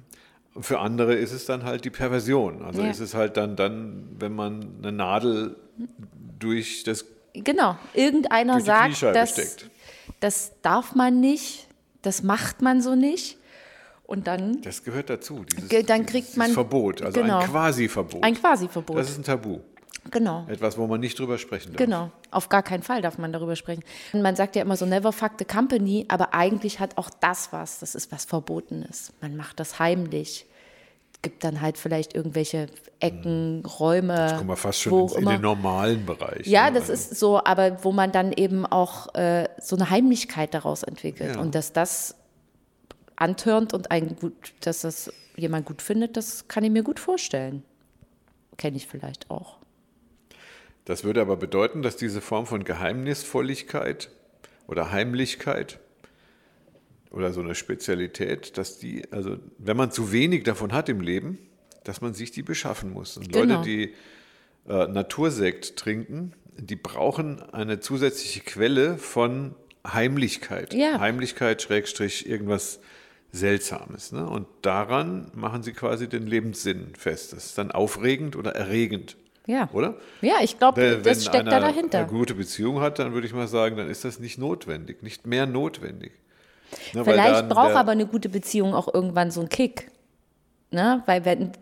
Für 0.60 0.80
andere 0.80 1.14
ist 1.14 1.32
es 1.32 1.46
dann 1.46 1.64
halt 1.64 1.84
die 1.84 1.90
Perversion. 1.90 2.62
Also 2.62 2.82
Ja. 2.82 2.90
ist 2.90 3.00
es 3.00 3.14
halt 3.14 3.36
dann, 3.36 3.56
dann, 3.56 4.08
wenn 4.18 4.34
man 4.34 4.76
eine 4.82 4.92
Nadel 4.92 5.56
durch 6.38 6.84
das 6.84 7.06
Genau. 7.34 7.78
Irgendeiner 7.94 8.60
sagt, 8.60 9.00
das, 9.02 9.30
steckt. 9.32 9.70
das 10.20 10.52
darf 10.60 10.94
man 10.94 11.20
nicht, 11.20 11.66
das 12.02 12.22
macht 12.22 12.60
man 12.60 12.82
so 12.82 12.94
nicht. 12.94 13.38
Und 14.04 14.26
dann 14.26 14.60
Das 14.60 14.84
gehört 14.84 15.08
dazu. 15.08 15.44
Dieses, 15.44 15.86
dann 15.86 16.04
kriegt 16.04 16.26
dieses 16.26 16.36
man- 16.36 16.50
Verbot, 16.50 17.00
also 17.00 17.18
genau. 17.18 17.38
ein 17.38 17.48
Quasi-Verbot. 17.48 18.22
ein 18.22 18.34
Quasi-Verbot. 18.34 18.98
Das 18.98 19.08
ist 19.08 19.16
ein 19.18 19.24
Tabu. 19.24 19.60
Genau. 20.10 20.44
Etwas, 20.48 20.76
wo 20.78 20.86
man 20.86 21.00
nicht 21.00 21.18
drüber 21.18 21.38
sprechen 21.38 21.72
darf. 21.72 21.78
Genau, 21.78 22.10
auf 22.30 22.48
gar 22.48 22.62
keinen 22.62 22.82
Fall 22.82 23.02
darf 23.02 23.18
man 23.18 23.32
darüber 23.32 23.56
sprechen. 23.56 23.84
Und 24.12 24.22
man 24.22 24.34
sagt 24.36 24.56
ja 24.56 24.62
immer 24.62 24.76
so, 24.76 24.84
never 24.84 25.12
fuck 25.12 25.32
the 25.38 25.44
company, 25.44 26.06
aber 26.08 26.34
eigentlich 26.34 26.80
hat 26.80 26.98
auch 26.98 27.08
das 27.20 27.52
was, 27.52 27.78
das 27.78 27.94
ist 27.94 28.10
was 28.10 28.24
Verbotenes. 28.24 29.12
Man 29.20 29.36
macht 29.36 29.60
das 29.60 29.78
heimlich. 29.78 30.46
Gibt 31.22 31.44
dann 31.44 31.60
halt 31.60 31.78
vielleicht 31.78 32.16
irgendwelche 32.16 32.66
Ecken, 32.98 33.64
Räume. 33.64 34.34
Kommen 34.36 34.48
wir 34.48 34.56
fast 34.56 34.80
schon 34.80 35.08
in, 35.10 35.18
in 35.18 35.28
den 35.28 35.40
normalen 35.40 36.04
Bereich. 36.04 36.48
Ja, 36.48 36.68
ne? 36.68 36.72
das 36.72 36.90
Also, 36.90 36.92
ist 36.94 37.20
so, 37.20 37.44
aber 37.44 37.84
wo 37.84 37.92
man 37.92 38.10
dann 38.10 38.32
eben 38.32 38.66
auch 38.66 39.14
äh, 39.14 39.48
so 39.60 39.76
eine 39.76 39.88
Heimlichkeit 39.88 40.52
daraus 40.52 40.82
entwickelt. 40.82 41.36
Ja. 41.36 41.40
Und 41.40 41.54
dass 41.54 41.72
das 41.72 42.16
antörnt 43.14 43.72
und 43.72 43.92
ein 43.92 44.16
gut, 44.16 44.34
dass 44.62 44.80
das 44.80 45.12
jemand 45.36 45.64
gut 45.64 45.80
findet, 45.80 46.16
das 46.16 46.48
kann 46.48 46.64
ich 46.64 46.70
mir 46.70 46.82
gut 46.82 46.98
vorstellen. 46.98 47.62
Kenne 48.56 48.76
ich 48.76 48.88
vielleicht 48.88 49.30
auch. 49.30 49.58
Das 50.84 51.04
würde 51.04 51.20
aber 51.20 51.36
bedeuten, 51.36 51.82
dass 51.82 51.96
diese 51.96 52.20
Form 52.20 52.46
von 52.46 52.64
Geheimnisvolligkeit 52.64 54.10
oder 54.66 54.90
Heimlichkeit 54.90 55.78
oder 57.10 57.32
so 57.32 57.40
eine 57.40 57.54
Spezialität, 57.54 58.56
dass 58.58 58.78
die, 58.78 59.04
also 59.12 59.36
wenn 59.58 59.76
man 59.76 59.90
zu 59.90 60.12
wenig 60.12 60.44
davon 60.44 60.72
hat 60.72 60.88
im 60.88 61.00
Leben, 61.00 61.38
dass 61.84 62.00
man 62.00 62.14
sich 62.14 62.30
die 62.30 62.42
beschaffen 62.42 62.92
muss. 62.92 63.16
Und 63.16 63.32
Genau. 63.32 63.56
Leute, 63.56 63.68
die 63.68 63.94
äh, 64.68 64.86
Natursekt 64.88 65.76
trinken, 65.76 66.32
die 66.56 66.76
brauchen 66.76 67.42
eine 67.52 67.80
zusätzliche 67.80 68.40
Quelle 68.40 68.98
von 68.98 69.54
Heimlichkeit. 69.86 70.74
Ja. 70.74 71.00
Heimlichkeit, 71.00 71.62
Schrägstrich, 71.62 72.28
irgendwas 72.28 72.80
Seltsames. 73.32 74.12
Ne? 74.12 74.28
Und 74.28 74.46
daran 74.62 75.30
machen 75.34 75.62
sie 75.62 75.72
quasi 75.72 76.08
den 76.08 76.26
Lebenssinn 76.26 76.94
fest. 76.96 77.32
Das 77.32 77.46
ist 77.46 77.58
dann 77.58 77.70
aufregend 77.72 78.36
oder 78.36 78.54
erregend. 78.54 79.16
Ja. 79.46 79.68
Oder? 79.72 79.96
Ja, 80.20 80.36
ich 80.40 80.58
glaube, 80.58 80.80
Wenn 80.80 81.02
das 81.02 81.24
steckt 81.24 81.46
da 81.50 81.60
dahinter. 81.60 81.98
eine 81.98 82.06
gute 82.06 82.34
Beziehung 82.34 82.80
hat, 82.80 82.98
dann 82.98 83.12
würde 83.12 83.26
ich 83.26 83.32
mal 83.32 83.48
sagen, 83.48 83.76
dann 83.76 83.88
ist 83.88 84.04
das 84.04 84.20
nicht 84.20 84.38
notwendig, 84.38 85.02
nicht 85.02 85.26
mehr 85.26 85.46
notwendig. 85.46 86.12
Ne, 86.94 87.04
Vielleicht 87.04 87.48
braucht 87.48 87.74
aber 87.74 87.92
eine 87.92 88.06
gute 88.06 88.28
Beziehung 88.28 88.74
auch 88.74 88.92
irgendwann 88.92 89.30
so 89.30 89.40
einen 89.40 89.48
Kick. 89.48 89.90
Ne? 90.70 91.02
Weil 91.06 91.24
wenn, 91.24 91.52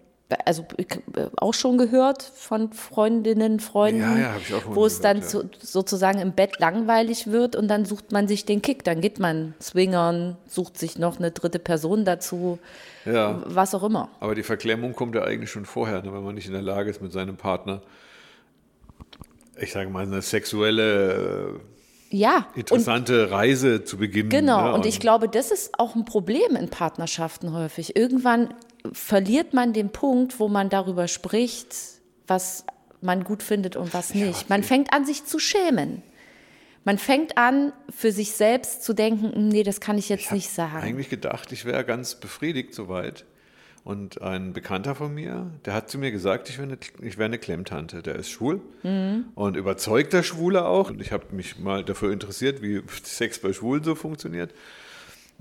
also 0.44 0.64
äh, 0.78 0.84
auch 1.36 1.54
schon 1.54 1.78
gehört 1.78 2.22
von 2.22 2.72
Freundinnen, 2.72 3.60
Freunden, 3.60 4.00
Ja, 4.00 4.18
ja, 4.18 4.34
wo 4.66 4.86
es 4.86 5.00
dann 5.00 5.20
gehört, 5.20 5.56
so, 5.60 5.80
sozusagen 5.80 6.18
im 6.20 6.32
Bett 6.32 6.58
langweilig 6.58 7.26
wird 7.28 7.56
und 7.56 7.68
dann 7.68 7.84
sucht 7.84 8.12
man 8.12 8.28
sich 8.28 8.44
den 8.44 8.62
Kick. 8.62 8.84
Dann 8.84 9.00
geht 9.00 9.18
man 9.18 9.54
swingern, 9.60 10.36
sucht 10.46 10.78
sich 10.78 10.98
noch 10.98 11.18
eine 11.18 11.30
dritte 11.30 11.58
Person 11.58 12.04
dazu, 12.04 12.58
Ja, 13.04 13.42
was 13.46 13.74
auch 13.74 13.82
immer. 13.82 14.08
aber 14.20 14.34
die 14.34 14.42
Verklemmung 14.42 14.94
kommt 14.94 15.14
ja 15.14 15.22
eigentlich 15.24 15.50
schon 15.50 15.64
vorher, 15.66 16.02
ne, 16.02 16.12
wenn 16.12 16.22
man 16.24 16.34
nicht 16.34 16.46
in 16.46 16.52
der 16.52 16.62
Lage 16.62 16.90
ist, 16.90 17.00
mit 17.02 17.12
seinem 17.12 17.36
Partner, 17.36 17.82
ich 19.58 19.72
sage 19.72 19.90
mal, 19.90 20.04
eine 20.04 20.22
sexuelle, 20.22 21.60
Ja, 22.10 22.46
äh, 22.56 22.60
interessante 22.60 23.30
Reise 23.30 23.84
zu 23.84 23.96
beginnen. 23.98 24.30
Genau, 24.30 24.68
ne, 24.68 24.74
und 24.74 24.86
ich 24.86 25.00
glaube, 25.00 25.28
das 25.28 25.50
ist 25.50 25.78
auch 25.78 25.94
ein 25.94 26.04
Problem 26.04 26.56
in 26.56 26.68
Partnerschaften 26.68 27.52
häufig. 27.52 27.94
Irgendwann 27.96 28.54
verliert 28.92 29.52
man 29.54 29.72
den 29.72 29.90
Punkt, 29.90 30.38
wo 30.40 30.48
man 30.48 30.68
darüber 30.68 31.08
spricht, 31.08 31.74
was 32.26 32.64
man 33.00 33.24
gut 33.24 33.42
findet 33.42 33.76
und 33.76 33.94
was 33.94 34.14
nicht. 34.14 34.48
Man 34.50 34.62
fängt 34.62 34.92
an, 34.92 35.04
sich 35.06 35.24
zu 35.24 35.38
schämen. 35.38 36.02
Man 36.84 36.98
fängt 36.98 37.36
an, 37.36 37.72
für 37.90 38.10
sich 38.12 38.32
selbst 38.32 38.82
zu 38.84 38.94
denken, 38.94 39.48
nee, 39.48 39.62
das 39.62 39.80
kann 39.80 39.98
ich 39.98 40.08
jetzt 40.08 40.26
hab 40.26 40.32
nicht 40.32 40.50
sagen. 40.50 40.78
eigentlich 40.82 41.10
gedacht, 41.10 41.52
ich 41.52 41.64
wäre 41.64 41.84
ganz 41.84 42.14
befriedigt 42.14 42.74
soweit. 42.74 43.24
Und 43.82 44.20
ein 44.20 44.52
Bekannter 44.52 44.94
von 44.94 45.14
mir, 45.14 45.50
der 45.64 45.72
hat 45.72 45.88
zu 45.90 45.96
mir 45.96 46.10
gesagt, 46.10 46.50
ich 46.50 46.58
wäre 46.58 46.68
eine, 46.68 46.78
ich 47.06 47.16
wäre 47.16 47.24
eine 47.26 47.38
Klemmtante. 47.38 48.02
Der 48.02 48.14
ist 48.16 48.28
schwul 48.30 48.60
Mhm. 48.82 49.26
und 49.34 49.56
überzeugter 49.56 50.22
Schwuler 50.22 50.66
auch. 50.68 50.90
Und 50.90 51.00
ich 51.00 51.12
habe 51.12 51.34
mich 51.34 51.58
mal 51.58 51.82
dafür 51.84 52.12
interessiert, 52.12 52.60
wie 52.60 52.82
Sex 53.02 53.38
bei 53.40 53.52
Schwulen 53.54 53.82
so 53.82 53.94
funktioniert. 53.94 54.52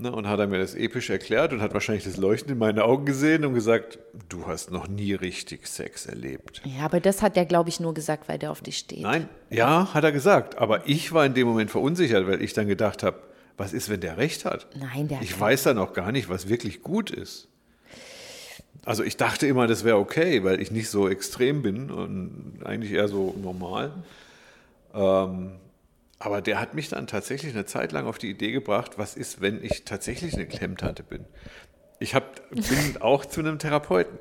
Ne, 0.00 0.10
und 0.10 0.26
hat 0.26 0.40
er 0.40 0.46
mir 0.46 0.58
das 0.58 0.74
episch 0.74 1.10
erklärt 1.10 1.52
und 1.52 1.60
hat 1.60 1.74
wahrscheinlich 1.74 2.04
das 2.04 2.16
Leuchten 2.16 2.50
in 2.52 2.56
meinen 2.56 2.78
Augen 2.78 3.04
gesehen 3.04 3.44
und 3.44 3.52
gesagt, 3.52 3.98
du 4.30 4.46
hast 4.46 4.70
noch 4.70 4.88
nie 4.88 5.12
richtig 5.12 5.66
Sex 5.66 6.06
erlebt. 6.06 6.62
Ja, 6.64 6.86
aber 6.86 7.00
das 7.00 7.20
hat 7.20 7.36
der, 7.36 7.44
glaube 7.44 7.68
ich, 7.68 7.80
nur 7.80 7.92
gesagt, 7.92 8.26
weil 8.26 8.38
der 8.38 8.50
auf 8.50 8.62
dich 8.62 8.78
steht. 8.78 9.02
Nein, 9.02 9.28
ja, 9.50 9.92
hat 9.92 10.02
er 10.02 10.10
gesagt. 10.10 10.56
Aber 10.56 10.88
ich 10.88 11.12
war 11.12 11.26
in 11.26 11.34
dem 11.34 11.46
Moment 11.46 11.70
verunsichert, 11.70 12.26
weil 12.26 12.40
ich 12.40 12.54
dann 12.54 12.66
gedacht 12.66 13.02
habe, 13.02 13.18
was 13.58 13.74
ist, 13.74 13.90
wenn 13.90 14.00
der 14.00 14.16
recht 14.16 14.46
hat? 14.46 14.68
Nein, 14.74 15.06
der 15.08 15.18
hat 15.18 15.24
Ich 15.24 15.38
weiß 15.38 15.64
dann 15.64 15.76
auch 15.76 15.92
gar 15.92 16.12
nicht, 16.12 16.30
was 16.30 16.48
wirklich 16.48 16.82
gut 16.82 17.10
ist. 17.10 17.48
Also 18.86 19.04
ich 19.04 19.18
dachte 19.18 19.46
immer, 19.46 19.66
das 19.66 19.84
wäre 19.84 19.98
okay, 19.98 20.42
weil 20.44 20.62
ich 20.62 20.70
nicht 20.70 20.88
so 20.88 21.10
extrem 21.10 21.60
bin 21.60 21.90
und 21.90 22.60
eigentlich 22.64 22.92
eher 22.92 23.08
so 23.08 23.34
normal. 23.42 23.92
Ähm, 24.94 25.56
aber 26.20 26.42
der 26.42 26.60
hat 26.60 26.74
mich 26.74 26.88
dann 26.90 27.06
tatsächlich 27.06 27.52
eine 27.54 27.64
Zeit 27.64 27.92
lang 27.92 28.06
auf 28.06 28.18
die 28.18 28.30
Idee 28.30 28.52
gebracht, 28.52 28.92
was 28.98 29.16
ist, 29.16 29.40
wenn 29.40 29.64
ich 29.64 29.84
tatsächlich 29.84 30.34
eine 30.34 30.46
Klemmtante 30.46 31.02
bin. 31.02 31.24
Ich 31.98 32.14
hab, 32.14 32.48
bin 32.50 32.64
auch 33.00 33.24
zu 33.24 33.40
einem 33.40 33.58
Therapeuten. 33.58 34.18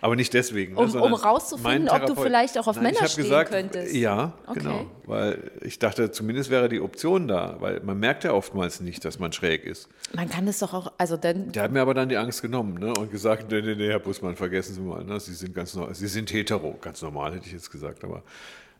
Aber 0.00 0.16
nicht 0.16 0.34
deswegen. 0.34 0.76
Um- 0.76 0.90
ne, 0.90 1.00
um 1.00 1.14
rauszufinden, 1.14 1.88
ob 1.88 2.06
du 2.06 2.16
vielleicht 2.16 2.58
auch 2.58 2.66
auf 2.66 2.74
Nein, 2.74 2.92
Männer 2.94 3.06
stehen 3.06 3.22
gesagt, 3.22 3.50
könntest. 3.50 3.94
Ja, 3.94 4.32
Okay. 4.48 4.58
genau. 4.58 4.86
Weil 5.06 5.52
ich 5.60 5.78
dachte, 5.78 6.10
zumindest 6.10 6.50
wäre 6.50 6.68
die 6.68 6.80
Option 6.80 7.28
da, 7.28 7.56
weil 7.60 7.78
man 7.80 8.00
merkt 8.00 8.24
ja 8.24 8.32
oftmals 8.32 8.80
nicht, 8.80 9.04
dass 9.04 9.20
man 9.20 9.32
schräg 9.32 9.64
ist. 9.64 9.88
Man 10.12 10.28
kann 10.28 10.44
das 10.46 10.58
doch 10.58 10.74
auch, 10.74 10.92
also 10.98 11.16
dann, 11.16 11.52
Der 11.52 11.62
hat 11.64 11.70
mir 11.72 11.80
aber 11.82 11.94
dann 11.94 12.08
die 12.08 12.16
Angst 12.16 12.42
genommen 12.42 12.74
ne, 12.80 12.92
und 12.94 13.12
gesagt, 13.12 13.52
nee, 13.52 13.62
nee, 13.62 13.76
nee, 13.76 13.88
Herr 13.88 14.00
Bussmann, 14.00 14.34
vergessen 14.34 14.74
Sie 14.74 14.80
mal, 14.80 15.04
ne, 15.04 15.20
Sie 15.20 15.34
sind 15.34 15.54
ganz 15.54 15.76
Sie 15.92 16.08
sind 16.08 16.32
hetero, 16.32 16.76
ganz 16.80 17.00
normal 17.02 17.34
hätte 17.36 17.46
ich 17.46 17.52
jetzt 17.52 17.70
gesagt, 17.70 18.02
aber 18.02 18.24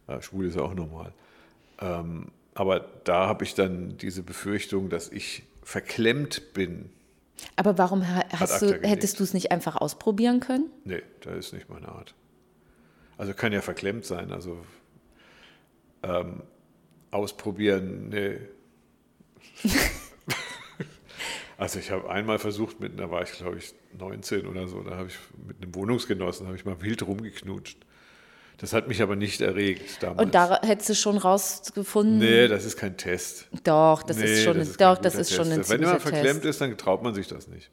äh, 0.09 0.21
schwul 0.21 0.47
ist 0.49 0.57
ja 0.57 0.63
auch 0.63 0.75
normal. 0.75 1.13
Ähm, 1.81 2.27
aber 2.55 2.81
da 3.05 3.27
habe 3.27 3.45
ich 3.45 3.55
dann 3.55 3.97
diese 3.97 4.23
Befürchtung, 4.23 4.89
dass 4.89 5.09
ich 5.09 5.45
verklemmt 5.63 6.53
bin. 6.55 6.91
Aber 7.57 7.79
warum 7.79 8.01
du, 8.03 8.81
hättest 8.83 9.19
du 9.19 9.25
es 9.25 9.35
nicht 9.35 9.51
einfach 9.51 9.77
ausprobieren 9.77 10.41
können? 10.41 10.71
Nee, 10.85 11.03
das 11.21 11.47
ist 11.47 11.53
nicht 11.55 11.69
meine 11.69 11.89
Art. 11.89 12.15
Also 13.17 13.35
kann 13.35 13.53
ja 13.53 13.61
verklemmt 13.61 14.05
sein. 14.05 14.33
Also 14.33 14.59
ähm, 16.03 16.43
ausprobieren, 17.11 18.09
nee. 18.09 18.39
also 21.57 21.79
ich 21.79 21.91
habe 21.91 22.11
einmal 22.11 22.39
versucht, 22.39 22.81
mit, 22.81 22.99
da 22.99 23.11
war 23.11 23.23
ich 23.23 23.33
glaube 23.33 23.59
ich 23.59 23.75
19 23.99 24.47
oder 24.47 24.69
so, 24.69 24.83
da 24.83 24.97
habe 24.97 25.09
ich 25.09 25.19
mit 25.47 25.63
einem 25.63 25.75
Wohnungsgenossen, 25.75 26.47
habe 26.47 26.57
ich 26.57 26.65
mal 26.65 26.81
wild 26.81 27.07
rumgeknutscht. 27.07 27.79
Das 28.59 28.73
hat 28.73 28.87
mich 28.87 29.03
aber 29.03 29.17
nicht 29.17 29.41
erregt 29.41 30.03
damals. 30.03 30.23
Und 30.25 30.35
da 30.35 30.61
hättest 30.63 30.91
du 30.91 30.95
schon 30.95 31.17
rausgefunden, 31.19 32.19
nee, 32.19 32.47
das 32.47 32.65
ist 32.65 32.77
kein 32.77 32.97
Test. 32.97 33.49
doch, 33.65 34.03
das 34.05 34.19
nee, 34.19 34.25
ist 34.35 34.45
schon, 34.45 34.57
das 34.59 34.69
ein- 34.69 34.71
ist 34.71 34.81
doch, 34.81 34.99
das 34.99 35.15
ist 35.17 35.33
schon 35.35 35.51
ein 35.51 35.59
Test. 35.59 35.71
Wenn 35.71 35.81
man 35.81 35.99
verklemmt 36.01 36.43
Test. 36.43 36.45
ist, 36.45 36.61
dann 36.61 36.77
traut 36.79 37.03
man 37.03 37.13
sich 37.15 37.27
das 37.27 37.49
nicht. 37.49 37.71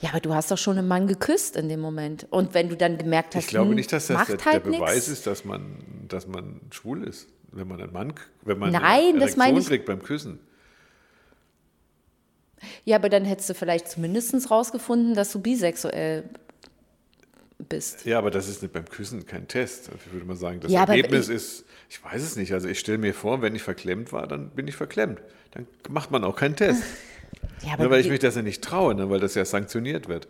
Ja, 0.00 0.10
aber 0.10 0.20
du 0.20 0.32
hast 0.32 0.48
doch 0.52 0.58
schon 0.58 0.78
einen 0.78 0.86
Mann 0.86 1.08
geküsst 1.08 1.56
in 1.56 1.68
dem 1.68 1.80
Moment. 1.80 2.28
Und 2.30 2.54
wenn 2.54 2.68
du 2.68 2.76
dann 2.76 2.98
gemerkt 2.98 3.34
hast, 3.34 3.44
Ich 3.44 3.48
glaube 3.50 3.70
hm, 3.70 3.74
nicht, 3.74 3.92
dass 3.92 4.06
das 4.06 4.26
der, 4.28 4.36
der 4.36 4.44
halt 4.44 4.62
Beweis 4.62 4.94
nix. 4.94 5.08
ist, 5.08 5.26
dass 5.26 5.44
man, 5.44 5.82
dass 6.06 6.28
man 6.28 6.60
schwul 6.70 7.02
ist. 7.02 7.26
Wenn 7.50 7.66
man 7.66 7.80
einen 7.80 7.92
Mann, 7.92 8.12
wenn 8.42 8.58
man 8.58 8.70
Nein, 8.70 8.82
eine 8.84 9.18
das 9.18 9.36
meine 9.36 9.58
ich- 9.58 9.66
kriegt 9.66 9.86
beim 9.86 10.00
Küssen. 10.02 10.38
Ja, 12.84 12.96
aber 12.96 13.08
dann 13.08 13.24
hättest 13.24 13.50
du 13.50 13.54
vielleicht 13.54 13.88
zumindest 13.88 14.50
rausgefunden, 14.50 15.14
dass 15.14 15.32
du 15.32 15.40
bisexuell 15.40 16.24
bist. 17.58 18.04
Ja, 18.06 18.18
aber 18.18 18.30
das 18.30 18.48
ist 18.48 18.62
nicht 18.62 18.72
beim 18.72 18.84
Küssen 18.84 19.26
kein 19.26 19.48
Test. 19.48 19.88
Also 19.90 20.00
Ich 20.06 20.12
würde 20.12 20.26
mal 20.26 20.36
sagen, 20.36 20.60
das 20.60 20.70
Ja, 20.72 20.84
Ergebnis 20.84 21.28
ich- 21.28 21.34
ist, 21.36 21.64
ich 21.88 22.02
weiß 22.04 22.22
es 22.22 22.36
nicht. 22.36 22.52
Also 22.52 22.68
ich 22.68 22.78
stelle 22.78 22.98
mir 22.98 23.14
vor, 23.14 23.42
wenn 23.42 23.54
ich 23.54 23.62
verklemmt 23.62 24.12
war, 24.12 24.26
dann 24.26 24.50
bin 24.50 24.68
ich 24.68 24.76
verklemmt. 24.76 25.20
Dann 25.52 25.66
macht 25.88 26.10
man 26.10 26.24
auch 26.24 26.36
keinen 26.36 26.56
Test. 26.56 26.82
Ja, 27.64 27.74
aber 27.74 27.84
Nur 27.84 27.92
weil 27.92 28.00
ich 28.00 28.08
mich 28.08 28.20
das 28.20 28.36
ja 28.36 28.42
nicht 28.42 28.62
traue, 28.64 28.94
ne, 28.94 29.10
weil 29.10 29.20
das 29.20 29.34
ja 29.34 29.44
sanktioniert 29.44 30.08
wird. 30.08 30.28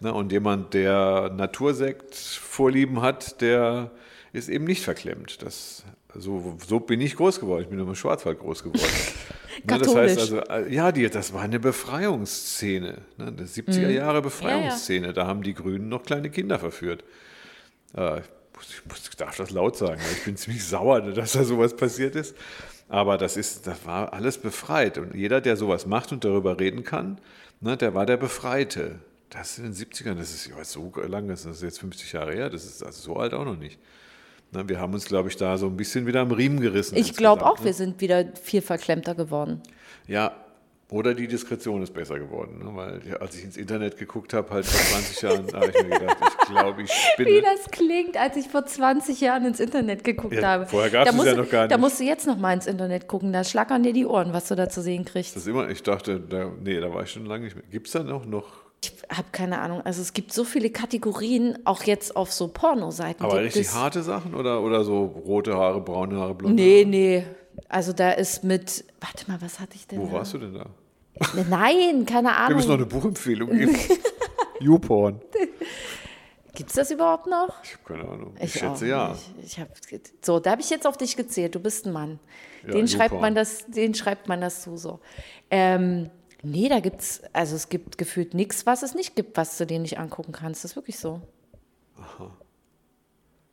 Ne, 0.00 0.12
und 0.14 0.30
jemand, 0.30 0.74
der 0.74 1.30
Natursekt 1.34 2.14
Vorlieben 2.14 3.02
hat, 3.02 3.40
der 3.40 3.90
ist 4.32 4.48
eben 4.48 4.64
nicht 4.64 4.82
verklemmt. 4.84 5.42
Das, 5.42 5.84
so, 6.14 6.56
so 6.66 6.78
bin 6.80 7.00
ich 7.00 7.16
groß 7.16 7.40
geworden. 7.40 7.62
Ich 7.62 7.68
bin 7.68 7.78
im 7.78 7.94
Schwarzwald 7.94 8.38
groß 8.38 8.62
geworden. 8.62 8.80
Ne, 9.68 9.78
das 9.78 9.94
heißt 9.94 10.18
also, 10.18 10.40
äh, 10.40 10.72
ja, 10.72 10.92
die, 10.92 11.08
das 11.08 11.32
war 11.32 11.42
eine 11.42 11.58
Befreiungsszene. 11.58 12.98
Ne, 13.16 13.26
eine 13.26 13.46
70er 13.46 13.88
Jahre 13.88 14.22
Befreiungsszene. 14.22 15.12
Da 15.12 15.26
haben 15.26 15.42
die 15.42 15.54
Grünen 15.54 15.88
noch 15.88 16.04
kleine 16.04 16.30
Kinder 16.30 16.58
verführt. 16.58 17.04
Äh, 17.96 18.20
ich, 18.20 18.84
muss, 18.86 19.08
ich, 19.08 19.16
darf 19.16 19.36
das 19.36 19.50
laut 19.50 19.76
sagen. 19.76 20.00
weil 20.00 20.12
Ich 20.12 20.24
bin 20.24 20.36
ziemlich 20.36 20.64
sauer, 20.64 21.00
dass 21.00 21.32
da 21.32 21.44
sowas 21.44 21.74
passiert 21.74 22.14
ist. 22.16 22.36
Aber 22.88 23.18
das, 23.18 23.36
ist, 23.36 23.66
das 23.66 23.84
war 23.84 24.12
alles 24.12 24.38
befreit. 24.38 24.98
Und 24.98 25.14
jeder, 25.14 25.40
der 25.40 25.56
sowas 25.56 25.86
macht 25.86 26.12
und 26.12 26.24
darüber 26.24 26.60
reden 26.60 26.84
kann, 26.84 27.20
ne, 27.60 27.76
der 27.76 27.94
war 27.94 28.06
der 28.06 28.16
Befreite. 28.16 29.00
Das 29.30 29.58
in 29.58 29.64
den 29.64 29.74
70ern, 29.74 30.14
das 30.14 30.32
ist 30.32 30.46
ja 30.46 30.62
so 30.62 30.92
lange, 31.08 31.28
das 31.28 31.44
ist 31.44 31.62
jetzt 31.62 31.80
50 31.80 32.12
Jahre 32.12 32.32
her, 32.32 32.48
das 32.48 32.64
ist 32.64 32.84
also 32.84 33.02
so 33.02 33.16
alt 33.16 33.34
auch 33.34 33.44
noch 33.44 33.58
nicht. 33.58 33.80
Ne, 34.52 34.68
wir 34.68 34.80
haben 34.80 34.94
uns, 34.94 35.04
glaube 35.06 35.28
ich, 35.28 35.36
da 35.36 35.56
so 35.58 35.66
ein 35.66 35.76
bisschen 35.76 36.06
wieder 36.06 36.20
am 36.20 36.30
Riemen 36.30 36.60
gerissen. 36.60 36.96
Ich 36.96 37.14
glaube 37.16 37.44
auch, 37.44 37.62
wir 37.64 37.74
sind 37.74 38.00
wieder 38.00 38.24
viel 38.40 38.62
verklemmter 38.62 39.14
geworden. 39.14 39.60
ja, 40.06 40.32
oder 40.88 41.14
die 41.14 41.26
Diskretion 41.26 41.82
ist 41.82 41.92
besser 41.92 42.16
geworden. 42.16 42.60
Ne? 42.60 42.70
Weil 42.76 43.00
ja, 43.10 43.16
als 43.16 43.34
ich 43.36 43.42
ins 43.42 43.56
Internet 43.56 43.96
geguckt 43.98 44.32
habe, 44.32 44.48
halt 44.50 44.64
vor 44.66 44.80
20 45.00 45.20
Jahren, 45.20 45.52
habe 45.52 45.72
ich 45.76 45.82
mir 45.82 45.98
gedacht, 45.98 46.16
ich 46.20 46.46
glaube, 46.48 46.82
ich 46.82 46.88
Wie 47.16 47.22
spinne. 47.24 47.42
das 47.42 47.70
klingt, 47.72 48.16
als 48.16 48.36
ich 48.36 48.46
vor 48.46 48.64
20 48.66 49.20
Jahren 49.20 49.46
ins 49.46 49.58
Internet 49.58 50.04
geguckt 50.04 50.34
Ja, 50.34 50.42
habe. 50.46 50.66
vorher 50.66 50.90
gab's 50.90 51.10
Da 51.10 51.18
es 51.18 51.26
ja 51.26 51.34
noch 51.34 51.50
gar 51.50 51.66
Da 51.66 51.76
nicht. 51.76 51.82
musst 51.82 51.98
du 51.98 52.04
jetzt 52.04 52.24
noch 52.28 52.38
mal 52.38 52.52
ins 52.52 52.68
Internet 52.68 53.08
gucken, 53.08 53.32
da 53.32 53.42
schlackern 53.42 53.82
dir 53.82 53.92
die 53.92 54.06
Ohren, 54.06 54.32
was 54.32 54.46
du 54.46 54.54
da 54.54 54.68
zu 54.68 54.80
sehen 54.80 55.04
kriegst. 55.04 55.34
Das 55.34 55.42
ist 55.42 55.48
immer, 55.48 55.68
ich 55.68 55.82
dachte, 55.82 56.20
da, 56.20 56.52
nee, 56.62 56.78
da 56.78 56.94
war 56.94 57.02
ich 57.02 57.10
schon 57.10 57.26
lange 57.26 57.46
nicht 57.46 57.56
mehr. 57.56 57.64
Gibt 57.68 57.88
es 57.88 57.92
da 57.92 58.04
noch, 58.04 58.24
noch 58.24 58.46
Ich 58.82 58.92
habe 59.10 59.28
keine 59.32 59.60
Ahnung. 59.60 59.80
Also 59.82 60.02
es 60.02 60.12
gibt 60.12 60.32
so 60.32 60.44
viele 60.44 60.70
Kategorien, 60.70 61.58
auch 61.64 61.82
jetzt 61.84 62.14
auf 62.16 62.32
so 62.32 62.48
Pornoseiten. 62.48 63.24
aber 63.24 63.40
richtig 63.42 63.62
es- 63.68 63.74
harte 63.74 64.02
Sachen 64.02 64.34
oder, 64.34 64.62
oder 64.62 64.84
so 64.84 65.04
rote 65.04 65.54
Haare, 65.54 65.80
braune 65.80 66.16
Haare, 66.16 66.34
blonde 66.34 66.62
Nee, 66.62 66.80
Haare? 66.80 66.88
nee. 66.90 67.24
Also 67.68 67.92
da 67.92 68.10
ist 68.12 68.44
mit, 68.44 68.84
warte 69.00 69.30
mal, 69.30 69.40
was 69.40 69.58
hatte 69.60 69.74
ich 69.76 69.86
denn 69.86 70.00
Wo 70.00 70.06
da? 70.06 70.12
warst 70.12 70.34
du 70.34 70.38
denn 70.38 70.54
da? 70.54 70.66
Nein, 71.48 72.04
keine 72.04 72.28
Wir 72.28 72.54
müssen 72.54 72.68
noch 72.68 72.74
Ahnung. 72.74 72.74
eine 72.74 72.86
Buchempfehlung 72.86 73.50
geben. 73.56 73.74
YouPorn. 74.60 75.20
Gibt 76.54 76.70
es 76.70 76.76
das 76.76 76.90
überhaupt 76.90 77.26
noch? 77.26 77.62
Ich 77.64 77.74
habe 77.74 77.82
keine 77.98 78.08
Ahnung. 78.10 78.34
Ich, 78.40 78.56
auch 78.56 78.60
schätze 78.60 78.86
ja. 78.86 79.08
nicht. 79.10 79.34
Ich 79.44 79.60
hab, 79.60 79.68
so, 80.22 80.38
da 80.40 80.52
habe 80.52 80.60
ich 80.62 80.70
jetzt 80.70 80.86
auf 80.86 80.96
dich 80.96 81.16
gezählt. 81.16 81.54
Du 81.54 81.60
bist 81.60 81.86
ein 81.86 81.92
Mann. 81.92 82.18
Ja, 82.66 82.72
den, 82.72 82.88
schreibt 82.88 83.18
man 83.20 83.34
das, 83.34 83.66
den 83.66 83.94
schreibt 83.94 84.28
man 84.28 84.40
das 84.40 84.62
zu 84.62 84.76
so. 84.76 85.00
Ähm, 85.50 86.10
nee, 86.50 86.68
da 86.68 86.80
gibt's, 86.80 87.20
also 87.32 87.54
es 87.56 87.68
gibt 87.68 87.98
gefühlt 87.98 88.34
nichts, 88.34 88.66
was 88.66 88.82
es 88.82 88.94
nicht 88.94 89.14
gibt, 89.16 89.36
was 89.36 89.56
du 89.58 89.66
dir 89.66 89.78
nicht 89.78 89.98
angucken 89.98 90.32
kannst. 90.32 90.64
Das 90.64 90.72
ist 90.72 90.76
wirklich 90.76 90.98
so. 90.98 91.20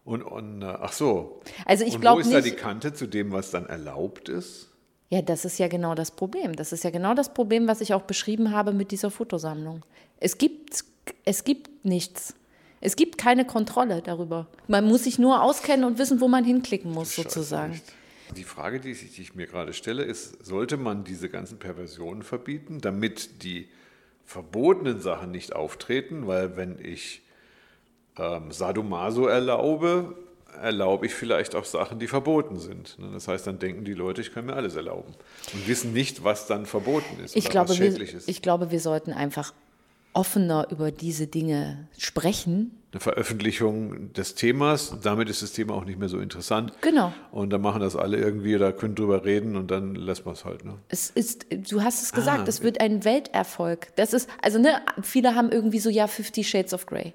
Und, 0.05 0.21
und 0.23 0.61
äh, 0.61 0.65
ach 0.65 0.91
so. 0.91 1.41
Also 1.65 1.85
ich 1.85 1.95
und 1.95 2.01
glaub 2.01 2.17
wo 2.17 2.19
ist 2.21 2.31
da 2.31 2.37
nicht- 2.41 2.47
die 2.47 2.55
Kante 2.55 2.93
zu 2.93 3.07
dem, 3.07 3.31
was 3.31 3.51
dann 3.51 3.65
erlaubt 3.65 4.29
ist? 4.29 4.69
Ja, 5.09 5.21
das 5.21 5.45
ist 5.45 5.59
ja 5.59 5.67
genau 5.67 5.93
das 5.95 6.11
Problem. 6.11 6.55
Das 6.55 6.73
ist 6.73 6.83
ja 6.83 6.89
genau 6.89 7.13
das 7.13 7.33
Problem, 7.33 7.67
was 7.67 7.81
ich 7.81 7.93
auch 7.93 8.01
beschrieben 8.01 8.51
habe 8.51 8.73
mit 8.73 8.91
dieser 8.91 9.11
Fotosammlung. 9.11 9.85
Es 10.19 10.37
gibt, 10.39 10.83
es 11.23 11.43
gibt 11.43 11.85
nichts. 11.85 12.33
Es 12.81 12.95
gibt 12.95 13.17
keine 13.17 13.45
Kontrolle 13.45 14.01
darüber. 14.01 14.47
Man 14.67 14.85
muss 14.85 15.03
sich 15.03 15.19
nur 15.19 15.41
auskennen 15.41 15.85
und 15.85 15.99
wissen, 15.99 16.19
wo 16.19 16.27
man 16.27 16.43
hinklicken 16.43 16.91
muss, 16.91 17.15
sozusagen. 17.15 17.73
echt. 17.73 17.83
Die 18.35 18.43
Frage, 18.43 18.79
die 18.79 18.91
ich, 18.91 19.15
die 19.15 19.21
ich 19.21 19.35
mir 19.35 19.47
gerade 19.47 19.73
stelle, 19.73 20.03
ist, 20.03 20.45
sollte 20.45 20.77
man 20.77 21.03
diese 21.03 21.29
ganzen 21.29 21.59
Perversionen 21.59 22.23
verbieten, 22.23 22.79
damit 22.81 23.43
die 23.43 23.67
verbotenen 24.25 24.99
Sachen 24.99 25.31
nicht 25.31 25.55
auftreten? 25.55 26.27
Weil 26.27 26.55
wenn 26.57 26.77
ich 26.83 27.21
ähm, 28.17 28.51
Sadomaso 28.51 29.27
erlaube, 29.27 30.15
erlaube 30.61 31.05
ich 31.05 31.13
vielleicht 31.13 31.55
auch 31.55 31.65
Sachen, 31.65 31.99
die 31.99 32.07
verboten 32.07 32.59
sind. 32.59 32.97
Ne? 32.99 33.09
Das 33.13 33.27
heißt, 33.27 33.47
dann 33.47 33.59
denken 33.59 33.85
die 33.85 33.93
Leute, 33.93 34.21
ich 34.21 34.33
kann 34.33 34.45
mir 34.45 34.53
alles 34.53 34.75
erlauben 34.75 35.13
und 35.53 35.67
wissen 35.67 35.93
nicht, 35.93 36.23
was 36.23 36.47
dann 36.47 36.65
verboten 36.65 37.23
ist 37.23 37.35
Ich 37.35 37.45
oder 37.45 37.51
glaube, 37.51 37.69
was 37.69 37.79
wir, 37.79 37.91
schädlich 37.91 38.13
ist. 38.13 38.29
ich 38.29 38.41
glaube, 38.41 38.71
wir 38.71 38.79
sollten 38.79 39.11
einfach 39.11 39.53
offener 40.13 40.67
über 40.71 40.91
diese 40.91 41.27
Dinge 41.27 41.87
sprechen. 41.97 42.79
Eine 42.91 42.99
Veröffentlichung 42.99 44.13
des 44.13 44.35
Themas, 44.35 44.95
damit 45.01 45.27
ist 45.29 45.41
das 45.41 45.51
Thema 45.51 45.73
auch 45.73 45.85
nicht 45.85 45.97
mehr 45.97 46.09
so 46.09 46.19
interessant. 46.19 46.73
Genau. 46.81 47.11
Und 47.31 47.49
dann 47.49 47.61
machen 47.61 47.81
das 47.81 47.95
alle 47.95 48.17
irgendwie 48.17 48.55
oder 48.55 48.71
können 48.71 48.93
drüber 48.93 49.25
reden 49.25 49.55
und 49.55 49.71
dann 49.71 49.95
lässt 49.95 50.25
man 50.25 50.35
es 50.35 50.45
halt. 50.45 50.63
Ne? 50.63 50.75
Es 50.89 51.09
ist, 51.09 51.47
du 51.71 51.81
hast 51.81 52.03
es 52.03 52.11
gesagt, 52.11 52.41
Ah, 52.41 52.45
es 52.47 52.61
wird 52.61 52.79
ein 52.79 53.03
Welterfolg. 53.03 53.95
Das 53.95 54.13
ist, 54.13 54.29
also 54.41 54.59
ne, 54.59 54.81
viele 55.01 55.33
haben 55.33 55.51
irgendwie 55.51 55.79
so, 55.79 55.89
ja, 55.89 56.05
Fifty 56.07 56.43
Shades 56.43 56.73
of 56.73 56.85
Grey. 56.85 57.13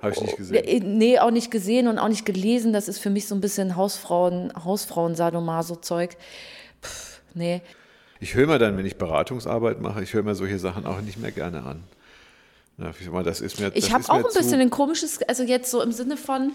Habe 0.00 0.12
ich 0.12 0.20
nicht 0.22 0.36
gesehen. 0.36 0.98
Nee, 0.98 1.18
auch 1.18 1.30
nicht 1.30 1.50
gesehen 1.50 1.88
und 1.88 1.98
auch 1.98 2.08
nicht 2.08 2.24
gelesen. 2.24 2.72
Das 2.72 2.88
ist 2.88 2.98
für 2.98 3.10
mich 3.10 3.26
so 3.26 3.34
ein 3.34 3.40
bisschen 3.40 3.76
Hausfrauen, 3.76 4.52
Hausfrauen-Sadomaso-Zeug. 4.64 6.16
Pff, 6.82 7.20
Nee. 7.34 7.62
Ich 8.20 8.34
höre 8.34 8.46
mir 8.46 8.58
dann, 8.58 8.76
wenn 8.78 8.86
ich 8.86 8.96
Beratungsarbeit 8.96 9.80
mache, 9.80 10.02
ich 10.02 10.14
höre 10.14 10.22
mir 10.22 10.34
solche 10.36 10.58
Sachen 10.58 10.86
auch 10.86 11.00
nicht 11.00 11.18
mehr 11.18 11.32
gerne 11.32 11.64
an. 11.64 11.82
Na, 12.76 12.90
ich 12.98 13.10
mal, 13.10 13.22
das 13.22 13.40
ist 13.40 13.60
mir, 13.60 13.70
Ich 13.74 13.84
das 13.84 13.92
habe 13.92 14.08
auch 14.08 14.16
ein 14.28 14.34
bisschen 14.34 14.60
ein 14.60 14.70
komisches, 14.70 15.22
also 15.22 15.42
jetzt 15.44 15.70
so 15.70 15.80
im 15.80 15.92
Sinne 15.92 16.16
von, 16.16 16.52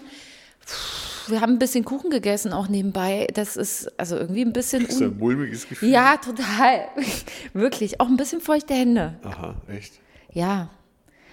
pff, 0.66 1.28
wir 1.28 1.40
haben 1.40 1.54
ein 1.54 1.58
bisschen 1.58 1.84
Kuchen 1.84 2.10
gegessen 2.10 2.52
auch 2.52 2.68
nebenbei. 2.68 3.28
Das 3.34 3.56
ist 3.56 3.90
also 3.98 4.16
irgendwie 4.16 4.42
ein 4.42 4.52
bisschen. 4.52 4.84
ist 4.86 5.00
ein 5.00 5.16
mulmiges 5.18 5.68
Gefühl. 5.68 5.90
ja, 5.90 6.16
total. 6.16 6.88
Wirklich. 7.52 8.00
Auch 8.00 8.08
ein 8.08 8.16
bisschen 8.16 8.40
feuchte 8.40 8.74
Hände. 8.74 9.14
Aha, 9.22 9.54
echt. 9.68 9.94
Ja. 10.32 10.70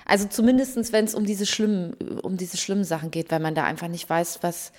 Also 0.05 0.25
zumindest, 0.27 0.93
wenn 0.93 1.05
es 1.05 1.15
um 1.15 1.25
diese 1.25 1.45
schlimmen, 1.45 1.93
um 2.21 2.37
diese 2.37 2.57
schlimmen 2.57 2.83
Sachen 2.85 3.11
geht, 3.11 3.31
weil 3.31 3.39
man 3.39 3.55
da 3.55 3.63
einfach 3.63 3.87
nicht 3.87 4.09
weiß, 4.09 4.39
was. 4.41 4.71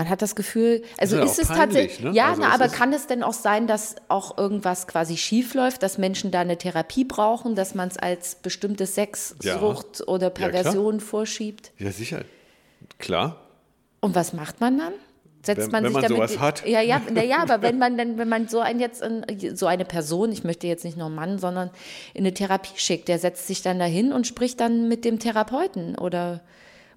Man 0.00 0.08
hat 0.08 0.22
das 0.22 0.34
Gefühl, 0.34 0.82
also 0.96 1.16
ja 1.16 1.24
ist, 1.24 1.38
es 1.38 1.48
tatsächlich, 1.48 2.00
ne? 2.00 2.12
ja, 2.12 2.30
Also 2.30 2.40
na, 2.40 2.54
aber 2.54 2.64
ist- 2.64 2.72
kann 2.74 2.94
es 2.94 3.06
denn 3.06 3.22
auch 3.22 3.34
sein, 3.34 3.66
dass 3.66 3.96
auch 4.08 4.38
irgendwas 4.38 4.86
quasi 4.86 5.18
schief 5.18 5.52
läuft, 5.52 5.82
dass 5.82 5.98
Menschen 5.98 6.30
da 6.30 6.40
eine 6.40 6.56
Therapie 6.56 7.04
brauchen, 7.04 7.54
dass 7.54 7.74
man 7.74 7.88
es 7.88 7.98
als 7.98 8.36
bestimmte 8.36 8.86
Sexsucht 8.86 10.08
oder 10.08 10.30
klar. 10.30 10.48
Perversion 10.48 11.00
vorschiebt? 11.00 11.72
Ja, 11.78 11.92
sicher. 11.92 12.22
Klar. 12.98 13.36
Und 14.00 14.14
was 14.14 14.32
macht 14.32 14.62
man 14.62 14.78
dann? 14.78 14.92
Setzt 15.42 15.64
Wenn- 15.66 15.70
man 15.70 15.84
wenn 15.84 15.92
sich 15.92 16.00
man 16.00 16.02
damit, 16.10 16.16
sowas 16.30 16.38
hat. 16.40 16.66
Ja, 16.66 16.80
ja, 16.80 17.02
na 17.12 17.22
ja, 17.22 17.42
aber 17.42 17.60
wenn 17.60 17.76
man 17.76 17.98
dann, 17.98 18.16
wenn 18.16 18.28
man 18.30 18.48
so 18.48 18.60
ein 18.60 18.80
jetzt 18.80 19.02
in, 19.02 19.54
so 19.54 19.66
eine 19.66 19.84
Person, 19.84 20.32
ich 20.32 20.44
möchte 20.44 20.66
jetzt 20.66 20.84
nicht 20.86 20.96
nur 20.96 21.08
einen 21.08 21.14
Mann, 21.14 21.38
sondern 21.38 21.70
in 22.14 22.22
eine 22.24 22.32
Therapie 22.32 22.76
schickt, 22.78 23.08
der 23.08 23.18
setzt 23.18 23.46
sich 23.46 23.60
dann 23.60 23.78
dahin 23.78 24.14
und 24.14 24.26
spricht 24.26 24.60
dann 24.60 24.88
mit 24.88 25.04
dem 25.04 25.18
Therapeuten 25.18 25.98
oder 25.98 26.40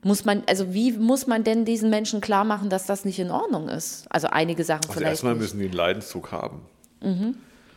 muss 0.03 0.25
man, 0.25 0.43
also 0.47 0.73
wie 0.73 0.91
muss 0.91 1.27
man 1.27 1.43
denn 1.43 1.65
diesen 1.65 1.89
Menschen 1.89 2.21
klar 2.21 2.43
machen, 2.43 2.69
dass 2.69 2.85
das 2.85 3.05
nicht 3.05 3.19
in 3.19 3.31
Ordnung 3.31 3.69
ist? 3.69 4.05
Also 4.09 4.27
einige 4.27 4.63
Sachen 4.63 4.81
Also 4.85 4.93
vielleicht. 4.93 5.11
erstmal 5.11 5.33
nicht. 5.33 5.41
müssen 5.41 5.59
die 5.59 5.65
einen 5.65 5.73
Leidensdruck 5.73 6.31
haben. 6.31 6.61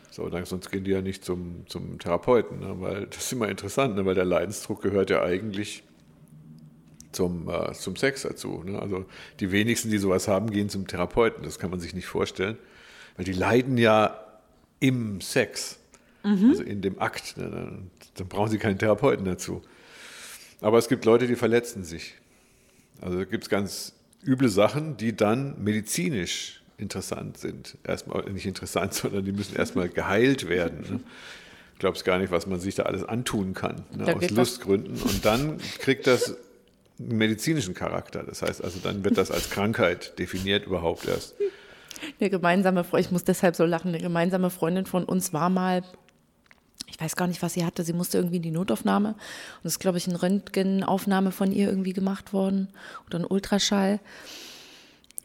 So, 0.09 0.29
dann, 0.29 0.45
sonst 0.45 0.71
gehen 0.71 0.83
die 0.83 0.91
ja 0.91 1.01
nicht 1.01 1.23
zum, 1.23 1.65
zum 1.67 1.99
Therapeuten, 1.99 2.59
ne? 2.59 2.75
weil 2.79 3.05
das 3.07 3.25
ist 3.25 3.33
immer 3.33 3.49
interessant, 3.49 3.95
ne? 3.95 4.05
weil 4.05 4.15
der 4.15 4.25
Leidensdruck 4.25 4.81
gehört 4.81 5.09
ja 5.09 5.21
eigentlich 5.21 5.83
zum, 7.11 7.49
äh, 7.49 7.73
zum 7.73 7.95
Sex 7.95 8.23
dazu. 8.23 8.63
Ne? 8.65 8.79
Also 8.79 9.05
die 9.39 9.51
wenigsten, 9.51 9.89
die 9.89 9.97
sowas 9.97 10.27
haben, 10.27 10.49
gehen 10.49 10.69
zum 10.69 10.87
Therapeuten. 10.87 11.43
Das 11.43 11.59
kann 11.59 11.69
man 11.69 11.79
sich 11.79 11.93
nicht 11.93 12.07
vorstellen, 12.07 12.57
weil 13.15 13.25
die 13.25 13.33
leiden 13.33 13.77
ja 13.77 14.19
im 14.79 15.21
Sex. 15.21 15.79
Mhm. 16.23 16.49
Also 16.49 16.63
in 16.63 16.81
dem 16.81 16.99
Akt. 16.99 17.37
Ne? 17.37 17.79
Dann 18.15 18.27
brauchen 18.27 18.49
sie 18.49 18.57
keinen 18.57 18.79
Therapeuten 18.79 19.25
dazu. 19.25 19.61
Aber 20.61 20.77
es 20.77 20.87
gibt 20.87 21.05
Leute, 21.05 21.27
die 21.27 21.35
verletzen 21.35 21.83
sich. 21.83 22.15
Also 23.01 23.19
gibt 23.25 23.43
es 23.43 23.49
ganz 23.49 23.93
üble 24.25 24.49
Sachen, 24.49 24.97
die 24.97 25.15
dann 25.15 25.61
medizinisch 25.63 26.61
interessant 26.77 27.37
sind. 27.37 27.77
Erstmal 27.83 28.23
nicht 28.31 28.45
interessant, 28.45 28.93
sondern 28.95 29.25
die 29.25 29.31
müssen 29.31 29.55
erstmal 29.55 29.89
geheilt 29.89 30.49
werden. 30.49 30.81
Ne? 30.81 30.87
Du 30.97 31.79
glaubst 31.79 32.05
gar 32.05 32.17
nicht, 32.17 32.31
was 32.31 32.47
man 32.47 32.59
sich 32.59 32.75
da 32.75 32.83
alles 32.83 33.03
antun 33.03 33.53
kann, 33.53 33.83
ne? 33.95 34.15
aus 34.15 34.29
Lustgründen. 34.29 34.99
Und 35.01 35.25
dann 35.25 35.59
kriegt 35.79 36.07
das 36.07 36.35
einen 36.99 37.17
medizinischen 37.17 37.73
Charakter. 37.73 38.23
Das 38.23 38.41
heißt 38.41 38.63
also, 38.63 38.79
dann 38.81 39.03
wird 39.03 39.17
das 39.17 39.31
als 39.31 39.49
Krankheit 39.49 40.17
definiert 40.17 40.65
überhaupt 40.65 41.07
erst. 41.07 41.35
Eine 42.19 42.29
gemeinsame 42.29 42.83
Freundin, 42.83 43.07
ich 43.07 43.11
muss 43.11 43.23
deshalb 43.23 43.55
so 43.55 43.65
lachen, 43.65 43.89
eine 43.89 43.99
gemeinsame 43.99 44.49
Freundin 44.49 44.85
von 44.85 45.03
uns 45.03 45.33
war 45.33 45.49
mal 45.49 45.83
ich 46.85 46.99
weiß 46.99 47.15
gar 47.15 47.27
nicht, 47.27 47.41
was 47.41 47.53
sie 47.53 47.65
hatte. 47.65 47.83
Sie 47.83 47.93
musste 47.93 48.17
irgendwie 48.17 48.37
in 48.37 48.43
die 48.43 48.51
Notaufnahme. 48.51 49.09
Und 49.09 49.17
es 49.63 49.73
ist, 49.73 49.79
glaube 49.79 49.97
ich, 49.97 50.07
eine 50.07 50.21
Röntgenaufnahme 50.21 51.31
von 51.31 51.51
ihr 51.51 51.67
irgendwie 51.67 51.93
gemacht 51.93 52.33
worden 52.33 52.69
oder 53.07 53.19
ein 53.19 53.25
Ultraschall. 53.25 53.99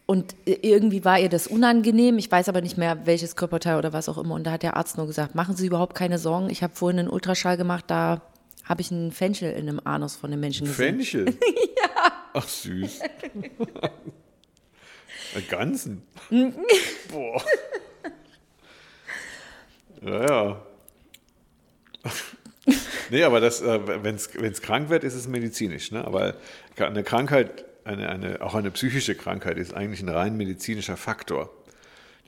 Und 0.07 0.35
irgendwie 0.45 1.05
war 1.05 1.19
ihr 1.19 1.29
das 1.29 1.47
unangenehm. 1.47 2.19
Ich 2.19 2.31
weiß 2.31 2.49
aber 2.49 2.61
nicht 2.61 2.77
mehr, 2.77 3.07
welches 3.07 3.37
Körperteil 3.37 3.79
oder 3.79 3.93
was 3.93 4.09
auch 4.09 4.19
immer. 4.19 4.35
Und 4.35 4.45
da 4.45 4.53
hat 4.53 4.63
der 4.63 4.77
Arzt 4.77 4.97
nur 4.97 5.07
gesagt, 5.07 5.35
machen 5.35 5.57
Sie 5.57 5.67
überhaupt 5.67 5.95
keine 5.95 6.19
Sorgen. 6.19 6.51
Ich 6.51 6.63
habe 6.63 6.75
vorhin 6.75 6.99
einen 6.99 7.09
Ultraschall 7.09 7.57
gemacht, 7.57 7.85
da 7.87 8.21
habe 8.65 8.81
ich 8.81 8.91
einen 8.91 9.13
Fenchel 9.13 9.53
in 9.53 9.69
einem 9.69 9.81
Anus 9.85 10.17
von 10.17 10.31
einem 10.31 10.41
Menschen 10.41 10.67
gesehen. 10.67 10.97
Fenchel? 10.97 11.27
ja. 11.77 12.13
Ach, 12.35 12.49
süß. 12.49 13.01
Einen 15.35 15.49
ganzen? 15.49 16.03
Boah. 17.11 17.43
Ja, 20.05 20.27
ja. 20.27 20.61
Nee, 23.13 23.23
aber 23.23 23.41
das, 23.41 23.61
äh, 23.61 23.81
wenn 24.03 24.17
es 24.17 24.63
krank 24.63 24.89
wird, 24.89 25.05
ist 25.05 25.15
es 25.15 25.29
medizinisch. 25.29 25.93
Ne? 25.93 26.05
Aber 26.05 26.35
eine 26.77 27.05
Krankheit, 27.05 27.65
eine, 27.85 28.09
eine, 28.09 28.41
auch 28.41 28.55
eine 28.55 28.71
psychische 28.73 29.15
Krankheit, 29.15 29.59
ist 29.59 29.75
eigentlich 29.75 30.03
ein 30.03 30.09
rein 30.09 30.37
medizinischer 30.37 30.97
Faktor. 30.97 31.51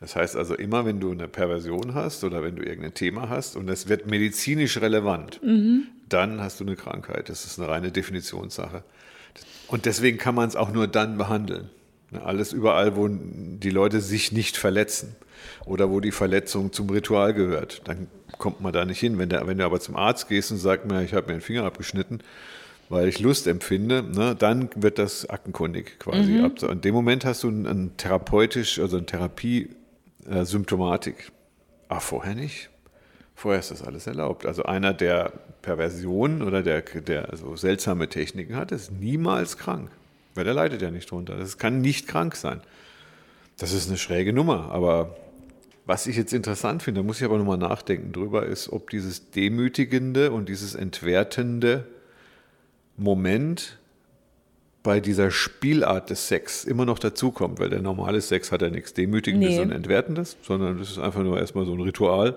Das 0.00 0.16
heißt 0.16 0.36
also, 0.36 0.54
immer 0.54 0.84
wenn 0.84 1.00
du 1.00 1.12
eine 1.12 1.28
Perversion 1.28 1.94
hast 1.94 2.24
oder 2.24 2.42
wenn 2.42 2.56
du 2.56 2.62
irgendein 2.62 2.94
Thema 2.94 3.28
hast 3.28 3.56
und 3.56 3.68
es 3.68 3.88
wird 3.88 4.06
medizinisch 4.06 4.80
relevant, 4.80 5.40
mhm. 5.42 5.86
dann 6.08 6.40
hast 6.40 6.60
du 6.60 6.64
eine 6.64 6.76
Krankheit. 6.76 7.28
Das 7.28 7.44
ist 7.44 7.58
eine 7.58 7.68
reine 7.68 7.90
Definitionssache. 7.90 8.84
Und 9.68 9.86
deswegen 9.86 10.18
kann 10.18 10.34
man 10.34 10.48
es 10.48 10.56
auch 10.56 10.70
nur 10.70 10.88
dann 10.88 11.16
behandeln. 11.16 11.70
Ne? 12.10 12.22
Alles 12.22 12.52
überall, 12.52 12.96
wo 12.96 13.08
die 13.08 13.70
Leute 13.70 14.00
sich 14.00 14.32
nicht 14.32 14.56
verletzen 14.56 15.16
oder 15.64 15.90
wo 15.90 16.00
die 16.00 16.12
Verletzung 16.12 16.72
zum 16.72 16.90
Ritual 16.90 17.32
gehört. 17.32 17.82
Dann 17.84 18.08
kommt 18.38 18.60
man 18.60 18.72
da 18.72 18.84
nicht 18.84 19.00
hin. 19.00 19.18
Wenn, 19.18 19.28
der, 19.28 19.44
wenn 19.46 19.58
du 19.58 19.64
aber 19.64 19.80
zum 19.80 19.96
Arzt 19.96 20.28
gehst 20.28 20.52
und 20.52 20.58
sagst 20.58 20.86
mir, 20.86 21.02
ich 21.02 21.14
habe 21.14 21.26
mir 21.26 21.32
den 21.34 21.40
Finger 21.40 21.64
abgeschnitten, 21.64 22.20
weil 22.88 23.08
ich 23.08 23.20
Lust 23.20 23.46
empfinde, 23.46 24.02
ne, 24.02 24.34
dann 24.38 24.68
wird 24.76 24.98
das 24.98 25.28
aktenkundig 25.28 25.98
quasi. 25.98 26.32
Mhm. 26.32 26.54
In 26.70 26.80
dem 26.80 26.94
Moment 26.94 27.24
hast 27.24 27.42
du 27.42 27.48
ein, 27.48 27.92
therapeutisch, 27.96 28.78
also 28.78 28.98
eine 28.98 29.06
Therapie-Symptomatik. 29.06 31.16
Äh, 31.18 31.30
Ach, 31.88 32.02
vorher 32.02 32.34
nicht. 32.34 32.70
Vorher 33.34 33.60
ist 33.60 33.70
das 33.70 33.82
alles 33.82 34.06
erlaubt. 34.06 34.46
Also 34.46 34.64
einer, 34.64 34.94
der 34.94 35.32
Perversionen 35.62 36.42
oder 36.42 36.62
der, 36.62 36.82
der 36.82 37.36
so 37.36 37.56
seltsame 37.56 38.08
Techniken 38.08 38.56
hat, 38.56 38.70
ist 38.70 38.92
niemals 38.92 39.58
krank. 39.58 39.90
Weil 40.34 40.44
der 40.44 40.54
leidet 40.54 40.82
ja 40.82 40.90
nicht 40.90 41.10
drunter. 41.10 41.36
Das 41.36 41.58
kann 41.58 41.80
nicht 41.80 42.06
krank 42.06 42.36
sein. 42.36 42.60
Das 43.58 43.72
ist 43.72 43.88
eine 43.88 43.98
schräge 43.98 44.32
Nummer, 44.32 44.70
aber 44.72 45.16
was 45.86 46.06
ich 46.06 46.16
jetzt 46.16 46.32
interessant 46.32 46.82
finde, 46.82 47.00
da 47.00 47.06
muss 47.06 47.18
ich 47.18 47.24
aber 47.24 47.38
nochmal 47.38 47.58
nachdenken 47.58 48.12
drüber, 48.12 48.46
ist, 48.46 48.72
ob 48.72 48.90
dieses 48.90 49.30
demütigende 49.30 50.30
und 50.30 50.48
dieses 50.48 50.74
entwertende 50.74 51.86
Moment 52.96 53.78
bei 54.82 55.00
dieser 55.00 55.30
Spielart 55.30 56.10
des 56.10 56.28
Sex 56.28 56.64
immer 56.64 56.84
noch 56.84 56.98
dazukommt, 56.98 57.58
weil 57.58 57.70
der 57.70 57.80
normale 57.80 58.20
Sex 58.20 58.52
hat 58.52 58.62
ja 58.62 58.70
nichts 58.70 58.92
Demütigendes 58.92 59.50
nee. 59.50 59.60
und 59.60 59.72
Entwertendes, 59.72 60.36
sondern 60.42 60.78
das 60.78 60.90
ist 60.90 60.98
einfach 60.98 61.22
nur 61.22 61.38
erstmal 61.38 61.64
so 61.64 61.72
ein 61.72 61.80
Ritual. 61.80 62.36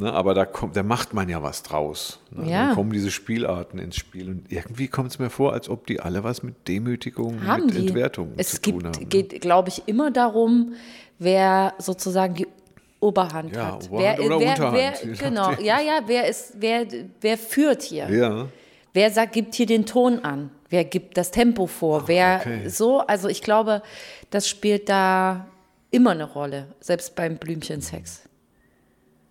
Ne, 0.00 0.10
aber 0.14 0.32
da, 0.32 0.46
kommt, 0.46 0.76
da 0.76 0.82
macht 0.82 1.12
man 1.12 1.28
ja 1.28 1.42
was 1.42 1.62
draus. 1.62 2.20
Ne? 2.30 2.50
Ja. 2.50 2.66
Dann 2.66 2.74
kommen 2.74 2.90
diese 2.90 3.10
Spielarten 3.10 3.78
ins 3.78 3.96
Spiel. 3.96 4.30
Und 4.30 4.50
irgendwie 4.50 4.88
kommt 4.88 5.10
es 5.10 5.18
mir 5.18 5.28
vor, 5.28 5.52
als 5.52 5.68
ob 5.68 5.86
die 5.86 6.00
alle 6.00 6.24
was 6.24 6.42
mit 6.42 6.66
Demütigung, 6.68 7.46
haben 7.46 7.66
mit 7.66 7.74
die. 7.74 7.88
Entwertung 7.88 8.32
es 8.38 8.52
zu 8.52 8.60
gibt, 8.62 8.78
tun 8.78 8.86
haben. 8.86 9.02
Es 9.02 9.08
geht, 9.10 9.40
glaube 9.42 9.68
ich, 9.68 9.82
immer 9.86 10.10
darum, 10.10 10.72
wer 11.18 11.74
sozusagen 11.76 12.34
die 12.34 12.46
Oberhand 12.98 13.54
ja, 13.54 13.66
hat. 13.66 13.90
Oberhand 13.90 14.18
wer, 14.18 14.24
oder 14.24 14.40
wer, 14.40 14.50
Unterhand. 14.52 14.74
Wer, 14.74 15.16
genau, 15.16 15.52
ja, 15.60 15.80
ja, 15.80 16.00
wer 16.06 16.28
ist, 16.28 16.54
wer, 16.56 16.86
wer 17.20 17.36
führt 17.36 17.82
hier? 17.82 18.08
Ja. 18.08 18.48
Wer 18.94 19.10
sagt, 19.10 19.34
gibt 19.34 19.54
hier 19.54 19.66
den 19.66 19.84
Ton 19.84 20.20
an? 20.20 20.50
Wer 20.70 20.84
gibt 20.84 21.18
das 21.18 21.30
Tempo 21.30 21.66
vor? 21.66 22.00
Ah, 22.00 22.04
wer 22.06 22.40
okay. 22.40 22.68
so? 22.68 23.00
Also 23.00 23.28
ich 23.28 23.42
glaube, 23.42 23.82
das 24.30 24.48
spielt 24.48 24.88
da 24.88 25.46
immer 25.90 26.12
eine 26.12 26.24
Rolle, 26.24 26.68
selbst 26.80 27.14
beim 27.16 27.36
Blümchensex. 27.36 28.29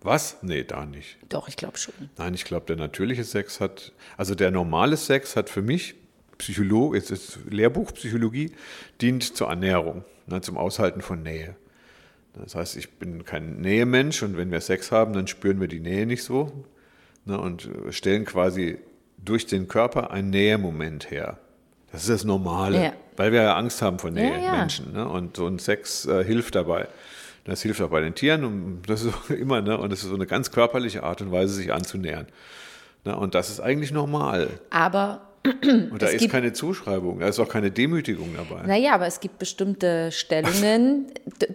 Was? 0.02 0.38
Nee, 0.42 0.64
da 0.64 0.86
nicht. 0.86 1.18
Doch, 1.28 1.48
ich 1.48 1.56
glaube 1.56 1.76
schon. 1.76 1.94
Nein, 2.16 2.34
ich 2.34 2.44
glaube, 2.44 2.66
der 2.66 2.76
natürliche 2.76 3.24
Sex 3.24 3.60
hat, 3.60 3.92
also 4.16 4.34
der 4.34 4.50
normale 4.50 4.96
Sex 4.96 5.36
hat 5.36 5.50
für 5.50 5.62
mich, 5.62 5.94
Psychologe, 6.38 6.96
jetzt 6.96 7.10
ist 7.10 7.38
Lehrbuch 7.50 7.92
Psychologie, 7.92 8.52
dient 9.02 9.36
zur 9.36 9.50
Annäherung, 9.50 10.04
ne, 10.26 10.40
zum 10.40 10.56
Aushalten 10.56 11.02
von 11.02 11.22
Nähe. 11.22 11.54
Das 12.34 12.54
heißt, 12.54 12.76
ich 12.76 12.92
bin 12.92 13.24
kein 13.24 13.60
Nähemensch 13.60 14.22
und 14.22 14.36
wenn 14.36 14.50
wir 14.50 14.60
Sex 14.60 14.90
haben, 14.90 15.12
dann 15.12 15.26
spüren 15.26 15.60
wir 15.60 15.68
die 15.68 15.80
Nähe 15.80 16.06
nicht 16.06 16.22
so 16.22 16.64
ne, 17.26 17.38
und 17.38 17.68
stellen 17.90 18.24
quasi 18.24 18.78
durch 19.18 19.46
den 19.46 19.68
Körper 19.68 20.10
einen 20.10 20.30
Nähemoment 20.30 21.10
her. 21.10 21.38
Das 21.92 22.02
ist 22.02 22.10
das 22.10 22.24
Normale, 22.24 22.84
ja. 22.84 22.92
weil 23.16 23.32
wir 23.32 23.42
ja 23.42 23.56
Angst 23.56 23.82
haben 23.82 23.98
vor 23.98 24.10
Nähe, 24.10 24.32
ja, 24.32 24.38
ja. 24.38 24.56
Menschen. 24.56 24.92
Ne, 24.92 25.06
und 25.06 25.36
so 25.36 25.46
ein 25.46 25.58
Sex 25.58 26.06
äh, 26.06 26.24
hilft 26.24 26.54
dabei. 26.54 26.88
Das 27.44 27.62
hilft 27.62 27.80
auch 27.80 27.90
bei 27.90 28.00
den 28.00 28.14
Tieren 28.14 28.44
und 28.44 28.82
das 28.86 29.02
ist 29.02 29.14
immer, 29.30 29.60
ne? 29.62 29.78
Und 29.78 29.90
das 29.90 30.02
ist 30.02 30.08
so 30.08 30.14
eine 30.14 30.26
ganz 30.26 30.50
körperliche 30.50 31.02
Art 31.02 31.20
und 31.20 31.32
Weise, 31.32 31.54
sich 31.54 31.72
anzunähern. 31.72 32.26
Ne? 33.04 33.16
Und 33.16 33.34
das 33.34 33.50
ist 33.50 33.60
eigentlich 33.60 33.92
normal. 33.92 34.48
Aber 34.70 35.22
und 35.62 36.02
da 36.02 36.08
ist 36.08 36.28
keine 36.28 36.52
Zuschreibung, 36.52 37.20
da 37.20 37.28
ist 37.28 37.38
auch 37.38 37.48
keine 37.48 37.70
Demütigung 37.70 38.34
dabei. 38.36 38.66
Naja, 38.66 38.92
aber 38.92 39.06
es 39.06 39.20
gibt 39.20 39.38
bestimmte 39.38 40.12
Stellungen, 40.12 41.06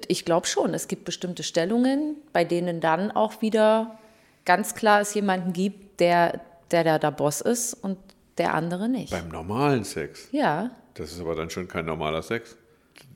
ich 0.07 0.25
glaube 0.25 0.47
schon, 0.47 0.73
es 0.73 0.88
gibt 0.88 1.05
bestimmte 1.05 1.43
Stellungen, 1.43 2.15
bei 2.33 2.43
denen 2.43 2.81
dann 2.81 3.11
auch 3.11 3.43
wieder 3.43 3.99
ganz 4.43 4.73
klar 4.73 5.01
es 5.01 5.13
jemanden 5.13 5.53
gibt, 5.53 5.99
der 5.99 6.41
der, 6.71 6.83
der 6.83 6.97
der 6.97 7.11
Boss 7.11 7.41
ist 7.41 7.75
und 7.75 7.99
der 8.39 8.55
andere 8.55 8.89
nicht. 8.89 9.11
Beim 9.11 9.29
normalen 9.29 9.83
Sex? 9.83 10.29
Ja. 10.31 10.71
Das 10.95 11.11
ist 11.11 11.19
aber 11.19 11.36
dann 11.36 11.51
schon 11.51 11.67
kein 11.67 11.86
normaler 11.86 12.23
Sex 12.23 12.57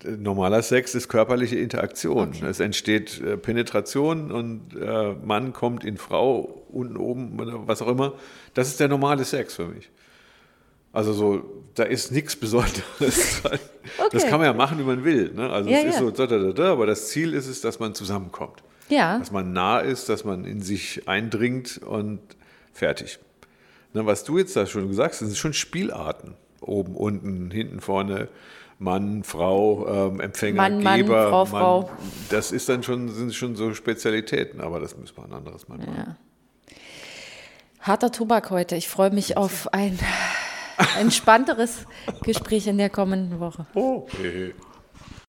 normaler 0.04 0.62
Sex 0.62 0.96
ist 0.96 1.10
körperliche 1.10 1.58
Interaktion. 1.58 2.30
Okay. 2.30 2.46
Es 2.48 2.60
entsteht 2.60 3.22
äh, 3.22 3.38
Penetration 3.38 4.32
und 4.32 4.76
äh, 4.76 5.14
Mann 5.14 5.54
kommt 5.54 5.84
in 5.84 5.98
Frau 5.98 6.64
unten 6.70 6.98
oben 6.98 7.40
oder 7.40 7.68
was 7.68 7.82
auch 7.82 7.88
immer. 7.88 8.14
Das 8.54 8.68
ist 8.68 8.80
der 8.80 8.88
normale 8.88 9.26
Sex 9.26 9.56
für 9.56 9.68
mich. 9.68 9.90
Also 10.92 11.14
so, 11.14 11.44
da 11.76 11.84
ist 11.84 12.12
nichts 12.12 12.36
Besonderes. 12.36 13.42
okay. 13.44 13.60
Das 14.12 14.26
kann 14.26 14.40
man 14.40 14.46
ja 14.46 14.54
machen, 14.54 14.80
wie 14.80 14.84
man 14.84 15.04
will. 15.04 15.32
Ne? 15.34 15.50
Also 15.50 15.70
ja, 15.70 15.80
es 15.80 15.86
ist 15.86 15.94
ja. 15.96 16.00
so, 16.00 16.12
da, 16.12 16.26
da, 16.26 16.52
da, 16.52 16.72
aber 16.72 16.88
das 16.88 17.10
Ziel 17.10 17.34
ist 17.34 17.48
es, 17.48 17.62
dass 17.62 17.80
man 17.80 17.94
zusammenkommt. 17.94 18.64
Ja. 18.90 19.20
Dass 19.20 19.32
man 19.32 19.54
nah 19.54 19.80
ist, 19.80 20.10
dass 20.10 20.24
man 20.24 20.46
in 20.46 20.62
sich 20.62 21.08
eindringt 21.08 21.80
und 21.84 22.20
fertig. 22.74 23.20
Ne, 23.94 24.06
was 24.06 24.24
du 24.24 24.38
jetzt 24.38 24.56
da 24.56 24.66
schon 24.66 24.88
gesagt 24.88 25.14
hast, 25.14 25.20
sind 25.20 25.38
schon 25.38 25.54
Spielarten. 25.54 26.36
Oben, 26.62 26.96
unten, 26.96 27.52
hinten, 27.52 27.80
vorne. 27.82 28.28
Mann, 28.80 29.24
Frau, 29.24 29.88
ähm, 29.88 30.22
Empfänger, 30.22 30.56
Mann, 30.56 30.80
Geber. 30.80 31.30
Mann, 31.30 31.30
Frau, 31.30 31.46
Mann, 31.46 31.48
Frau. 31.48 31.92
Das 32.30 32.54
ist 32.54 32.70
dann 32.70 32.82
schon, 32.82 33.10
sind 33.10 33.36
schon 33.36 33.56
so 33.58 33.74
Spezialitäten, 33.74 34.62
aber 34.62 34.80
das 34.80 34.98
müssen 34.98 35.18
wir 35.18 35.26
ein 35.26 35.34
anderes 35.34 35.68
Mal 35.68 35.80
machen. 35.80 35.94
Ja. 35.98 36.16
Harter 37.82 38.12
Tobak 38.12 38.50
heute. 38.52 38.78
Ich 38.78 38.88
freue 38.88 39.12
mich 39.12 39.36
auf 39.36 39.74
ein 39.74 40.00
entspannteres 41.00 41.86
Gespräch 42.24 42.68
in 42.68 42.78
der 42.78 42.90
kommenden 42.90 43.42
Woche. 43.42 43.66
Okay. 43.74 44.54